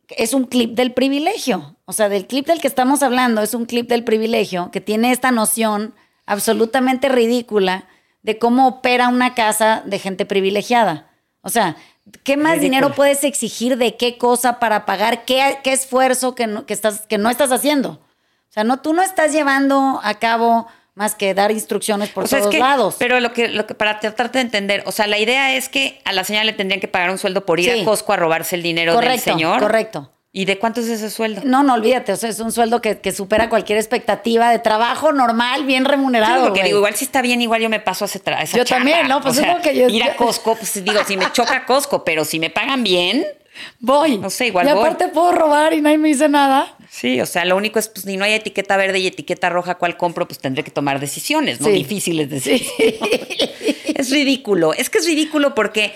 es 0.10 0.33
un 0.33 0.45
clip 0.45 0.71
del 0.75 0.93
privilegio. 0.93 1.75
O 1.86 1.93
sea, 1.93 2.07
del 2.10 2.27
clip 2.27 2.45
del 2.47 2.62
que 2.62 2.67
estamos 2.67 3.03
hablando 3.03 3.41
es 3.41 3.53
un 3.53 3.65
clip 3.65 3.89
del 3.89 4.03
privilegio 4.03 4.69
que 4.71 4.81
tiene 4.81 5.12
esta 5.12 5.31
noción 5.31 5.93
absolutamente 6.25 7.10
ridícula 7.10 7.86
de 8.21 8.38
cómo 8.38 8.67
opera 8.67 9.07
una 9.07 9.33
casa 9.33 9.81
de 9.86 9.97
gente 9.99 10.25
privilegiada. 10.25 11.10
O 11.41 11.49
sea, 11.49 11.77
¿qué 12.24 12.38
más 12.38 12.60
dinero 12.62 12.93
puedes 12.93 13.24
exigir 13.24 13.78
de 13.78 13.96
qué 13.98 14.17
cosa 14.17 14.60
para 14.60 14.86
pagar 14.86 15.26
qué, 15.26 15.60
qué 15.63 15.74
esfuerzo 15.74 16.36
que 16.36 16.48
no, 16.48 16.65
que, 16.65 16.74
estás, 16.74 17.02
que 17.08 17.17
no 17.17 17.30
estás 17.30 17.52
haciendo? 17.52 17.89
O 18.50 18.54
sea, 18.54 18.63
no, 18.63 18.80
tú 18.82 18.93
no 18.93 19.02
estás 19.02 19.32
llevando 19.34 20.00
a 20.04 20.15
cabo 20.15 20.67
más 20.96 21.13
que 21.13 21.34
dar 21.36 21.52
instrucciones 21.52 22.10
por 22.10 22.24
O 22.24 22.28
sea, 22.28 22.39
es 22.39 22.43
todos 22.46 22.56
que- 22.56 22.60
lados. 22.60 22.96
Pero 22.98 23.20
lo 23.20 23.32
que, 23.34 23.50
lo 23.50 23.67
que 23.67 23.76
para 23.76 24.00
tratarte 24.00 24.39
de 24.39 24.43
entender, 24.43 24.84
o 24.88 24.91
sea, 24.91 25.06
la 25.06 25.20
idea 25.20 25.56
es 25.56 25.70
que 25.70 26.02
a 26.06 26.12
la 26.13 26.24
señora 26.24 26.43
le 26.46 26.54
tendrían 26.54 26.80
que 26.82 26.88
pagar 26.88 27.12
un 27.12 27.20
sueldo 27.20 27.46
por 27.46 27.60
ir 27.60 27.72
Sí. 27.72 27.82
a 27.82 27.86
Costco 27.86 28.13
a 28.13 28.15
robarse 28.15 28.56
el 28.56 28.63
dinero 28.63 29.00
del 29.00 29.20
señor. 29.20 29.60
correcto. 29.60 30.12
¿Y 30.39 30.45
de 30.45 30.60
cuánto 30.60 30.82
es 30.82 30.88
ese 30.88 31.10
sueldo? 31.10 31.41
No, 31.45 31.63
no 31.63 31.73
olvídate, 31.73 32.12
o 32.12 32.15
sea, 32.15 32.30
es 32.30 32.39
un 32.39 32.52
sueldo 32.52 32.80
que, 32.80 33.00
que 33.00 33.12
supera 33.12 33.50
cualquier 33.50 33.80
expectativa 33.80 34.52
de 34.52 34.60
trabajo 34.60 35.12
normal, 35.12 35.65
bien 35.65 35.84
Sí, 35.84 35.89
remunerado. 35.89 36.43
porque 36.43 36.60
güey. 36.60 36.65
digo, 36.69 36.78
igual 36.78 36.93
si 36.95 37.06
está 37.06 37.23
bien, 37.23 37.41
igual 37.41 37.60
yo 37.62 37.69
me 37.69 37.80
paso 37.80 38.06
a, 38.06 38.08
ese 38.08 38.23
tra- 38.23 38.36
a 38.38 38.43
esa 38.43 38.56
Yo 38.56 38.63
chamba. 38.63 38.86
también, 38.91 39.08
¿no? 39.08 39.19
Pues 39.21 39.36
O 39.36 39.39
es 39.41 39.45
sea, 39.47 39.56
lo 39.58 39.62
que 39.63 39.76
yo- 39.76 39.88
Ir 39.89 40.04
a 40.04 40.15
Costco, 40.15 40.56
pues 40.56 40.84
digo, 40.86 41.00
si 41.08 41.17
me 41.17 41.26
choca 41.34 41.65
Costco, 41.65 42.04
pero 42.04 42.23
si 42.23 42.39
me 42.39 42.52
pagan 42.52 42.84
bien, 42.84 43.26
voy. 43.80 44.19
no 44.19 44.30
sé, 44.30 44.45
igual 44.45 44.67
Y 44.67 44.71
voy. 44.73 44.82
aparte 44.82 45.08
puedo 45.08 45.32
robar 45.32 45.73
y 45.73 45.82
nadie 45.82 45.97
me 45.97 46.10
dice 46.10 46.30
nada. 46.30 46.76
sí, 46.88 47.19
o 47.19 47.26
sea, 47.26 47.43
lo 47.43 47.56
único 47.58 47.80
es, 47.80 47.88
pues, 47.89 48.06
si 48.06 48.15
no 48.15 48.23
hay 48.23 48.34
etiqueta 48.34 48.78
verde 48.78 49.00
y 49.00 49.08
etiqueta 49.08 49.50
roja, 49.50 49.73
¿cuál 49.80 49.97
compro? 49.97 50.28
Pues 50.28 50.38
tendré 50.38 50.63
que 50.63 50.69
tomar 50.69 51.00
decisiones, 51.00 51.62
¿no? 51.62 51.65
Sí. 51.67 51.73
Difíciles 51.73 52.30
decisiones. 52.30 52.71
es 53.95 54.10
ridículo. 54.12 54.73
Es 54.73 54.91
que 54.91 55.00
es 55.00 55.06
ridículo 55.08 55.56
porque. 55.56 55.93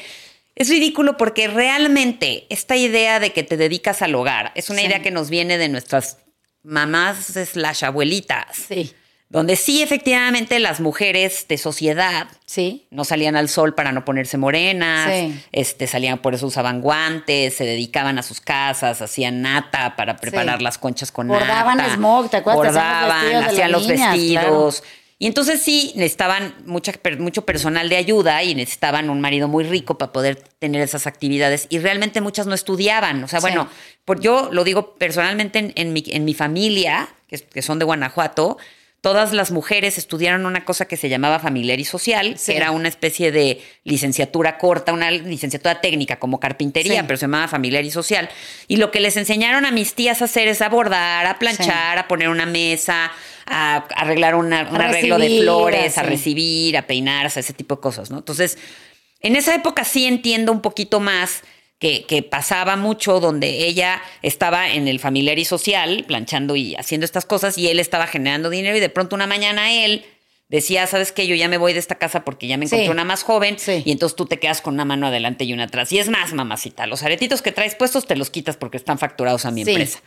Es 0.55 0.69
ridículo 0.69 1.17
porque 1.17 1.47
realmente 1.47 2.45
esta 2.49 2.75
idea 2.75 3.19
de 3.19 3.31
que 3.33 3.43
te 3.43 3.57
dedicas 3.57 4.01
al 4.01 4.13
hogar 4.15 4.51
es 4.55 4.69
una 4.69 4.79
Sí. 4.79 4.85
idea 4.87 5.01
que 5.01 5.11
nos 5.11 5.29
viene 5.29 5.57
de 5.57 5.69
nuestras 5.69 6.17
mamás 6.63 7.25
slash 7.25 7.83
abuelitas. 7.85 8.45
Sí, 8.67 8.93
Donde 9.29 9.55
sí, 9.55 9.81
efectivamente, 9.81 10.59
las 10.59 10.81
mujeres 10.81 11.45
de 11.47 11.57
sociedad 11.57 12.27
sí. 12.45 12.85
no 12.91 13.05
salían 13.05 13.37
al 13.37 13.47
sol 13.47 13.73
para 13.73 13.93
no 13.93 14.03
ponerse 14.03 14.37
morenas, 14.37 15.09
Sí. 15.09 15.41
este, 15.53 15.87
salían 15.87 16.17
por 16.21 16.35
eso 16.35 16.47
usaban 16.47 16.81
guantes, 16.81 17.55
se 17.55 17.63
dedicaban 17.63 18.19
a 18.19 18.23
sus 18.23 18.41
casas, 18.41 19.01
hacían 19.01 19.41
nata 19.41 19.95
para 19.95 20.17
preparar 20.17 20.61
las 20.61 20.77
conchas 20.77 21.13
con 21.13 21.29
Bordaban 21.29 21.77
nata. 21.77 21.93
smog, 21.95 22.29
¿te 22.29 22.37
acuerdas? 22.37 22.73
Te 22.73 22.79
hacían 22.79 23.71
los 23.71 23.83
Bordaban, 23.87 24.11
vestidos 24.11 24.43
hacían 24.43 24.53
los. 24.53 24.83
Y 25.21 25.27
entonces 25.27 25.61
sí, 25.61 25.91
necesitaban 25.95 26.55
mucha, 26.65 26.93
mucho 27.19 27.45
personal 27.45 27.89
de 27.89 27.95
ayuda 27.97 28.41
y 28.43 28.55
necesitaban 28.55 29.07
un 29.11 29.21
marido 29.21 29.47
muy 29.47 29.63
rico 29.63 29.95
para 29.99 30.11
poder 30.11 30.37
tener 30.57 30.81
esas 30.81 31.05
actividades. 31.05 31.67
Y 31.69 31.77
realmente 31.77 32.21
muchas 32.21 32.47
no 32.47 32.55
estudiaban. 32.55 33.23
O 33.23 33.27
sea, 33.27 33.39
Sí. 33.39 33.43
bueno, 33.45 33.69
por, 34.03 34.19
yo 34.19 34.49
lo 34.51 34.63
digo 34.63 34.95
personalmente 34.95 35.59
en, 35.59 35.73
en 35.75 35.93
mi, 35.93 36.03
en 36.07 36.25
mi 36.25 36.33
familia, 36.33 37.07
que, 37.27 37.37
que 37.37 37.61
son 37.61 37.77
de 37.77 37.85
Guanajuato, 37.85 38.57
todas 39.01 39.31
las 39.31 39.51
mujeres 39.51 39.99
estudiaron 39.99 40.47
una 40.47 40.65
cosa 40.65 40.85
que 40.85 40.97
se 40.97 41.07
llamaba 41.07 41.37
familiar 41.37 41.79
y 41.79 41.85
social, 41.85 42.39
Sí. 42.39 42.53
que 42.53 42.57
era 42.57 42.71
una 42.71 42.87
especie 42.87 43.31
de 43.31 43.61
licenciatura 43.83 44.57
corta, 44.57 44.91
una 44.91 45.11
licenciatura 45.11 45.81
técnica 45.81 46.17
como 46.17 46.39
carpintería, 46.39 47.01
Sí. 47.01 47.05
pero 47.05 47.17
se 47.17 47.25
llamaba 47.25 47.47
familiar 47.47 47.85
y 47.85 47.91
social. 47.91 48.27
Y 48.67 48.77
lo 48.77 48.89
que 48.89 48.99
les 48.99 49.17
enseñaron 49.17 49.65
a 49.67 49.71
mis 49.71 49.93
tías 49.93 50.23
a 50.23 50.25
hacer 50.25 50.47
es 50.47 50.63
a 50.63 50.69
bordar, 50.69 51.27
a 51.27 51.37
planchar, 51.37 51.99
a 51.99 52.07
poner 52.07 52.29
una 52.29 52.47
mesa, 52.47 53.11
a 53.51 53.77
arreglar 53.95 54.35
una- 54.35 54.69
un 54.71 54.81
arreglo 54.81 55.17
de 55.17 55.41
flores, 55.41 55.97
a 55.97 56.03
recibir, 56.03 56.77
a 56.77 56.87
peinarse, 56.87 57.39
ese 57.41 57.53
tipo 57.53 57.75
de 57.75 57.81
cosas, 57.81 58.09
¿no? 58.09 58.17
Entonces, 58.19 58.57
en 59.21 59.35
esa 59.35 59.53
época 59.53 59.83
sí 59.83 60.05
entiendo 60.05 60.51
un 60.51 60.61
poquito 60.61 60.99
más 60.99 61.41
que, 61.79 62.05
que 62.05 62.21
pasaba 62.23 62.75
mucho 62.75 63.19
donde 63.19 63.65
ella 63.67 64.01
estaba 64.21 64.69
en 64.69 64.87
el 64.87 64.99
familiar 64.99 65.39
y 65.39 65.45
social, 65.45 66.03
planchando 66.07 66.55
y 66.55 66.75
haciendo 66.75 67.05
estas 67.05 67.25
cosas, 67.25 67.57
y 67.57 67.67
él 67.69 67.79
estaba 67.79 68.05
generando 68.07 68.49
dinero, 68.51 68.77
y 68.77 68.79
de 68.79 68.89
pronto 68.89 69.15
una 69.15 69.25
mañana 69.27 69.71
él 69.73 70.05
decía, 70.47 70.85
¿sabes 70.85 71.11
qué? 71.11 71.25
Yo 71.27 71.33
ya 71.35 71.47
me 71.47 71.57
voy 71.57 71.73
de 71.73 71.79
esta 71.79 71.95
casa 71.95 72.23
porque 72.25 72.45
ya 72.45 72.57
me 72.57 72.65
encontré 72.65 72.85
Sí. 72.85 72.91
una 72.91 73.03
más 73.05 73.23
joven 73.23 73.57
Sí. 73.57 73.81
y 73.85 73.91
entonces 73.93 74.15
tú 74.17 74.25
te 74.25 74.37
quedas 74.37 74.61
con 74.61 74.73
una 74.75 74.85
mano 74.85 75.07
adelante 75.07 75.43
y 75.45 75.53
una 75.53 75.63
atrás. 75.63 75.91
Y 75.93 75.97
es 75.99 76.09
más, 76.09 76.33
mamacita, 76.33 76.85
los 76.87 77.03
aretitos 77.03 77.41
que 77.41 77.51
traes 77.53 77.73
puestos 77.75 78.05
te 78.05 78.15
los 78.17 78.29
quitas 78.29 78.57
porque 78.57 78.75
están 78.77 78.99
facturados 78.99 79.45
a 79.45 79.51
mi 79.51 79.63
Sí. 79.63 79.71
empresa. 79.71 80.01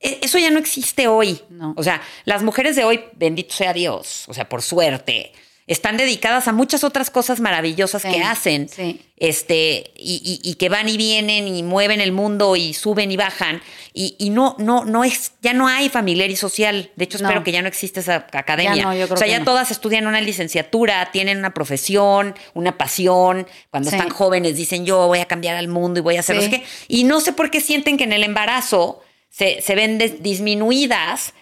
E- 0.00 0.18
Eso 0.22 0.38
ya 0.38 0.50
no 0.50 0.58
existe 0.58 1.06
hoy. 1.08 1.40
No. 1.50 1.74
O 1.76 1.82
sea, 1.82 2.00
las 2.24 2.42
mujeres 2.42 2.74
de 2.76 2.84
hoy, 2.84 3.00
bendito 3.16 3.54
sea 3.54 3.72
Dios, 3.72 4.24
o 4.28 4.34
sea, 4.34 4.48
por 4.48 4.62
suerte, 4.62 5.32
están 5.66 5.96
dedicadas 5.96 6.48
a 6.48 6.52
muchas 6.52 6.82
otras 6.82 7.10
cosas 7.10 7.38
maravillosas 7.38 8.02
Sí, 8.02 8.08
que 8.10 8.22
hacen, 8.24 8.68
sí. 8.68 9.00
este, 9.18 9.92
y, 9.96 10.40
y- 10.42 10.50
y 10.50 10.54
que 10.54 10.68
van 10.68 10.88
y 10.88 10.96
vienen 10.96 11.46
y 11.46 11.62
mueven 11.62 12.00
el 12.00 12.10
mundo 12.10 12.56
y 12.56 12.74
suben 12.74 13.12
y 13.12 13.16
bajan. 13.16 13.62
Y, 13.92 14.16
y 14.18 14.30
no, 14.30 14.56
no, 14.58 14.84
no 14.84 15.04
es, 15.04 15.32
ya 15.42 15.52
no 15.52 15.68
hay 15.68 15.88
familiar 15.88 16.28
y 16.28 16.34
social. 16.34 16.90
De 16.96 17.04
hecho, 17.04 17.18
No. 17.18 17.28
espero 17.28 17.44
que 17.44 17.52
ya 17.52 17.62
no 17.62 17.68
existe 17.68 18.00
esa 18.00 18.26
academia. 18.32 18.82
No, 18.82 19.14
o 19.14 19.16
sea, 19.16 19.28
ya 19.28 19.38
no. 19.38 19.44
todas 19.44 19.70
estudian 19.70 20.08
una 20.08 20.20
licenciatura, 20.20 21.10
tienen 21.12 21.38
una 21.38 21.54
profesión, 21.54 22.34
una 22.54 22.76
pasión. 22.76 23.46
Cuando 23.70 23.90
Sí. 23.90 23.96
están 23.96 24.10
jóvenes 24.10 24.56
dicen 24.56 24.84
yo 24.86 25.06
voy 25.06 25.20
a 25.20 25.26
cambiar 25.26 25.54
al 25.56 25.68
mundo 25.68 26.00
y 26.00 26.02
voy 26.02 26.16
a 26.16 26.20
hacer 26.20 26.34
no 26.34 26.42
sé 26.42 26.50
qué. 26.50 26.64
Y 26.88 27.04
no 27.04 27.20
sé 27.20 27.32
por 27.32 27.48
qué 27.50 27.60
sienten 27.60 27.96
que 27.96 28.04
en 28.04 28.12
el 28.12 28.24
embarazo 28.24 29.02
se, 29.30 29.60
se 29.62 29.74
ven 29.74 29.98
disminuidas 30.20 31.32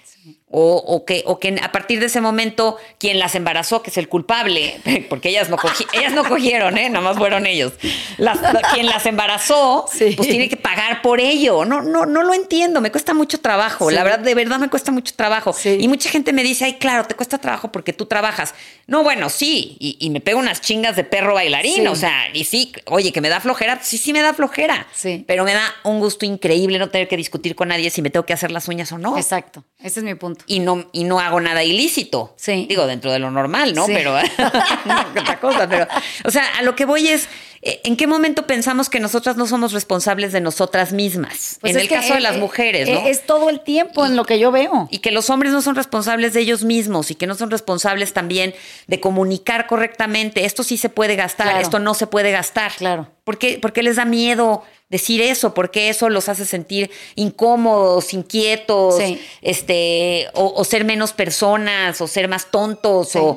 o, 0.51 0.77
o 0.77 1.05
que, 1.05 1.23
o 1.27 1.39
que 1.39 1.59
a 1.63 1.73
partir 1.73 2.01
de 2.01 2.07
ese 2.07 2.21
momento 2.21 2.77
quien 2.99 3.19
las 3.19 3.35
embarazó, 3.35 3.83
que 3.83 3.91
es 3.91 3.97
el 3.99 4.09
culpable, 4.09 4.81
porque 5.11 5.29
ellas 5.29 5.49
no, 5.51 5.57
cogi- 5.59 5.87
ellas 5.93 6.13
no 6.13 6.25
cogieron, 6.25 6.79
¿eh? 6.79 6.89
nada 6.89 7.05
más 7.05 7.19
fueron 7.19 7.47
ellos. 7.47 7.73
Las- 8.17 8.39
quien 8.73 8.87
las 8.87 9.05
embarazó, 9.07 9.87
Sí. 9.93 10.15
pues 10.17 10.29
tiene 10.29 10.49
que 10.49 10.57
pagar 10.57 11.03
por 11.03 11.21
ello. 11.21 11.65
No, 11.65 11.83
no, 11.83 12.07
no 12.07 12.23
lo 12.23 12.33
entiendo, 12.35 12.81
me 12.81 12.91
cuesta 12.91 13.15
mucho 13.15 13.41
trabajo. 13.41 13.89
Sí. 13.91 13.95
La 13.95 14.03
verdad, 14.05 14.21
de 14.21 14.35
verdad 14.35 14.59
me 14.59 14.69
cuesta 14.69 14.91
mucho 14.93 15.13
trabajo. 15.15 15.53
Sí. 15.53 15.77
Y 15.81 15.89
mucha 15.89 16.09
gente 16.11 16.33
me 16.33 16.43
dice, 16.43 16.65
ay, 16.65 16.75
claro, 16.75 17.05
te 17.07 17.15
cuesta 17.15 17.39
trabajo 17.39 17.71
porque 17.73 17.93
tú 17.93 18.07
trabajas. 18.07 18.55
No, 18.87 19.03
bueno, 19.03 19.29
sí, 19.29 19.77
y, 19.81 19.97
y 20.01 20.11
me 20.11 20.21
pego 20.21 20.39
unas 20.39 20.61
chingas 20.63 20.97
de 20.97 21.05
perro 21.05 21.35
bailarín, 21.35 21.87
o 21.89 21.95
sea, 21.97 22.29
y 22.33 22.45
sí, 22.45 22.73
oye, 22.87 23.13
que 23.13 23.21
me 23.21 23.29
da 23.29 23.41
flojera, 23.41 23.81
sí, 23.83 23.99
sí 23.99 24.13
me 24.15 24.23
da 24.23 24.33
flojera. 24.33 24.87
Sí. 24.95 25.25
Pero 25.27 25.45
me 25.45 25.53
da 25.53 25.63
un 25.85 25.99
gusto 26.01 26.25
increíble 26.25 26.79
no 26.79 26.89
tener 26.89 27.07
que 27.09 27.17
discutir 27.17 27.55
con 27.55 27.69
nadie 27.69 27.91
si 27.91 28.01
me 28.03 28.09
tengo 28.11 28.25
que 28.25 28.33
hacer 28.33 28.51
las 28.51 28.67
uñas 28.69 28.91
o 28.93 28.99
no. 28.99 29.17
Exacto. 29.19 29.63
Ese 29.81 30.01
es 30.01 30.05
mi 30.05 30.15
punto. 30.15 30.38
Y 30.47 30.61
no, 30.61 30.89
y 30.93 31.05
no 31.05 31.21
hago 31.21 31.41
nada 31.41 31.63
ilícito. 31.63 32.35
Sí. 32.37 32.67
Digo, 32.69 32.87
dentro 32.87 33.13
de 33.13 33.19
lo 33.19 33.31
normal, 33.31 33.75
¿no? 33.75 33.87
Sí. 33.87 33.93
Pero 33.95 34.17
otra 35.21 35.41
cosa, 35.41 35.69
pero. 35.69 35.87
O 36.25 36.31
sea, 36.31 36.45
a 36.59 36.63
lo 36.63 36.75
que 36.75 36.85
voy 36.85 37.09
es. 37.09 37.29
Eh, 37.63 37.81
¿En 37.85 37.97
qué 37.97 38.07
momento 38.07 38.47
pensamos 38.47 38.89
que 38.89 39.01
nosotras 39.01 39.37
no 39.37 39.47
somos 39.47 39.73
responsables 39.73 40.33
de 40.33 40.41
nosotras 40.41 40.93
mismas? 40.93 41.59
Pues 41.61 41.75
en 41.75 41.81
el 41.83 41.89
caso 41.89 42.15
de 42.15 42.21
las 42.21 42.37
eh, 42.37 42.39
mujeres, 42.39 42.89
eh, 42.89 42.93
¿no? 42.95 43.07
Es 43.07 43.27
todo 43.27 43.51
el 43.51 43.61
tiempo 43.61 44.07
en 44.07 44.17
lo 44.17 44.25
que 44.25 44.39
yo 44.39 44.51
veo. 44.53 44.89
y 44.91 44.99
que 44.99 45.11
los 45.11 45.29
hombres 45.31 45.53
no 45.53 45.61
son 45.63 45.75
responsables 45.75 46.33
de 46.35 46.41
ellos 46.41 46.65
mismos 46.65 47.11
y 47.11 47.15
que 47.15 47.27
no 47.27 47.35
son 47.35 47.51
responsables 47.51 48.13
también 48.13 48.55
de 48.87 49.01
comunicar 49.01 49.67
correctamente. 49.67 50.45
Esto 50.45 50.63
sí 50.63 50.77
se 50.79 50.89
puede 50.89 51.17
gastar, 51.17 51.47
Claro. 51.49 51.61
esto 51.61 51.79
no 51.79 51.95
se 51.95 52.07
puede 52.07 52.31
gastar. 52.31 52.73
Claro. 52.77 53.09
¿Por 53.25 53.39
qué, 53.39 53.59
por 53.59 53.73
qué 53.73 53.83
les 53.83 53.97
da 53.97 54.05
miedo 54.05 54.63
decir 54.89 55.21
eso? 55.21 55.53
¿Por 55.53 55.71
qué 55.71 55.89
eso 55.91 56.09
los 56.09 56.29
hace 56.29 56.47
sentir 56.47 56.91
incómodos, 57.17 58.15
inquietos, 58.15 58.97
Sí. 58.97 59.21
este, 59.43 60.29
o, 60.35 60.53
o 60.57 60.65
ser 60.65 60.85
menos 60.85 61.13
personas, 61.13 62.01
o 62.01 62.07
ser 62.07 62.29
más 62.29 62.51
tontos, 62.51 63.11
Sí. 63.11 63.19
o 63.21 63.37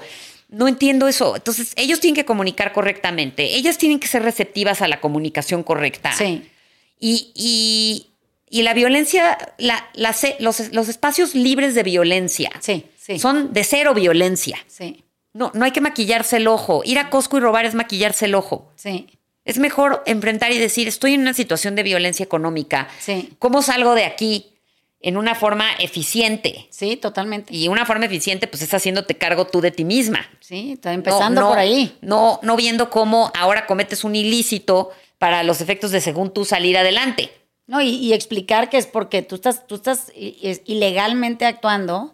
no 0.51 0.67
entiendo 0.67 1.07
eso. 1.07 1.35
Entonces, 1.35 1.73
ellos 1.75 1.99
tienen 1.99 2.15
que 2.15 2.25
comunicar 2.25 2.71
correctamente. 2.73 3.55
Ellas 3.55 3.77
tienen 3.79 3.99
que 3.99 4.07
ser 4.07 4.21
receptivas 4.23 4.81
a 4.83 4.87
la 4.87 5.01
comunicación 5.01 5.63
correcta. 5.63 6.11
Sí. 6.11 6.47
Y, 6.99 7.31
y- 7.35 8.07
y 8.49 8.63
la 8.63 8.73
violencia, 8.73 9.37
la- 9.57 9.89
la 9.93 10.13
los, 10.39 10.71
los 10.73 10.89
espacios 10.89 11.33
libres 11.35 11.73
de 11.73 11.83
violencia 11.83 12.51
Sí, 12.59 12.85
sí. 12.97 13.17
son 13.17 13.53
de 13.53 13.63
cero 13.63 13.93
violencia. 13.93 14.57
Sí, 14.67 15.03
No, 15.33 15.49
no 15.55 15.63
hay 15.63 15.71
que 15.71 15.79
maquillarse 15.79 16.35
el 16.37 16.47
ojo. 16.47 16.81
Ir 16.83 16.99
a 16.99 17.09
Costco 17.09 17.37
y 17.37 17.39
robar 17.39 17.63
es 17.65 17.73
maquillarse 17.73 18.25
el 18.25 18.35
ojo. 18.35 18.71
sí. 18.75 19.07
Es 19.43 19.57
mejor 19.57 20.03
enfrentar 20.05 20.51
y 20.51 20.59
decir, 20.59 20.87
estoy 20.87 21.15
en 21.15 21.21
una 21.21 21.33
situación 21.33 21.73
de 21.75 21.81
violencia 21.81 22.23
económica. 22.23 22.87
Sí. 22.99 23.29
¿Cómo 23.39 23.63
salgo 23.63 23.95
de 23.95 24.05
aquí 24.05 24.50
en 25.01 25.17
una 25.17 25.35
forma 25.35 25.65
eficiente? 25.79 26.67
Sí, 26.69 26.95
totalmente. 26.95 27.55
Y 27.55 27.67
una 27.67 27.85
forma 27.85 28.05
eficiente, 28.05 28.47
pues 28.47 28.61
es 28.61 28.73
haciéndote 28.73 29.15
cargo 29.17 29.45
tú 29.47 29.61
de 29.61 29.71
ti 29.71 29.83
misma. 29.83 30.19
Sí, 30.39 30.73
está 30.73 30.93
empezando 30.93 31.41
No, 31.41 31.47
no, 31.47 31.49
por 31.49 31.59
ahí. 31.59 31.97
No, 32.01 32.39
no 32.43 32.55
viendo 32.55 32.89
cómo 32.89 33.31
ahora 33.37 33.65
cometes 33.65 34.03
un 34.03 34.15
ilícito 34.15 34.91
para 35.17 35.43
los 35.43 35.61
efectos 35.61 35.91
de 35.91 36.01
según 36.01 36.31
tú 36.33 36.45
salir 36.45 36.77
adelante. 36.77 37.31
No, 37.67 37.81
y, 37.81 37.89
y 37.89 38.13
explicar 38.13 38.69
que 38.69 38.77
es 38.77 38.85
porque 38.87 39.21
tú 39.21 39.35
estás, 39.35 39.65
tú 39.67 39.75
estás 39.75 40.11
ilegalmente 40.65 41.45
actuando 41.45 42.13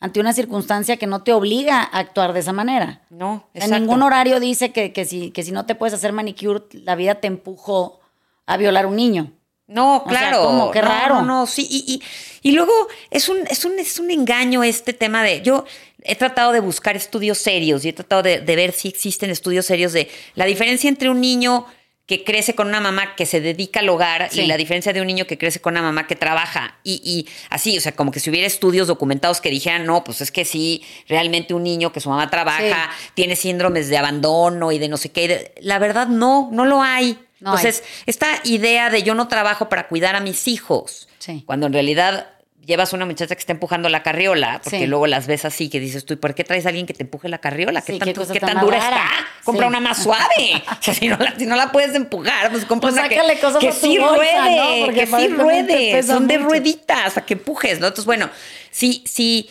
ante 0.00 0.20
una 0.20 0.32
circunstancia 0.32 0.96
que 0.96 1.06
no 1.06 1.22
te 1.22 1.32
obliga 1.32 1.80
a 1.80 1.98
actuar 1.98 2.32
de 2.32 2.40
esa 2.40 2.52
manera. 2.52 3.02
No, 3.10 3.48
En 3.54 3.62
exacto. 3.62 3.80
ningún 3.80 4.02
horario 4.02 4.38
dice 4.40 4.70
que, 4.72 4.92
que, 4.92 5.04
si, 5.04 5.30
que 5.30 5.42
si 5.42 5.50
no 5.50 5.66
te 5.66 5.74
puedes 5.74 5.94
hacer 5.94 6.12
manicure, 6.12 6.64
la 6.72 6.94
vida 6.94 7.16
te 7.16 7.26
empujó 7.26 8.00
a 8.46 8.56
violar 8.56 8.86
un 8.86 8.96
niño. 8.96 9.32
No, 9.66 9.98
O 9.98 10.10
sea, 10.10 10.18
claro. 10.20 10.44
¿cómo? 10.44 10.70
Qué 10.70 10.82
No, 10.82 10.88
raro. 10.88 11.14
No, 11.16 11.22
no, 11.40 11.46
sí. 11.46 11.66
Y, 11.70 11.94
y- 11.94 12.02
y 12.48 12.52
luego 12.52 12.72
es 13.10 13.28
un, 13.28 13.38
es, 13.48 13.64
un, 13.64 13.78
es 13.78 13.98
un 13.98 14.10
engaño 14.10 14.62
este 14.62 14.92
tema 14.92 15.22
de. 15.22 15.40
Yo 15.42 15.64
he 16.02 16.16
tratado 16.16 16.52
de 16.52 16.60
buscar 16.60 16.96
estudios 16.96 17.38
serios 17.38 17.84
y 17.84 17.88
he 17.88 17.92
tratado 17.94 18.22
de, 18.22 18.40
de 18.40 18.56
ver 18.56 18.72
si 18.72 18.88
existen 18.88 19.30
estudios 19.30 19.64
serios 19.64 19.92
de 19.94 20.10
la 20.34 20.44
diferencia 20.44 20.88
entre 20.88 21.08
un 21.08 21.20
niño 21.20 21.66
que 22.06 22.22
crece 22.22 22.54
con 22.54 22.68
una 22.68 22.80
mamá 22.80 23.16
que 23.16 23.24
se 23.24 23.40
dedica 23.40 23.80
al 23.80 23.88
hogar 23.88 24.28
Sí. 24.30 24.42
y 24.42 24.46
la 24.46 24.58
diferencia 24.58 24.92
de 24.92 25.00
un 25.00 25.06
niño 25.06 25.26
que 25.26 25.38
crece 25.38 25.62
con 25.62 25.72
una 25.72 25.80
mamá 25.80 26.06
que 26.06 26.14
trabaja. 26.16 26.78
Y, 26.84 27.00
y 27.02 27.26
así, 27.48 27.78
o 27.78 27.80
sea, 27.80 27.92
como 27.96 28.10
que 28.10 28.20
si 28.20 28.28
hubiera 28.28 28.46
estudios 28.46 28.86
documentados 28.88 29.40
que 29.40 29.48
dijeran, 29.48 29.86
no, 29.86 30.04
pues 30.04 30.20
es 30.20 30.30
que 30.30 30.44
sí, 30.44 30.84
realmente 31.08 31.54
un 31.54 31.62
niño 31.62 31.90
que 31.92 32.00
su 32.00 32.10
mamá 32.10 32.28
trabaja 32.28 32.90
tiene 33.14 33.34
síndromes 33.36 33.88
de 33.88 33.96
abandono 33.96 34.70
y 34.70 34.78
de 34.78 34.88
no 34.88 34.98
sé 34.98 35.10
qué. 35.12 35.54
La 35.62 35.78
verdad, 35.78 36.06
no, 36.08 36.50
no 36.52 36.66
lo 36.66 36.82
hay. 36.82 37.18
No 37.44 37.50
hay. 37.52 37.56
Entonces, 37.58 37.84
esta 38.06 38.28
idea 38.44 38.90
de 38.90 39.02
yo 39.02 39.14
no 39.14 39.28
trabajo 39.28 39.68
para 39.68 39.86
cuidar 39.86 40.16
a 40.16 40.20
mis 40.20 40.48
hijos, 40.48 41.08
Sí. 41.18 41.42
cuando 41.46 41.66
en 41.66 41.72
realidad 41.72 42.28
llevas 42.64 42.94
una 42.94 43.04
muchacha 43.04 43.34
que 43.34 43.40
está 43.40 43.52
empujando 43.52 43.90
la 43.90 44.02
carriola, 44.02 44.58
porque 44.64 44.78
Sí. 44.78 44.86
luego 44.86 45.06
las 45.06 45.26
ves 45.26 45.44
así, 45.44 45.68
que 45.68 45.78
dices 45.80 46.06
tú, 46.06 46.14
¿y 46.14 46.16
por 46.16 46.34
qué 46.34 46.44
traes 46.44 46.64
a 46.64 46.70
alguien 46.70 46.86
que 46.86 46.94
te 46.94 47.02
empuje 47.02 47.28
la 47.28 47.36
carriola? 47.36 47.82
¿Qué, 47.82 47.92
Sí, 47.92 47.98
tan, 47.98 48.08
qué 48.14 48.40
tan 48.40 48.58
dura 48.60 48.78
está? 48.78 49.02
Compra 49.44 49.64
Sí. 49.66 49.68
una 49.68 49.80
más 49.80 50.02
suave. 50.02 50.62
O 50.80 50.82
sea, 50.82 50.94
si 50.94 51.08
no 51.08 51.18
la, 51.18 51.34
si 51.38 51.44
no 51.44 51.56
la 51.56 51.70
puedes 51.70 51.94
empujar, 51.94 52.50
pues 52.50 52.64
compra 52.64 52.88
Pues 52.90 52.98
una 52.98 53.08
que, 53.10 53.38
cosas 53.38 53.58
que 53.60 53.68
a 53.68 53.72
sí 53.72 53.98
bolsa, 53.98 54.16
ruede, 54.16 54.56
¿no? 54.80 54.86
Porque 54.86 55.00
que 55.00 55.06
sí 55.06 55.28
ruede. 55.28 56.02
Son 56.02 56.26
de 56.26 56.38
rueditas, 56.38 57.18
a 57.18 57.26
que 57.26 57.34
empujes, 57.34 57.80
¿no? 57.80 57.88
Entonces, 57.88 58.06
bueno, 58.06 58.30
sí, 58.70 59.04
sí, 59.06 59.50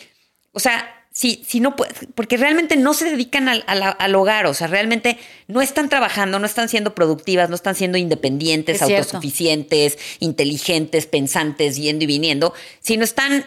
o 0.50 0.58
sea, 0.58 1.03
si, 1.16 1.44
si 1.46 1.60
no 1.60 1.76
porque 2.16 2.36
realmente 2.36 2.76
no 2.76 2.92
se 2.92 3.04
dedican 3.08 3.48
al, 3.48 3.62
al- 3.68 3.94
al 3.98 4.14
hogar, 4.16 4.46
o 4.46 4.52
sea, 4.54 4.66
realmente 4.66 5.16
no 5.46 5.62
están 5.62 5.88
trabajando, 5.88 6.40
no 6.40 6.46
están 6.46 6.68
siendo 6.68 6.92
productivas, 6.94 7.48
no 7.48 7.54
están 7.54 7.76
siendo 7.76 7.96
independientes, 7.98 8.80
Es 8.82 8.86
cierto. 8.88 9.04
autosuficientes, 9.16 9.96
inteligentes, 10.18 11.06
pensantes, 11.06 11.76
yendo 11.76 12.02
y 12.04 12.06
viniendo, 12.08 12.52
sino 12.80 13.04
están 13.04 13.46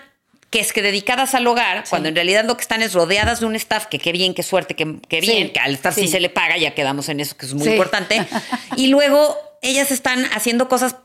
que 0.49 0.61
es 0.61 0.71
que 0.71 0.81
dedicadas 0.81 1.35
al 1.35 1.45
hogar, 1.45 1.83
cuando 1.89 2.07
en 2.07 2.15
realidad 2.15 2.45
lo 2.45 2.55
que 2.55 2.61
están 2.61 2.81
es 2.81 2.93
rodeadas 2.93 3.41
de 3.41 3.47
un 3.47 3.55
staff, 3.57 3.87
que 3.87 3.99
qué 3.99 4.13
bien, 4.13 4.33
qué 4.33 4.43
suerte, 4.43 4.75
qué, 4.75 4.99
qué 5.09 5.19
Sí, 5.21 5.27
bien, 5.27 5.51
que 5.51 5.59
al 5.59 5.73
staff 5.73 5.93
sí. 5.95 6.03
sí. 6.03 6.07
se 6.07 6.21
le 6.21 6.29
paga, 6.29 6.57
ya 6.57 6.73
quedamos 6.73 7.09
en 7.09 7.19
eso, 7.19 7.35
que 7.35 7.45
es 7.47 7.53
muy 7.53 7.67
importante. 7.67 8.25
Y 8.77 8.87
luego 8.87 9.35
ellas 9.61 9.91
están 9.91 10.23
haciendo 10.33 10.69
cosas 10.69 10.95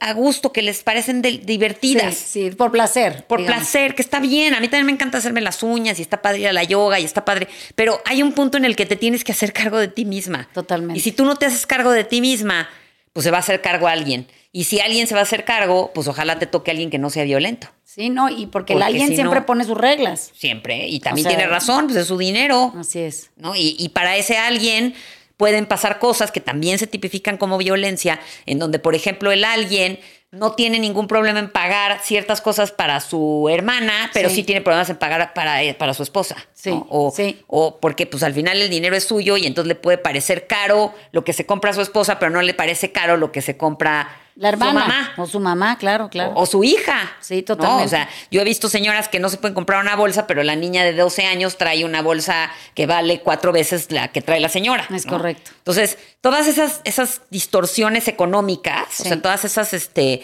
a 0.00 0.12
gusto, 0.12 0.52
que 0.52 0.62
les 0.62 0.82
parecen 0.82 1.22
de- 1.22 1.38
divertidas. 1.38 2.14
Sí, 2.14 2.50
sí, 2.50 2.56
por 2.56 2.70
placer. 2.70 3.24
Por 3.26 3.40
digamos. 3.40 3.60
placer, 3.60 3.94
que 3.94 4.02
está 4.02 4.20
bien. 4.20 4.54
A 4.54 4.60
mí 4.60 4.68
también 4.68 4.86
me 4.86 4.92
encanta 4.92 5.18
hacerme 5.18 5.40
las 5.40 5.62
uñas 5.62 5.98
y 5.98 6.02
está 6.02 6.20
padre 6.22 6.40
ir 6.40 6.48
a 6.48 6.52
la 6.52 6.64
yoga 6.64 6.98
y 7.00 7.04
está 7.04 7.24
padre. 7.24 7.48
Pero 7.74 8.00
hay 8.04 8.22
un 8.22 8.32
punto 8.32 8.56
en 8.58 8.64
el 8.64 8.76
que 8.76 8.86
te 8.86 8.96
tienes 8.96 9.24
que 9.24 9.32
hacer 9.32 9.52
cargo 9.52 9.78
de 9.78 9.88
ti 9.88 10.04
misma. 10.04 10.48
Totalmente. 10.52 10.98
Y 10.98 11.02
si 11.02 11.12
tú 11.12 11.24
no 11.24 11.36
te 11.36 11.46
haces 11.46 11.66
cargo 11.66 11.90
de 11.92 12.04
ti 12.04 12.20
misma, 12.20 12.68
pues 13.12 13.24
se 13.24 13.30
va 13.30 13.38
a 13.38 13.40
hacer 13.40 13.60
cargo 13.60 13.88
a 13.88 13.92
alguien. 13.92 14.26
Y 14.52 14.64
si 14.64 14.80
alguien 14.80 15.06
se 15.06 15.14
va 15.14 15.20
a 15.20 15.22
hacer 15.24 15.44
cargo, 15.44 15.92
pues 15.94 16.08
ojalá 16.08 16.38
te 16.38 16.46
toque 16.46 16.70
a 16.70 16.72
alguien 16.72 16.90
que 16.90 16.98
no 16.98 17.08
sea 17.10 17.22
violento. 17.24 17.68
Sí, 17.84 18.08
no, 18.10 18.28
y 18.28 18.46
porque, 18.46 18.72
el 18.72 18.82
alguien 18.82 19.08
si 19.08 19.14
siempre 19.16 19.40
no- 19.40 19.46
pone 19.46 19.64
sus 19.64 19.76
reglas. 19.78 20.30
Siempre. 20.36 20.86
Y 20.88 21.00
también 21.00 21.24
sea- 21.28 21.36
tiene 21.36 21.48
razón, 21.50 21.86
pues 21.86 21.96
es 21.98 22.06
su 22.08 22.18
dinero. 22.18 22.72
Así 22.76 22.98
es. 23.00 23.30
¿no? 23.36 23.54
Y, 23.56 23.76
y 23.78 23.88
para 23.90 24.16
ese 24.16 24.38
alguien 24.38 24.94
pueden 25.40 25.64
pasar 25.64 25.98
cosas 25.98 26.30
que 26.30 26.40
también 26.42 26.78
se 26.78 26.86
tipifican 26.86 27.38
como 27.38 27.56
violencia, 27.56 28.20
en 28.44 28.58
donde, 28.58 28.78
por 28.78 28.94
ejemplo, 28.94 29.32
el 29.32 29.42
alguien 29.42 29.98
no 30.32 30.52
tiene 30.52 30.78
ningún 30.78 31.06
problema 31.08 31.38
en 31.38 31.50
pagar 31.50 32.00
ciertas 32.02 32.42
cosas 32.42 32.72
para 32.72 33.00
su 33.00 33.48
hermana, 33.50 34.10
pero 34.12 34.28
sí, 34.28 34.34
Sí. 34.36 34.42
tiene 34.44 34.60
problemas 34.60 34.90
en 34.90 34.96
pagar 34.98 35.32
para, 35.32 35.62
eh, 35.62 35.72
para 35.72 35.94
su 35.94 36.02
esposa. 36.02 36.36
Sí, 36.52 36.70
¿no? 36.72 36.86
O, 36.90 37.10
sí. 37.10 37.40
o 37.46 37.78
porque 37.80 38.04
pues 38.04 38.22
al 38.22 38.34
final 38.34 38.60
el 38.60 38.68
dinero 38.68 38.94
es 38.94 39.04
suyo 39.04 39.38
y 39.38 39.46
entonces 39.46 39.66
le 39.68 39.74
puede 39.76 39.96
parecer 39.96 40.46
caro 40.46 40.92
lo 41.10 41.24
que 41.24 41.32
se 41.32 41.46
compra 41.46 41.70
a 41.70 41.74
su 41.74 41.80
esposa, 41.80 42.18
pero 42.18 42.30
no 42.30 42.42
le 42.42 42.52
parece 42.52 42.92
caro 42.92 43.16
lo 43.16 43.32
que 43.32 43.40
se 43.40 43.56
compra 43.56 44.08
La 44.40 44.48
hermana. 44.48 44.72
su 44.72 44.88
mamá. 44.88 45.12
O 45.18 45.26
su 45.26 45.38
mamá, 45.40 45.76
claro, 45.78 46.08
claro. 46.08 46.32
O, 46.34 46.42
o 46.42 46.46
su 46.46 46.64
hija. 46.64 47.12
Sí, 47.20 47.36
¿no? 47.36 47.44
totalmente. 47.44 47.84
O 47.84 47.88
sea, 47.88 48.08
yo 48.30 48.40
he 48.40 48.44
visto 48.44 48.70
señoras 48.70 49.08
que 49.08 49.18
no 49.20 49.28
se 49.28 49.36
pueden 49.36 49.54
comprar 49.54 49.82
una 49.82 49.96
bolsa, 49.96 50.26
pero 50.26 50.42
la 50.42 50.56
niña 50.56 50.82
de 50.82 50.94
12 50.94 51.26
años 51.26 51.58
trae 51.58 51.84
una 51.84 52.00
bolsa 52.00 52.50
que 52.74 52.86
vale 52.86 53.20
cuatro 53.20 53.52
veces 53.52 53.92
la 53.92 54.08
que 54.08 54.22
trae 54.22 54.40
la 54.40 54.48
señora. 54.48 54.86
Es 54.94 55.04
¿no? 55.04 55.12
correcto. 55.12 55.50
Entonces, 55.58 55.98
todas 56.22 56.46
esas, 56.46 56.80
esas 56.84 57.20
distorsiones 57.28 58.08
económicas, 58.08 59.00
o 59.00 59.04
sea, 59.04 59.20
todas 59.20 59.44
esas, 59.44 59.74
este, 59.74 60.22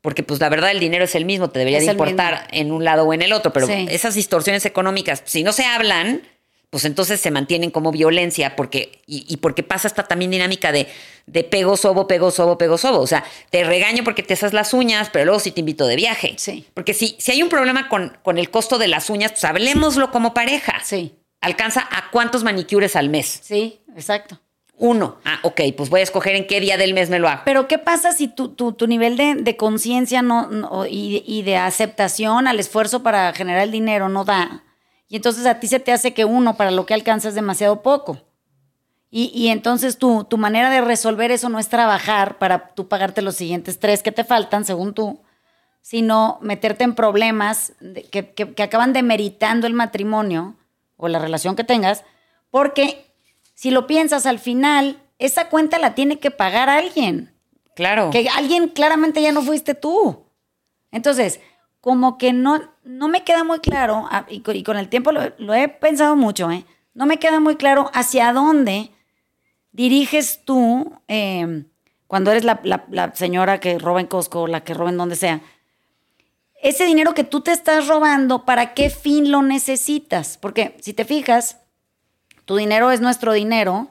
porque 0.00 0.22
pues 0.22 0.40
la 0.40 0.48
verdad 0.48 0.70
el 0.70 0.80
dinero 0.80 1.04
es 1.04 1.14
el 1.14 1.26
mismo, 1.26 1.50
te 1.50 1.58
debería 1.58 1.80
Es 1.80 1.84
de 1.84 1.92
importar 1.92 2.48
en 2.52 2.72
un 2.72 2.82
lado 2.84 3.04
o 3.04 3.12
en 3.12 3.20
el 3.20 3.34
otro, 3.34 3.52
pero 3.52 3.66
Sí. 3.66 3.86
esas 3.90 4.14
distorsiones 4.14 4.64
económicas, 4.64 5.22
si 5.26 5.42
no 5.42 5.52
se 5.52 5.66
hablan, 5.66 6.22
pues 6.70 6.84
entonces 6.84 7.20
se 7.20 7.30
mantienen 7.32 7.70
como 7.72 7.90
violencia 7.90 8.54
porque 8.54 9.02
y, 9.06 9.26
y 9.28 9.38
porque 9.38 9.62
pasa 9.64 9.88
esta 9.88 10.04
también 10.06 10.30
dinámica 10.30 10.70
de, 10.70 10.86
de 11.26 11.42
pego, 11.44 11.76
sobo, 11.76 12.06
pego, 12.06 12.30
sobo, 12.30 12.56
pego, 12.58 12.78
sobo. 12.78 13.00
O 13.00 13.06
sea, 13.08 13.24
te 13.50 13.64
regaño 13.64 14.04
porque 14.04 14.22
te 14.22 14.34
haces 14.34 14.52
las 14.52 14.72
uñas, 14.72 15.10
pero 15.12 15.24
luego 15.24 15.40
sí 15.40 15.50
te 15.50 15.60
invito 15.60 15.86
de 15.86 15.96
viaje. 15.96 16.34
Sí. 16.38 16.64
Porque 16.74 16.94
si, 16.94 17.16
si 17.18 17.32
hay 17.32 17.42
un 17.42 17.48
problema 17.48 17.88
con, 17.88 18.16
con 18.22 18.38
el 18.38 18.50
costo 18.50 18.78
de 18.78 18.86
las 18.88 19.10
uñas, 19.10 19.32
pues 19.32 19.44
hablemoslo 19.44 20.10
como 20.12 20.32
pareja. 20.32 20.74
Sí. 20.84 21.16
¿Alcanza 21.40 21.80
a 21.90 22.10
cuántos 22.12 22.44
manicures 22.44 22.94
al 22.96 23.08
mes? 23.08 23.40
Sí, 23.42 23.80
exacto. 23.96 24.38
Uno. 24.76 25.18
Ah, 25.24 25.40
ok, 25.42 25.60
pues 25.76 25.90
voy 25.90 26.00
a 26.00 26.04
escoger 26.04 26.36
en 26.36 26.46
qué 26.46 26.60
día 26.60 26.76
del 26.78 26.94
mes 26.94 27.10
me 27.10 27.18
lo 27.18 27.28
hago. 27.28 27.42
Pero 27.44 27.66
¿qué 27.68 27.78
pasa 27.78 28.12
si 28.12 28.28
tu, 28.28 28.50
tu, 28.54 28.72
tu 28.72 28.86
nivel 28.86 29.16
de, 29.16 29.34
de 29.34 29.56
conciencia 29.56 30.22
no, 30.22 30.46
no- 30.46 30.86
y, 30.86 31.22
y 31.26 31.42
de 31.42 31.56
aceptación 31.56 32.46
al 32.46 32.60
esfuerzo 32.60 33.02
para 33.02 33.32
generar 33.34 33.62
el 33.62 33.72
dinero 33.72 34.08
no 34.08 34.24
da? 34.24 34.62
Y 35.10 35.16
entonces 35.16 35.44
a 35.44 35.60
ti 35.60 35.66
se 35.66 35.80
te 35.80 35.92
hace 35.92 36.14
que 36.14 36.24
uno 36.24 36.56
para 36.56 36.70
lo 36.70 36.86
que 36.86 36.94
alcanzas 36.94 37.30
es 37.30 37.34
demasiado 37.34 37.82
poco. 37.82 38.18
Y, 39.10 39.32
y 39.34 39.48
entonces 39.48 39.98
tu, 39.98 40.22
tu 40.24 40.38
manera 40.38 40.70
de 40.70 40.80
resolver 40.80 41.30
eso 41.32 41.48
no 41.50 41.58
es 41.58 41.68
trabajar 41.68 42.38
para 42.38 42.68
tú 42.74 42.86
pagarte 42.88 43.20
los 43.20 43.34
siguientes 43.34 43.78
tres 43.80 44.02
que 44.04 44.12
te 44.12 44.22
faltan, 44.24 44.64
según 44.64 44.94
tú, 44.94 45.20
sino 45.82 46.38
meterte 46.42 46.84
en 46.84 46.94
problemas 46.94 47.72
que, 48.12 48.30
que- 48.30 48.54
que 48.54 48.62
acaban 48.62 48.92
demeritando 48.92 49.66
el 49.66 49.74
matrimonio 49.74 50.54
o 50.96 51.08
la 51.08 51.18
relación 51.18 51.56
que 51.56 51.64
tengas, 51.64 52.04
porque 52.50 53.12
si 53.54 53.70
lo 53.72 53.88
piensas 53.88 54.26
al 54.26 54.38
final, 54.38 55.02
esa 55.18 55.48
cuenta 55.48 55.78
la 55.80 55.94
tiene 55.96 56.20
que 56.20 56.30
pagar 56.30 56.68
alguien. 56.70 57.34
Claro. 57.74 58.10
Que 58.10 58.28
alguien 58.28 58.68
claramente 58.68 59.20
ya 59.22 59.32
no 59.32 59.42
fuiste 59.42 59.74
tú. 59.74 60.24
Entonces, 60.92 61.40
como 61.80 62.16
que 62.18 62.32
no, 62.32 62.60
no 62.90 63.08
me 63.08 63.24
queda 63.24 63.44
muy 63.44 63.60
claro, 63.60 64.06
ah, 64.10 64.26
y 64.28 64.40
con, 64.62 64.76
el 64.76 64.88
tiempo 64.88 65.12
lo, 65.12 65.32
lo 65.38 65.54
he 65.54 65.68
pensado 65.68 66.16
mucho, 66.16 66.50
¿eh? 66.50 66.64
no 66.94 67.06
me 67.06 67.18
queda 67.18 67.40
muy 67.40 67.56
claro 67.56 67.90
hacia 67.94 68.32
dónde 68.32 68.90
diriges 69.72 70.44
tú 70.44 70.92
eh, 71.08 71.64
cuando 72.06 72.30
eres 72.32 72.44
la, 72.44 72.60
la- 72.64 72.84
la 72.90 73.14
señora 73.14 73.60
que 73.60 73.78
roba 73.78 74.00
en 74.00 74.06
Costco 74.06 74.42
o 74.42 74.46
la 74.46 74.62
que 74.64 74.74
roba 74.74 74.90
en 74.90 74.96
donde 74.96 75.16
sea. 75.16 75.40
Ese 76.62 76.84
dinero 76.84 77.14
que 77.14 77.24
tú 77.24 77.40
te 77.40 77.52
estás 77.52 77.86
robando, 77.86 78.44
¿para 78.44 78.74
qué 78.74 78.90
fin 78.90 79.30
lo 79.30 79.40
necesitas? 79.42 80.36
Porque 80.36 80.76
si 80.80 80.92
te 80.92 81.04
fijas, 81.04 81.58
tu 82.44 82.56
dinero 82.56 82.90
es 82.90 83.00
nuestro 83.00 83.32
dinero, 83.32 83.88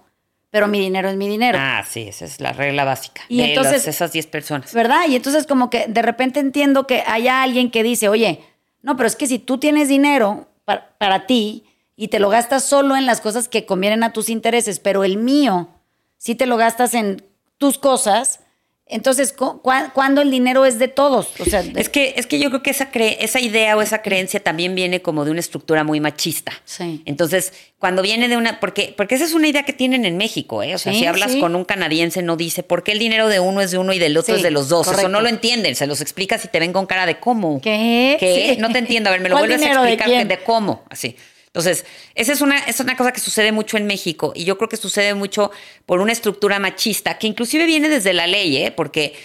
pero 0.51 0.67
mi 0.67 0.79
dinero 0.79 1.09
es 1.09 1.15
mi 1.15 1.27
dinero. 1.27 1.57
Ah, 1.59 1.83
sí, 1.87 2.09
esa 2.09 2.25
es 2.25 2.39
la 2.41 2.51
regla 2.53 2.83
básica. 2.83 3.21
Y 3.29 3.37
de 3.37 3.49
entonces- 3.49 3.85
las- 3.85 3.95
esas 3.95 4.11
10 4.11 4.27
personas. 4.27 4.73
¿Verdad? 4.73 5.07
Y 5.07 5.15
entonces 5.15 5.47
como 5.47 5.69
que 5.69 5.85
de 5.87 6.01
repente 6.01 6.39
entiendo 6.39 6.85
que 6.85 7.03
haya 7.07 7.41
alguien 7.41 7.71
que 7.71 7.81
dice, 7.83 8.09
oye, 8.09 8.43
no, 8.81 8.95
pero 8.95 9.07
es 9.07 9.15
que 9.15 9.27
si 9.27 9.39
tú 9.39 9.57
tienes 9.57 9.87
dinero 9.89 10.47
para, 10.65 10.89
para 10.97 11.25
ti 11.25 11.65
y 11.95 12.07
te 12.07 12.19
lo 12.19 12.29
gastas 12.29 12.63
solo 12.63 12.95
en 12.95 13.05
las 13.05 13.21
cosas 13.21 13.47
que 13.47 13.65
convienen 13.65 14.03
a 14.03 14.13
tus 14.13 14.29
intereses, 14.29 14.79
pero 14.79 15.03
el 15.03 15.17
mío, 15.17 15.69
si 16.17 16.35
te 16.35 16.45
lo 16.45 16.57
gastas 16.57 16.93
en 16.93 17.23
tus 17.57 17.77
cosas, 17.77 18.41
entonces, 18.89 19.33
¿cu- 19.33 19.61
cuá- 19.61 19.91
¿cuándo 19.93 20.21
el 20.21 20.31
dinero 20.31 20.65
es 20.65 20.79
de 20.79 20.87
todos? 20.87 21.29
O 21.39 21.45
sea, 21.45 21.61
de- 21.63 21.79
Es 21.79 21.89
que, 21.89 22.15
es 22.17 22.25
que 22.27 22.39
yo 22.39 22.49
creo 22.49 22.63
que 22.63 22.71
esa, 22.71 22.91
cre- 22.91 23.17
esa 23.19 23.39
idea 23.39 23.77
o 23.77 23.81
esa 23.81 24.01
creencia 24.01 24.39
también 24.41 24.75
viene 24.75 25.01
como 25.01 25.23
de 25.25 25.31
una 25.31 25.39
estructura 25.39 25.83
muy 25.83 25.99
machista. 25.99 26.51
Sí. 26.65 27.01
Entonces, 27.05 27.53
cuando 27.77 28.01
viene 28.01 28.27
de 28.27 28.35
una. 28.35 28.59
Porque, 28.59 28.93
porque 28.97 29.15
esa 29.15 29.23
es 29.25 29.33
una 29.33 29.47
idea 29.47 29.63
que 29.63 29.71
tienen 29.73 30.03
en 30.05 30.17
México, 30.17 30.61
¿eh? 30.63 30.75
O 30.75 30.77
sea, 30.77 30.91
Sí, 30.91 30.99
si 30.99 31.05
hablas 31.05 31.31
sí. 31.33 31.39
con 31.39 31.55
un 31.55 31.63
canadiense, 31.65 32.21
no 32.21 32.35
dice 32.35 32.63
por 32.63 32.83
qué 32.83 32.91
el 32.91 32.99
dinero 32.99 33.29
de 33.29 33.39
uno 33.39 33.61
es 33.61 33.71
de 33.71 33.77
uno 33.77 33.93
y 33.93 33.99
del 33.99 34.17
otro 34.17 34.35
es 34.35 34.43
de 34.43 34.51
los 34.51 34.67
dos. 34.69 34.87
Eso 34.91 35.07
no 35.07 35.21
lo 35.21 35.29
entienden. 35.29 35.75
Se 35.75 35.87
los 35.87 36.01
explicas 36.01 36.43
y 36.43 36.47
te 36.49 36.59
ven 36.59 36.73
con 36.73 36.85
cara 36.87 37.05
de 37.05 37.19
cómo. 37.19 37.61
¿Qué? 37.61 38.17
¿Qué? 38.19 38.57
No 38.59 38.71
te 38.71 38.79
entiendo. 38.79 39.09
A 39.09 39.13
ver, 39.13 39.21
me 39.21 39.29
lo 39.29 39.35
¿Cuál 39.35 39.47
vuelves 39.47 39.65
a 39.65 39.71
explicar 39.89 40.27
de 40.27 40.37
cómo. 40.43 40.83
Así. 40.89 41.15
Entonces, 41.49 41.85
esa 42.13 42.31
es 42.31 42.41
una, 42.41 42.59
es 42.59 42.79
una 42.79 42.95
cosa 42.95 43.11
que 43.11 43.19
sucede 43.19 43.51
mucho 43.51 43.75
en 43.77 43.87
México 43.87 44.31
y 44.35 44.43
yo 44.45 44.57
creo 44.57 44.69
que 44.69 44.77
sucede 44.77 45.15
mucho 45.15 45.51
por 45.87 45.99
una 45.99 46.11
estructura 46.11 46.59
machista 46.59 47.17
que 47.17 47.25
inclusive 47.25 47.65
viene 47.65 47.89
desde 47.89 48.13
la 48.13 48.27
ley, 48.27 48.55
¿eh? 48.57 48.71
Porque 48.71 49.15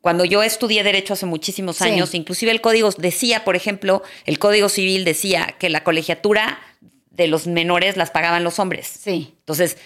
cuando 0.00 0.24
yo 0.24 0.42
estudié 0.42 0.84
derecho 0.84 1.14
hace 1.14 1.26
muchísimos 1.26 1.76
Sí. 1.78 1.84
años, 1.84 2.14
inclusive 2.14 2.52
el 2.52 2.60
código 2.60 2.90
decía, 2.98 3.42
por 3.44 3.56
ejemplo, 3.56 4.02
el 4.24 4.38
código 4.38 4.68
civil 4.68 5.04
decía 5.04 5.56
que 5.58 5.68
la 5.68 5.82
colegiatura 5.82 6.60
de 7.10 7.26
los 7.26 7.46
menores 7.48 7.96
las 7.96 8.10
pagaban 8.10 8.44
los 8.44 8.58
hombres. 8.58 8.86
Sí. 8.86 9.34
Entonces, 9.40 9.76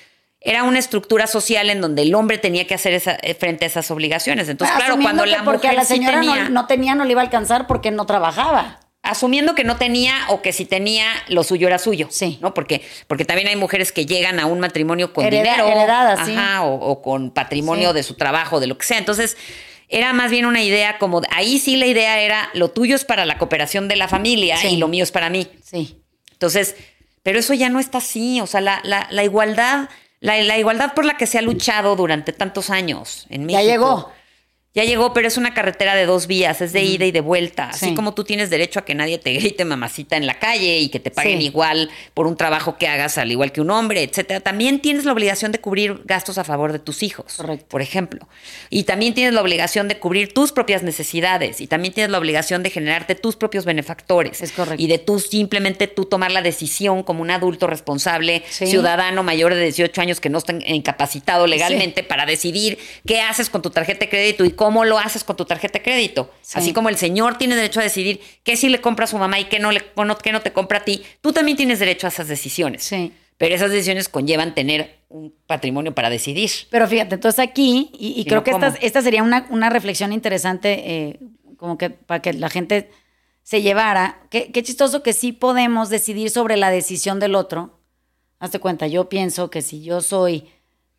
era 0.41 0.65
una 0.65 0.79
estructura 0.79 1.27
social 1.27 1.71
en 1.71 1.81
donde 1.81 2.03
el 2.03 2.15
hombre 2.15 2.39
tenía 2.39 2.67
que 2.67 2.75
hacer 2.75 2.93
esa, 2.95 3.17
eh, 3.23 3.35
frente 3.35 3.65
a 3.65 3.69
esas 3.69 3.91
obligaciones. 3.91 4.49
Entonces, 4.49 4.77
claro, 4.77 4.93
Asumiendo 4.95 5.23
cuando 5.23 5.37
la 5.37 5.45
porque 5.45 5.69
mujer 5.69 5.71
a 5.71 5.83
la 5.83 5.85
sí 5.85 5.95
señora 5.95 6.21
tenía, 6.21 6.45
no, 6.45 6.51
no 6.51 6.67
tenía, 6.67 6.95
no 6.95 7.05
le 7.05 7.13
iba 7.13 7.21
a 7.21 7.25
alcanzar 7.25 7.67
porque 7.67 7.91
no 7.91 8.05
trabajaba. 8.07 8.81
Asumiendo 9.03 9.55
que 9.55 9.65
no 9.65 9.77
tenía 9.77 10.15
o 10.29 10.43
que 10.43 10.53
si 10.53 10.65
tenía 10.65 11.07
lo 11.29 11.45
suyo 11.45 11.67
era 11.69 11.79
suyo, 11.79 12.09
Sí. 12.11 12.39
¿no? 12.43 12.53
Porque 12.55 12.83
porque 13.07 13.25
también 13.25 13.49
hay 13.49 13.57
mujeres 13.57 13.93
que 13.93 14.05
llegan 14.07 14.39
a 14.41 14.47
un 14.47 14.61
matrimonio 14.61 15.13
con 15.13 15.25
Hereda- 15.25 15.43
dinero, 15.43 15.69
heredadas, 15.69 16.27
sí. 16.27 16.35
ajá, 16.37 16.63
o, 16.65 16.75
o 16.75 17.01
con 17.03 17.31
patrimonio 17.31 17.91
Sí. 17.91 17.95
de 17.95 18.03
su 18.03 18.15
trabajo, 18.15 18.61
de 18.61 18.67
lo 18.67 18.77
que 18.77 18.87
sea. 18.87 18.99
Entonces, 18.99 19.37
era 19.89 20.13
más 20.13 20.31
bien 20.31 20.45
una 20.45 20.63
idea 20.63 20.99
como 20.99 21.23
ahí 21.31 21.59
sí 21.59 21.77
la 21.77 21.87
idea 21.87 22.21
era 22.21 22.51
lo 22.53 22.69
tuyo 22.71 22.95
es 22.97 23.05
para 23.05 23.25
la 23.25 23.39
cooperación 23.39 23.89
de 23.89 23.97
la 23.97 24.09
familia 24.09 24.57
Sí. 24.59 24.69
y 24.69 24.77
lo 24.77 24.89
mío 24.89 25.05
es 25.05 25.11
para 25.13 25.31
mí. 25.31 25.49
Sí. 25.65 26.03
Entonces, 26.33 26.77
pero 27.23 27.39
eso 27.39 27.55
ya 27.55 27.69
no 27.71 27.81
está 27.81 27.99
así. 27.99 28.41
O 28.41 28.47
sea, 28.47 28.61
la, 28.61 28.81
la, 28.85 29.07
la 29.11 29.25
igualdad, 29.25 29.89
la, 30.21 30.37
la 30.43 30.59
igualdad 30.59 30.93
por 30.95 31.05
la 31.05 31.17
que 31.17 31.27
se 31.27 31.39
ha 31.39 31.43
luchado 31.43 31.97
durante 31.97 32.33
tantos 32.33 32.69
años 32.71 33.27
en 33.31 33.47
México. 33.47 33.63
Ya 33.63 33.71
llegó. 33.71 34.13
Ya 34.75 34.85
llegó, 34.85 35.13
pero 35.15 35.27
es 35.27 35.37
una 35.39 35.55
carretera 35.55 35.95
de 35.97 36.05
dos 36.05 36.27
vías, 36.27 36.61
es 36.61 36.73
de 36.75 36.83
ida 36.85 37.07
y 37.07 37.11
de 37.11 37.23
vuelta. 37.23 37.71
Así 37.71 37.87
Sí. 37.87 37.95
como 37.95 38.13
tú 38.15 38.23
tienes 38.23 38.51
derecho 38.51 38.79
a 38.81 38.85
que 38.85 38.95
nadie 38.95 39.19
te 39.19 39.33
grite 39.33 39.65
mamacita 39.65 40.17
en 40.17 40.27
la 40.27 40.39
calle 40.39 40.79
y 40.79 40.91
que 40.91 41.01
te 41.01 41.11
paguen 41.11 41.39
Sí. 41.41 41.47
igual 41.47 41.91
por 42.13 42.27
un 42.27 42.37
trabajo 42.37 42.77
que 42.77 42.87
hagas 42.87 43.17
al 43.19 43.33
igual 43.33 43.51
que 43.51 43.63
un 43.63 43.71
hombre, 43.71 44.03
etcétera. 44.03 44.41
También 44.41 44.79
tienes 44.81 45.07
la 45.07 45.13
obligación 45.13 45.53
de 45.53 45.59
cubrir 45.59 46.03
gastos 46.05 46.37
a 46.39 46.45
favor 46.45 46.73
de 46.73 46.79
tus 46.79 47.03
hijos, 47.03 47.35
Correcto. 47.39 47.65
por 47.69 47.81
ejemplo. 47.81 48.29
Y 48.69 48.85
también 48.85 49.15
tienes 49.15 49.33
la 49.33 49.41
obligación 49.41 49.89
de 49.89 49.99
cubrir 49.99 50.35
tus 50.35 50.53
propias 50.53 50.83
necesidades 50.83 51.63
y 51.63 51.67
también 51.67 51.95
tienes 51.95 52.11
la 52.13 52.19
obligación 52.19 52.63
de 52.63 52.69
generarte 52.71 53.15
tus 53.15 53.37
propios 53.37 53.65
benefactores. 53.65 54.43
Es 54.43 54.53
correcto. 54.53 54.81
Y 54.81 54.87
de 54.87 54.99
tú 54.99 55.19
simplemente 55.19 55.89
tú 55.89 56.05
tomar 56.05 56.31
la 56.31 56.43
decisión 56.43 57.03
como 57.03 57.23
un 57.23 57.31
adulto 57.31 57.67
responsable, 57.67 58.45
Sí. 58.51 58.67
ciudadano 58.67 59.23
mayor 59.23 59.55
de 59.55 59.63
18 59.63 60.03
años 60.03 60.21
que 60.21 60.29
no 60.29 60.39
está 60.39 60.53
incapacitado 60.67 61.47
legalmente 61.47 62.03
para 62.03 62.27
decidir 62.27 62.79
qué 63.07 63.23
haces 63.23 63.49
con 63.49 63.63
tu 63.63 63.71
tarjeta 63.71 64.01
de 64.01 64.09
crédito 64.11 64.45
y 64.45 64.58
cómo 64.59 64.85
lo 64.85 64.99
haces 64.99 65.25
con 65.25 65.37
tu 65.37 65.47
tarjeta 65.47 65.79
de 65.79 65.85
crédito. 65.85 66.31
Sí. 66.43 66.59
Así 66.59 66.73
como 66.75 66.91
el 66.91 66.97
señor 66.97 67.39
tiene 67.39 67.55
derecho 67.57 67.81
a 67.81 67.85
decidir 67.85 68.21
qué 68.43 68.57
sí 68.57 68.69
le 68.69 68.83
compra 68.83 69.05
a 69.05 69.07
su 69.07 69.17
mamá 69.17 69.41
y 69.41 69.45
qué 69.45 69.61
no, 69.61 69.73
le, 69.73 69.83
qué 70.23 70.33
no 70.33 70.43
te 70.43 70.53
compra 70.53 70.79
a 70.79 70.85
ti, 70.85 71.03
tú 71.23 71.33
también 71.33 71.57
tienes 71.57 71.79
derecho 71.79 72.07
a 72.07 72.11
esas 72.11 72.29
decisiones. 72.29 72.83
Sí. 72.83 73.13
Pero 73.39 73.55
esas 73.55 73.71
decisiones 73.71 74.09
conllevan 74.09 74.55
tener 74.55 74.99
un 75.09 75.33
patrimonio 75.47 75.95
para 75.95 76.11
decidir. 76.11 76.51
Pero 76.71 76.89
fíjate, 76.89 77.15
entonces 77.15 77.39
aquí, 77.39 77.91
y, 77.97 78.09
y 78.09 78.25
Si 78.25 78.25
creo 78.25 78.41
no, 78.41 78.45
que 78.45 78.51
esta, 78.51 78.75
esta 78.81 79.01
sería 79.01 79.23
una, 79.23 79.47
una 79.51 79.71
reflexión 79.71 80.13
interesante, 80.13 80.83
eh, 80.85 81.21
como 81.57 81.79
que 81.79 81.89
para 81.91 82.21
que 82.21 82.33
la 82.33 82.51
gente 82.51 82.91
se 83.45 83.63
llevara. 83.63 84.21
Qué, 84.29 84.51
qué 84.51 84.63
chistoso 84.65 85.05
que 85.05 85.13
sí 85.13 85.33
podemos 85.33 85.89
decidir 85.89 86.31
sobre 86.31 86.57
la 86.57 86.71
decisión 86.71 87.21
del 87.21 87.37
otro. 87.37 87.79
Hazte 88.41 88.59
cuenta, 88.59 88.89
yo 88.89 89.09
pienso 89.09 89.51
que 89.51 89.63
si 89.63 89.83
yo 89.83 90.01
soy 90.01 90.49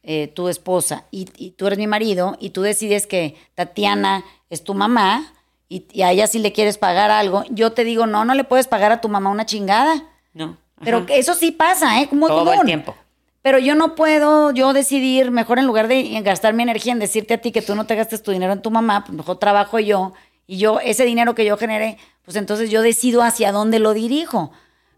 eh, 0.03 0.27
tu 0.27 0.47
esposa 0.49 1.05
y, 1.11 1.27
y 1.37 1.51
tú 1.51 1.67
eres 1.67 1.77
mi 1.79 1.87
marido 1.87 2.37
y 2.39 2.51
tú 2.51 2.61
decides 2.61 3.05
que 3.07 3.35
Tatiana 3.55 4.23
es 4.49 4.63
tu 4.63 4.73
mamá 4.73 5.33
y, 5.67 5.85
y 5.91 6.01
a 6.03 6.11
ella 6.11 6.27
sí 6.27 6.39
le 6.39 6.51
quieres 6.53 6.77
pagar 6.77 7.11
algo, 7.11 7.43
yo 7.49 7.73
te 7.73 7.83
digo, 7.83 8.05
no, 8.07 8.25
no 8.25 8.33
le 8.33 8.43
puedes 8.43 8.67
pagar 8.67 8.91
a 8.91 9.01
tu 9.01 9.09
mamá 9.09 9.29
una 9.29 9.45
chingada. 9.45 10.03
¿No? 10.33 10.57
Pero 10.83 10.99
Ajá. 10.99 11.13
eso 11.13 11.33
sí 11.35 11.51
pasa, 11.51 12.01
¿eh? 12.01 12.07
Muy 12.11 12.29
Todo 12.29 12.45
común. 12.45 12.59
el 12.61 12.65
tiempo. 12.65 12.95
Pero 13.41 13.57
yo 13.59 13.75
no 13.75 13.95
puedo 13.95 14.51
yo 14.51 14.73
decidir, 14.73 15.31
mejor 15.31 15.59
en 15.59 15.65
lugar 15.67 15.87
de 15.87 16.19
gastar 16.21 16.53
mi 16.53 16.63
energía 16.63 16.93
en 16.93 16.99
decirte 16.99 17.35
a 17.35 17.37
ti 17.39 17.51
que 17.51 17.61
tú 17.61 17.75
no 17.75 17.85
te 17.85 17.95
gastes 17.95 18.23
tu 18.23 18.31
dinero 18.31 18.53
en 18.53 18.61
tu 18.61 18.71
mamá, 18.71 19.03
pues 19.05 19.15
mejor 19.17 19.37
trabajo 19.39 19.79
yo 19.79 20.13
y 20.47 20.57
yo, 20.57 20.79
ese 20.79 21.05
dinero 21.05 21.35
que 21.35 21.45
yo 21.45 21.55
genere, 21.57 21.97
pues 22.23 22.35
entonces 22.37 22.69
yo 22.71 22.81
decido 22.81 23.21
hacia 23.21 23.51
dónde 23.51 23.79
lo 23.79 23.93
dirijo. 23.93 24.51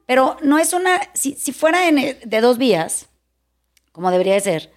Pero 0.06 0.38
no 0.44 0.58
es 0.58 0.74
una, 0.74 1.00
si, 1.14 1.34
si 1.34 1.52
fuera 1.52 1.88
en- 1.88 2.18
de 2.24 2.42
dos 2.42 2.58
vías, 2.58 3.08
como 3.92 4.10
debería 4.12 4.34
de 4.34 4.40
ser, 4.42 4.72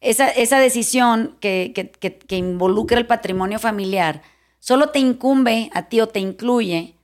esa, 0.00 0.28
esa 0.28 0.58
decisión 0.58 1.36
que, 1.40 1.72
que, 1.74 1.90
que, 1.90 2.36
involucra 2.36 2.98
el 2.98 3.06
patrimonio 3.06 3.58
familiar 3.58 4.22
solo 4.58 4.88
te 4.90 4.98
incumbe 4.98 5.70
a 5.74 5.88
ti 5.88 6.00
o 6.00 6.08
te 6.08 6.20
incluye 6.20 6.94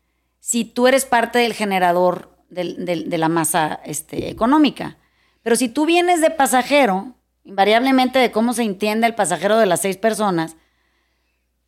si 0.40 0.64
tú 0.64 0.86
eres 0.86 1.05
parte 1.05 1.38
del 1.38 1.53
generador 1.53 2.34
de 2.49 3.18
la 3.18 3.28
masa 3.28 3.80
este, 3.84 4.30
económica. 4.30 4.97
Pero 5.42 5.57
si 5.57 5.68
tú 5.68 5.84
vienes 5.84 6.20
de 6.20 6.30
pasajero, 6.30 7.14
invariablemente 7.44 8.18
de 8.18 8.30
cómo 8.30 8.53
se 8.53 8.62
entiende 8.62 9.07
el 9.07 9.14
pasajero 9.14 9.59
de 9.59 9.66
las 9.66 9.80
seis 9.80 9.97
personas, 9.97 10.57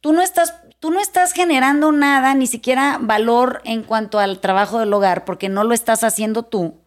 tú 0.01 0.13
no 0.13 0.23
estás, 0.23 0.55
tú 0.79 0.91
no 0.91 1.01
estás 1.01 1.33
generando 1.33 1.91
nada, 1.93 2.35
ni 2.35 2.47
siquiera 2.47 2.99
valor 3.01 3.61
en 3.65 3.83
cuanto 3.83 4.19
al 4.19 4.39
trabajo 4.41 4.79
del 4.79 4.93
hogar, 4.93 5.25
porque 5.25 5.49
no 5.49 5.65
lo 5.65 5.75
estás 5.75 6.05
haciendo 6.05 6.45
tú. 6.45 6.81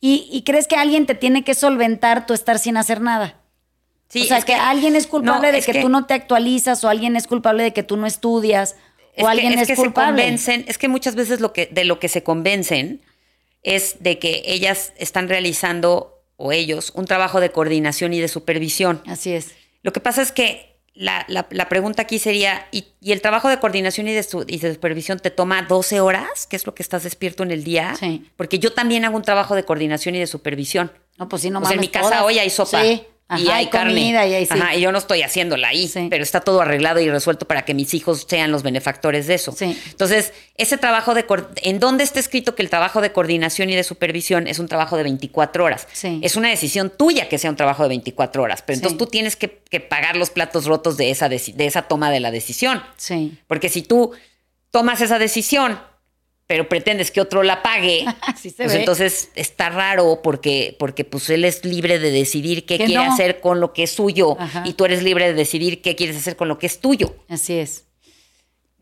Y 0.00 0.44
crees 0.46 0.68
que 0.68 0.76
alguien 0.76 1.04
te 1.04 1.16
tiene 1.16 1.42
que 1.42 1.54
solventar 1.54 2.26
tu 2.26 2.32
estar 2.32 2.60
sin 2.60 2.76
hacer 2.76 3.00
nada. 3.00 3.40
Sí, 4.08 4.22
o 4.22 4.24
sea, 4.24 4.38
es 4.38 4.44
que, 4.44 4.54
alguien 4.54 4.94
es 4.96 5.06
culpable 5.06 5.48
no, 5.48 5.52
de 5.52 5.58
es 5.58 5.66
que, 5.66 5.80
tú 5.80 5.88
no 5.88 6.06
te 6.06 6.14
actualizas, 6.14 6.82
o 6.84 6.88
alguien 6.88 7.16
es 7.16 7.26
culpable 7.26 7.62
de 7.64 7.72
que 7.72 7.82
tú 7.82 7.96
no 7.96 8.06
estudias, 8.06 8.72
o 8.72 8.76
Es 9.16 9.24
que- 9.24 9.26
alguien 9.30 9.52
es 9.54 9.62
es, 9.62 9.68
que 9.68 9.76
se 9.76 9.82
culpable. 9.82 10.22
convencen, 10.22 10.64
es 10.68 10.78
que 10.78 10.88
muchas 10.88 11.14
veces 11.16 11.40
lo 11.40 11.52
que, 11.52 11.66
de 11.66 11.84
lo 11.84 11.98
que 11.98 12.08
se 12.08 12.22
convencen 12.22 13.02
es 13.62 13.96
de 14.00 14.18
que 14.18 14.42
ellas 14.46 14.92
están 14.96 15.28
realizando, 15.28 16.22
o 16.36 16.52
ellos, 16.52 16.92
un 16.94 17.06
trabajo 17.06 17.40
de 17.40 17.50
coordinación 17.50 18.12
y 18.12 18.20
de 18.20 18.28
supervisión. 18.28 19.02
Así 19.06 19.32
es. 19.32 19.52
Lo 19.82 19.92
que 19.92 20.00
pasa 20.00 20.22
es 20.22 20.30
que 20.32 20.76
la, 20.94 21.24
la- 21.28 21.46
la 21.50 21.68
pregunta 21.68 22.02
aquí 22.02 22.18
sería, 22.18 22.68
¿y, 22.72 22.86
y 23.00 23.12
el 23.12 23.20
trabajo 23.20 23.48
de 23.48 23.58
coordinación 23.58 24.06
y 24.08 24.12
de, 24.12 24.22
su- 24.22 24.44
y 24.46 24.58
de 24.58 24.72
supervisión 24.74 25.18
te 25.18 25.30
toma 25.30 25.62
12 25.62 26.00
horas? 26.00 26.46
¿Qué 26.48 26.56
es 26.56 26.64
lo 26.66 26.74
que 26.74 26.82
estás 26.82 27.02
despierto 27.02 27.42
en 27.42 27.50
el 27.50 27.64
día? 27.64 27.94
Sí. 27.98 28.24
Porque 28.36 28.58
yo 28.58 28.72
también 28.72 29.04
hago 29.04 29.16
un 29.16 29.22
trabajo 29.22 29.54
de 29.56 29.64
coordinación 29.64 30.14
y 30.14 30.18
de 30.20 30.26
supervisión. 30.26 30.92
No, 31.18 31.28
pues 31.28 31.42
sí, 31.42 31.50
no 31.50 31.58
o 31.58 31.62
sea, 31.62 31.72
en 31.72 31.76
mames, 31.78 31.88
mi 31.88 31.92
casa 31.92 32.08
todas. 32.10 32.22
hoy 32.22 32.38
hay 32.38 32.50
sopa. 32.50 32.82
Sí. 32.82 33.02
Y 33.28 33.48
Ajá, 33.48 33.56
hay 33.56 33.64
y 33.64 33.68
carne. 33.70 33.92
comida 33.92 34.24
y 34.26 34.34
ahí 34.34 34.46
sí. 34.46 34.52
Ajá, 34.54 34.76
y 34.76 34.80
yo 34.80 34.92
no 34.92 34.98
estoy 34.98 35.22
haciéndola 35.22 35.66
ahí, 35.68 35.88
Sí. 35.88 36.06
pero 36.08 36.22
está 36.22 36.40
todo 36.40 36.60
arreglado 36.60 37.00
y 37.00 37.10
resuelto 37.10 37.44
para 37.48 37.64
que 37.64 37.74
mis 37.74 37.92
hijos 37.94 38.24
sean 38.28 38.52
los 38.52 38.62
benefactores 38.62 39.26
de 39.26 39.34
eso. 39.34 39.50
Sí. 39.50 39.76
Entonces, 39.90 40.32
ese 40.56 40.78
trabajo 40.78 41.12
de... 41.14 41.24
¿En 41.62 41.80
dónde 41.80 42.04
está 42.04 42.20
escrito 42.20 42.54
que 42.54 42.62
el 42.62 42.70
trabajo 42.70 43.00
de 43.00 43.10
coordinación 43.10 43.68
y 43.70 43.74
de 43.74 43.82
supervisión 43.82 44.46
es 44.46 44.60
un 44.60 44.68
trabajo 44.68 44.96
de 44.96 45.02
24 45.02 45.64
horas? 45.64 45.88
Sí. 45.92 46.20
Es 46.22 46.36
una 46.36 46.48
decisión 46.50 46.90
tuya 46.96 47.28
que 47.28 47.38
sea 47.38 47.50
un 47.50 47.56
trabajo 47.56 47.82
de 47.82 47.88
24 47.88 48.42
horas, 48.44 48.62
pero 48.62 48.76
entonces 48.76 48.96
tú 48.96 49.06
tienes 49.06 49.34
que, 49.34 49.60
que 49.70 49.80
pagar 49.80 50.16
los 50.16 50.30
platos 50.30 50.66
rotos 50.66 50.96
de 50.96 51.10
esa, 51.10 51.28
de 51.28 51.40
esa 51.66 51.82
toma 51.82 52.12
de 52.12 52.20
la 52.20 52.30
decisión. 52.30 52.80
Sí. 52.96 53.36
Porque 53.48 53.68
si 53.68 53.82
tú 53.82 54.12
tomas 54.70 55.00
esa 55.00 55.18
decisión, 55.18 55.80
pero 56.46 56.68
pretendes 56.68 57.10
que 57.10 57.20
otro 57.20 57.42
la 57.42 57.62
pague, 57.62 58.04
Así 58.22 58.50
se 58.50 58.56
pues 58.64 58.72
ve. 58.74 58.78
entonces 58.80 59.30
está 59.34 59.68
raro 59.68 60.20
porque, 60.22 60.76
porque 60.78 61.04
pues 61.04 61.28
él 61.30 61.44
es 61.44 61.64
libre 61.64 61.98
de 61.98 62.10
decidir 62.10 62.64
qué 62.66 62.78
Que 62.78 62.84
quiere 62.86 63.04
no. 63.06 63.12
hacer 63.12 63.40
con 63.40 63.60
lo 63.60 63.72
que 63.72 63.82
es 63.84 63.90
suyo 63.92 64.36
Ajá. 64.38 64.62
y 64.64 64.74
tú 64.74 64.84
eres 64.84 65.02
libre 65.02 65.26
de 65.26 65.34
decidir 65.34 65.82
qué 65.82 65.96
quieres 65.96 66.16
hacer 66.16 66.36
con 66.36 66.48
lo 66.48 66.58
que 66.58 66.66
es 66.66 66.80
tuyo. 66.80 67.16
Así 67.28 67.54
es. 67.54 67.84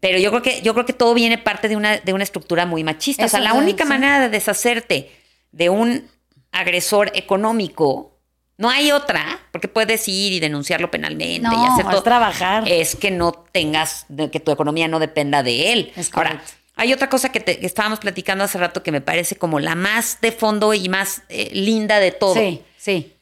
Pero 0.00 0.18
yo 0.18 0.28
creo 0.30 0.42
que, 0.42 0.60
yo 0.60 0.74
creo 0.74 0.84
que 0.84 0.92
todo 0.92 1.14
viene 1.14 1.38
parte 1.38 1.68
de 1.68 1.76
una, 1.76 1.96
de 1.96 2.12
una 2.12 2.24
estructura 2.24 2.66
muy 2.66 2.84
machista. 2.84 3.24
o 3.24 3.28
sea, 3.28 3.40
la 3.40 3.54
única 3.54 3.84
sí. 3.84 3.88
manera 3.88 4.20
de 4.20 4.28
deshacerte 4.28 5.10
de 5.50 5.70
un 5.70 6.06
agresor 6.52 7.10
económico, 7.14 8.18
no 8.58 8.68
hay 8.70 8.92
otra, 8.92 9.40
porque 9.50 9.66
puedes 9.68 10.06
ir 10.06 10.32
y 10.34 10.40
denunciarlo 10.40 10.90
penalmente 10.90 11.34
y 11.34 11.38
No, 11.40 11.72
hacer 11.72 11.86
es 11.86 11.90
todo. 11.90 12.02
trabajar. 12.02 12.64
Es 12.68 12.94
que 12.96 13.10
no 13.10 13.32
tengas, 13.32 14.04
que 14.30 14.38
tu 14.40 14.52
economía 14.52 14.86
no 14.88 14.98
dependa 15.00 15.42
de 15.42 15.72
él. 15.72 15.92
Es 15.96 16.10
Ahora. 16.12 16.42
Hay 16.76 16.92
otra 16.92 17.08
cosa 17.08 17.30
que, 17.30 17.40
te- 17.40 17.58
que 17.58 17.66
estábamos 17.66 18.00
platicando 18.00 18.44
hace 18.44 18.58
rato 18.58 18.82
que 18.82 18.92
me 18.92 19.00
parece 19.00 19.36
como 19.36 19.60
la 19.60 19.74
más 19.74 20.18
de 20.20 20.32
fondo 20.32 20.74
y 20.74 20.88
más 20.88 21.22
eh, 21.28 21.50
linda 21.52 22.00
de 22.00 22.10
todo. 22.12 22.34
Sí, 22.34 22.62
sí, 22.76 23.14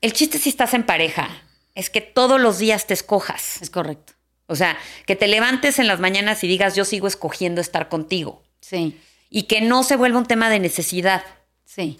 El 0.00 0.12
chiste 0.12 0.38
si 0.38 0.48
estás 0.50 0.74
en 0.74 0.84
pareja 0.84 1.28
es 1.74 1.90
que 1.90 2.00
todos 2.00 2.40
los 2.40 2.58
días 2.58 2.86
te 2.86 2.94
escojas. 2.94 3.60
es 3.62 3.70
correcto. 3.70 4.12
O 4.46 4.56
sea, 4.56 4.76
que 5.06 5.16
te 5.16 5.26
levantes 5.26 5.78
en 5.78 5.86
las 5.86 6.00
mañanas 6.00 6.44
y 6.44 6.46
digas, 6.48 6.76
yo 6.76 6.84
sigo 6.84 7.06
escogiendo 7.08 7.60
estar 7.60 7.88
contigo. 7.88 8.42
Sí, 8.60 9.00
Y 9.30 9.44
que 9.44 9.60
no 9.62 9.82
se 9.82 9.96
vuelva 9.96 10.18
un 10.18 10.26
tema 10.26 10.48
de 10.50 10.60
necesidad. 10.60 11.24
sí, 11.64 11.98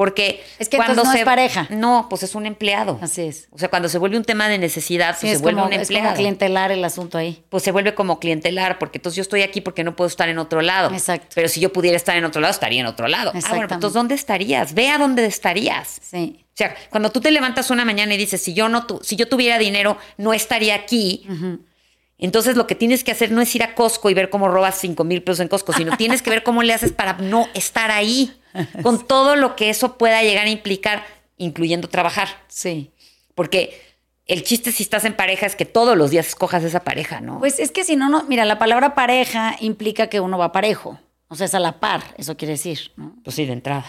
Porque 0.00 0.42
Es 0.58 0.70
que 0.70 0.78
cuando 0.78 1.04
no 1.04 1.12
se, 1.12 1.18
es 1.18 1.24
pareja. 1.26 1.66
No, 1.68 2.06
pues 2.08 2.22
es 2.22 2.34
un 2.34 2.46
empleado. 2.46 2.98
así 3.02 3.20
es. 3.20 3.48
O 3.50 3.58
sea, 3.58 3.68
cuando 3.68 3.90
se 3.90 3.98
vuelve 3.98 4.16
un 4.16 4.24
tema 4.24 4.48
de 4.48 4.56
necesidad, 4.56 5.12
Sí, 5.14 5.26
pues 5.26 5.32
es 5.32 5.38
se 5.38 5.42
vuelve 5.42 5.60
como, 5.60 5.66
un 5.66 5.72
es 5.78 5.88
como 5.88 5.98
empleado. 5.98 6.16
clientelar 6.16 6.72
el 6.72 6.82
asunto 6.82 7.18
ahí. 7.18 7.44
pues 7.50 7.62
se 7.62 7.70
vuelve 7.70 7.94
como 7.94 8.18
clientelar, 8.18 8.78
porque 8.78 8.96
entonces 8.96 9.16
yo 9.16 9.20
estoy 9.22 9.42
aquí 9.42 9.60
porque 9.60 9.84
no 9.84 9.94
puedo 9.96 10.08
estar 10.08 10.30
en 10.30 10.38
otro 10.38 10.62
lado. 10.62 10.90
Exacto. 10.94 11.28
Pero 11.34 11.48
si 11.48 11.60
yo 11.60 11.70
pudiera 11.70 11.98
estar 11.98 12.16
en 12.16 12.24
otro 12.24 12.40
lado, 12.40 12.50
estaría 12.52 12.80
en 12.80 12.86
otro 12.86 13.08
lado. 13.08 13.30
Ah, 13.34 13.40
bueno, 13.50 13.66
pues 13.68 13.72
entonces 13.76 13.92
¿dónde 13.92 14.14
estarías? 14.14 14.72
Ve 14.72 14.88
a 14.88 14.96
dónde 14.96 15.26
estarías. 15.26 15.98
Sí, 16.02 16.46
O 16.46 16.56
sea, 16.56 16.74
cuando 16.88 17.10
tú 17.10 17.20
te 17.20 17.30
levantas 17.30 17.70
una 17.70 17.84
mañana 17.84 18.14
y 18.14 18.16
dices, 18.16 18.40
si 18.42 18.54
yo 18.54 18.70
no 18.70 18.86
tu- 18.86 19.00
si 19.02 19.16
yo 19.16 19.28
tuviera 19.28 19.58
dinero, 19.58 19.98
no 20.16 20.32
estaría 20.32 20.74
aquí. 20.76 21.26
Entonces 22.18 22.54
lo 22.56 22.66
que 22.66 22.74
tienes 22.74 23.02
que 23.02 23.12
hacer 23.12 23.30
no 23.32 23.40
es 23.40 23.54
ir 23.54 23.62
a 23.62 23.74
Costco 23.74 24.10
y 24.10 24.14
ver 24.14 24.28
cómo 24.28 24.48
robas 24.48 24.76
5 24.78 25.04
mil 25.04 25.22
pesos 25.22 25.40
en 25.40 25.48
Costco, 25.48 25.72
sino 25.72 25.96
tienes 25.96 26.20
que 26.20 26.28
ver 26.30 26.42
cómo 26.42 26.62
le 26.62 26.74
haces 26.74 26.92
para 26.92 27.14
no 27.14 27.48
estar 27.54 27.90
ahí, 27.90 28.32
con 28.82 29.06
todo 29.06 29.36
lo 29.36 29.56
que 29.56 29.70
eso 29.70 29.96
pueda 29.98 30.22
llegar 30.22 30.46
a 30.46 30.50
implicar, 30.50 31.04
incluyendo 31.36 31.88
trabajar. 31.88 32.28
sí. 32.48 32.90
Porque 33.34 33.80
el 34.26 34.42
chiste 34.44 34.70
si 34.70 34.82
estás 34.82 35.04
en 35.06 35.14
pareja 35.14 35.46
es 35.46 35.56
que 35.56 35.64
todos 35.64 35.96
los 35.96 36.10
días 36.10 36.26
escojas 36.28 36.62
esa 36.62 36.80
pareja, 36.84 37.20
¿no? 37.20 37.38
Pues 37.38 37.58
es 37.58 37.70
que 37.72 37.84
si 37.84 37.96
no, 37.96 38.08
no, 38.10 38.24
mira, 38.24 38.44
la 38.44 38.58
palabra 38.58 38.94
pareja 38.94 39.56
implica 39.60 40.08
que 40.08 40.20
uno 40.20 40.36
va 40.36 40.52
parejo. 40.52 41.00
O 41.28 41.36
sea, 41.36 41.46
es 41.46 41.54
a 41.54 41.58
la 41.60 41.80
par, 41.80 42.02
eso 42.18 42.36
quiere 42.36 42.52
decir, 42.52 42.92
¿no? 42.96 43.14
Pues 43.24 43.36
sí, 43.36 43.46
de 43.46 43.52
entrada. 43.54 43.86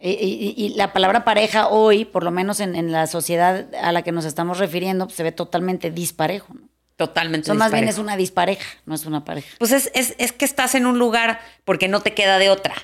Y, 0.00 0.10
y- 0.12 0.54
y 0.56 0.68
la 0.76 0.92
palabra 0.92 1.24
pareja 1.24 1.68
hoy, 1.68 2.04
por 2.04 2.22
lo 2.24 2.30
menos 2.30 2.60
en, 2.60 2.74
en 2.74 2.90
la 2.92 3.06
sociedad 3.06 3.66
a 3.82 3.92
la 3.92 4.02
que 4.02 4.12
nos 4.12 4.24
estamos 4.24 4.58
refiriendo, 4.58 5.06
pues, 5.06 5.16
se 5.16 5.22
ve 5.22 5.32
totalmente 5.32 5.90
disparejo. 5.90 6.54
¿no? 6.54 6.68
Totalmente. 6.96 7.46
Eso 7.50 7.54
más 7.54 7.70
bien 7.72 7.88
es 7.88 7.98
una 7.98 8.16
dispareja, 8.16 8.66
no 8.86 8.94
es 8.94 9.04
una 9.04 9.24
pareja. 9.24 9.48
Pues 9.58 9.72
es, 9.72 9.90
es, 9.94 10.14
es 10.18 10.32
que 10.32 10.44
estás 10.46 10.74
en 10.74 10.86
un 10.86 10.98
lugar 10.98 11.40
porque 11.64 11.88
no 11.88 12.00
te 12.00 12.14
queda 12.14 12.38
de 12.38 12.48
otra. 12.50 12.74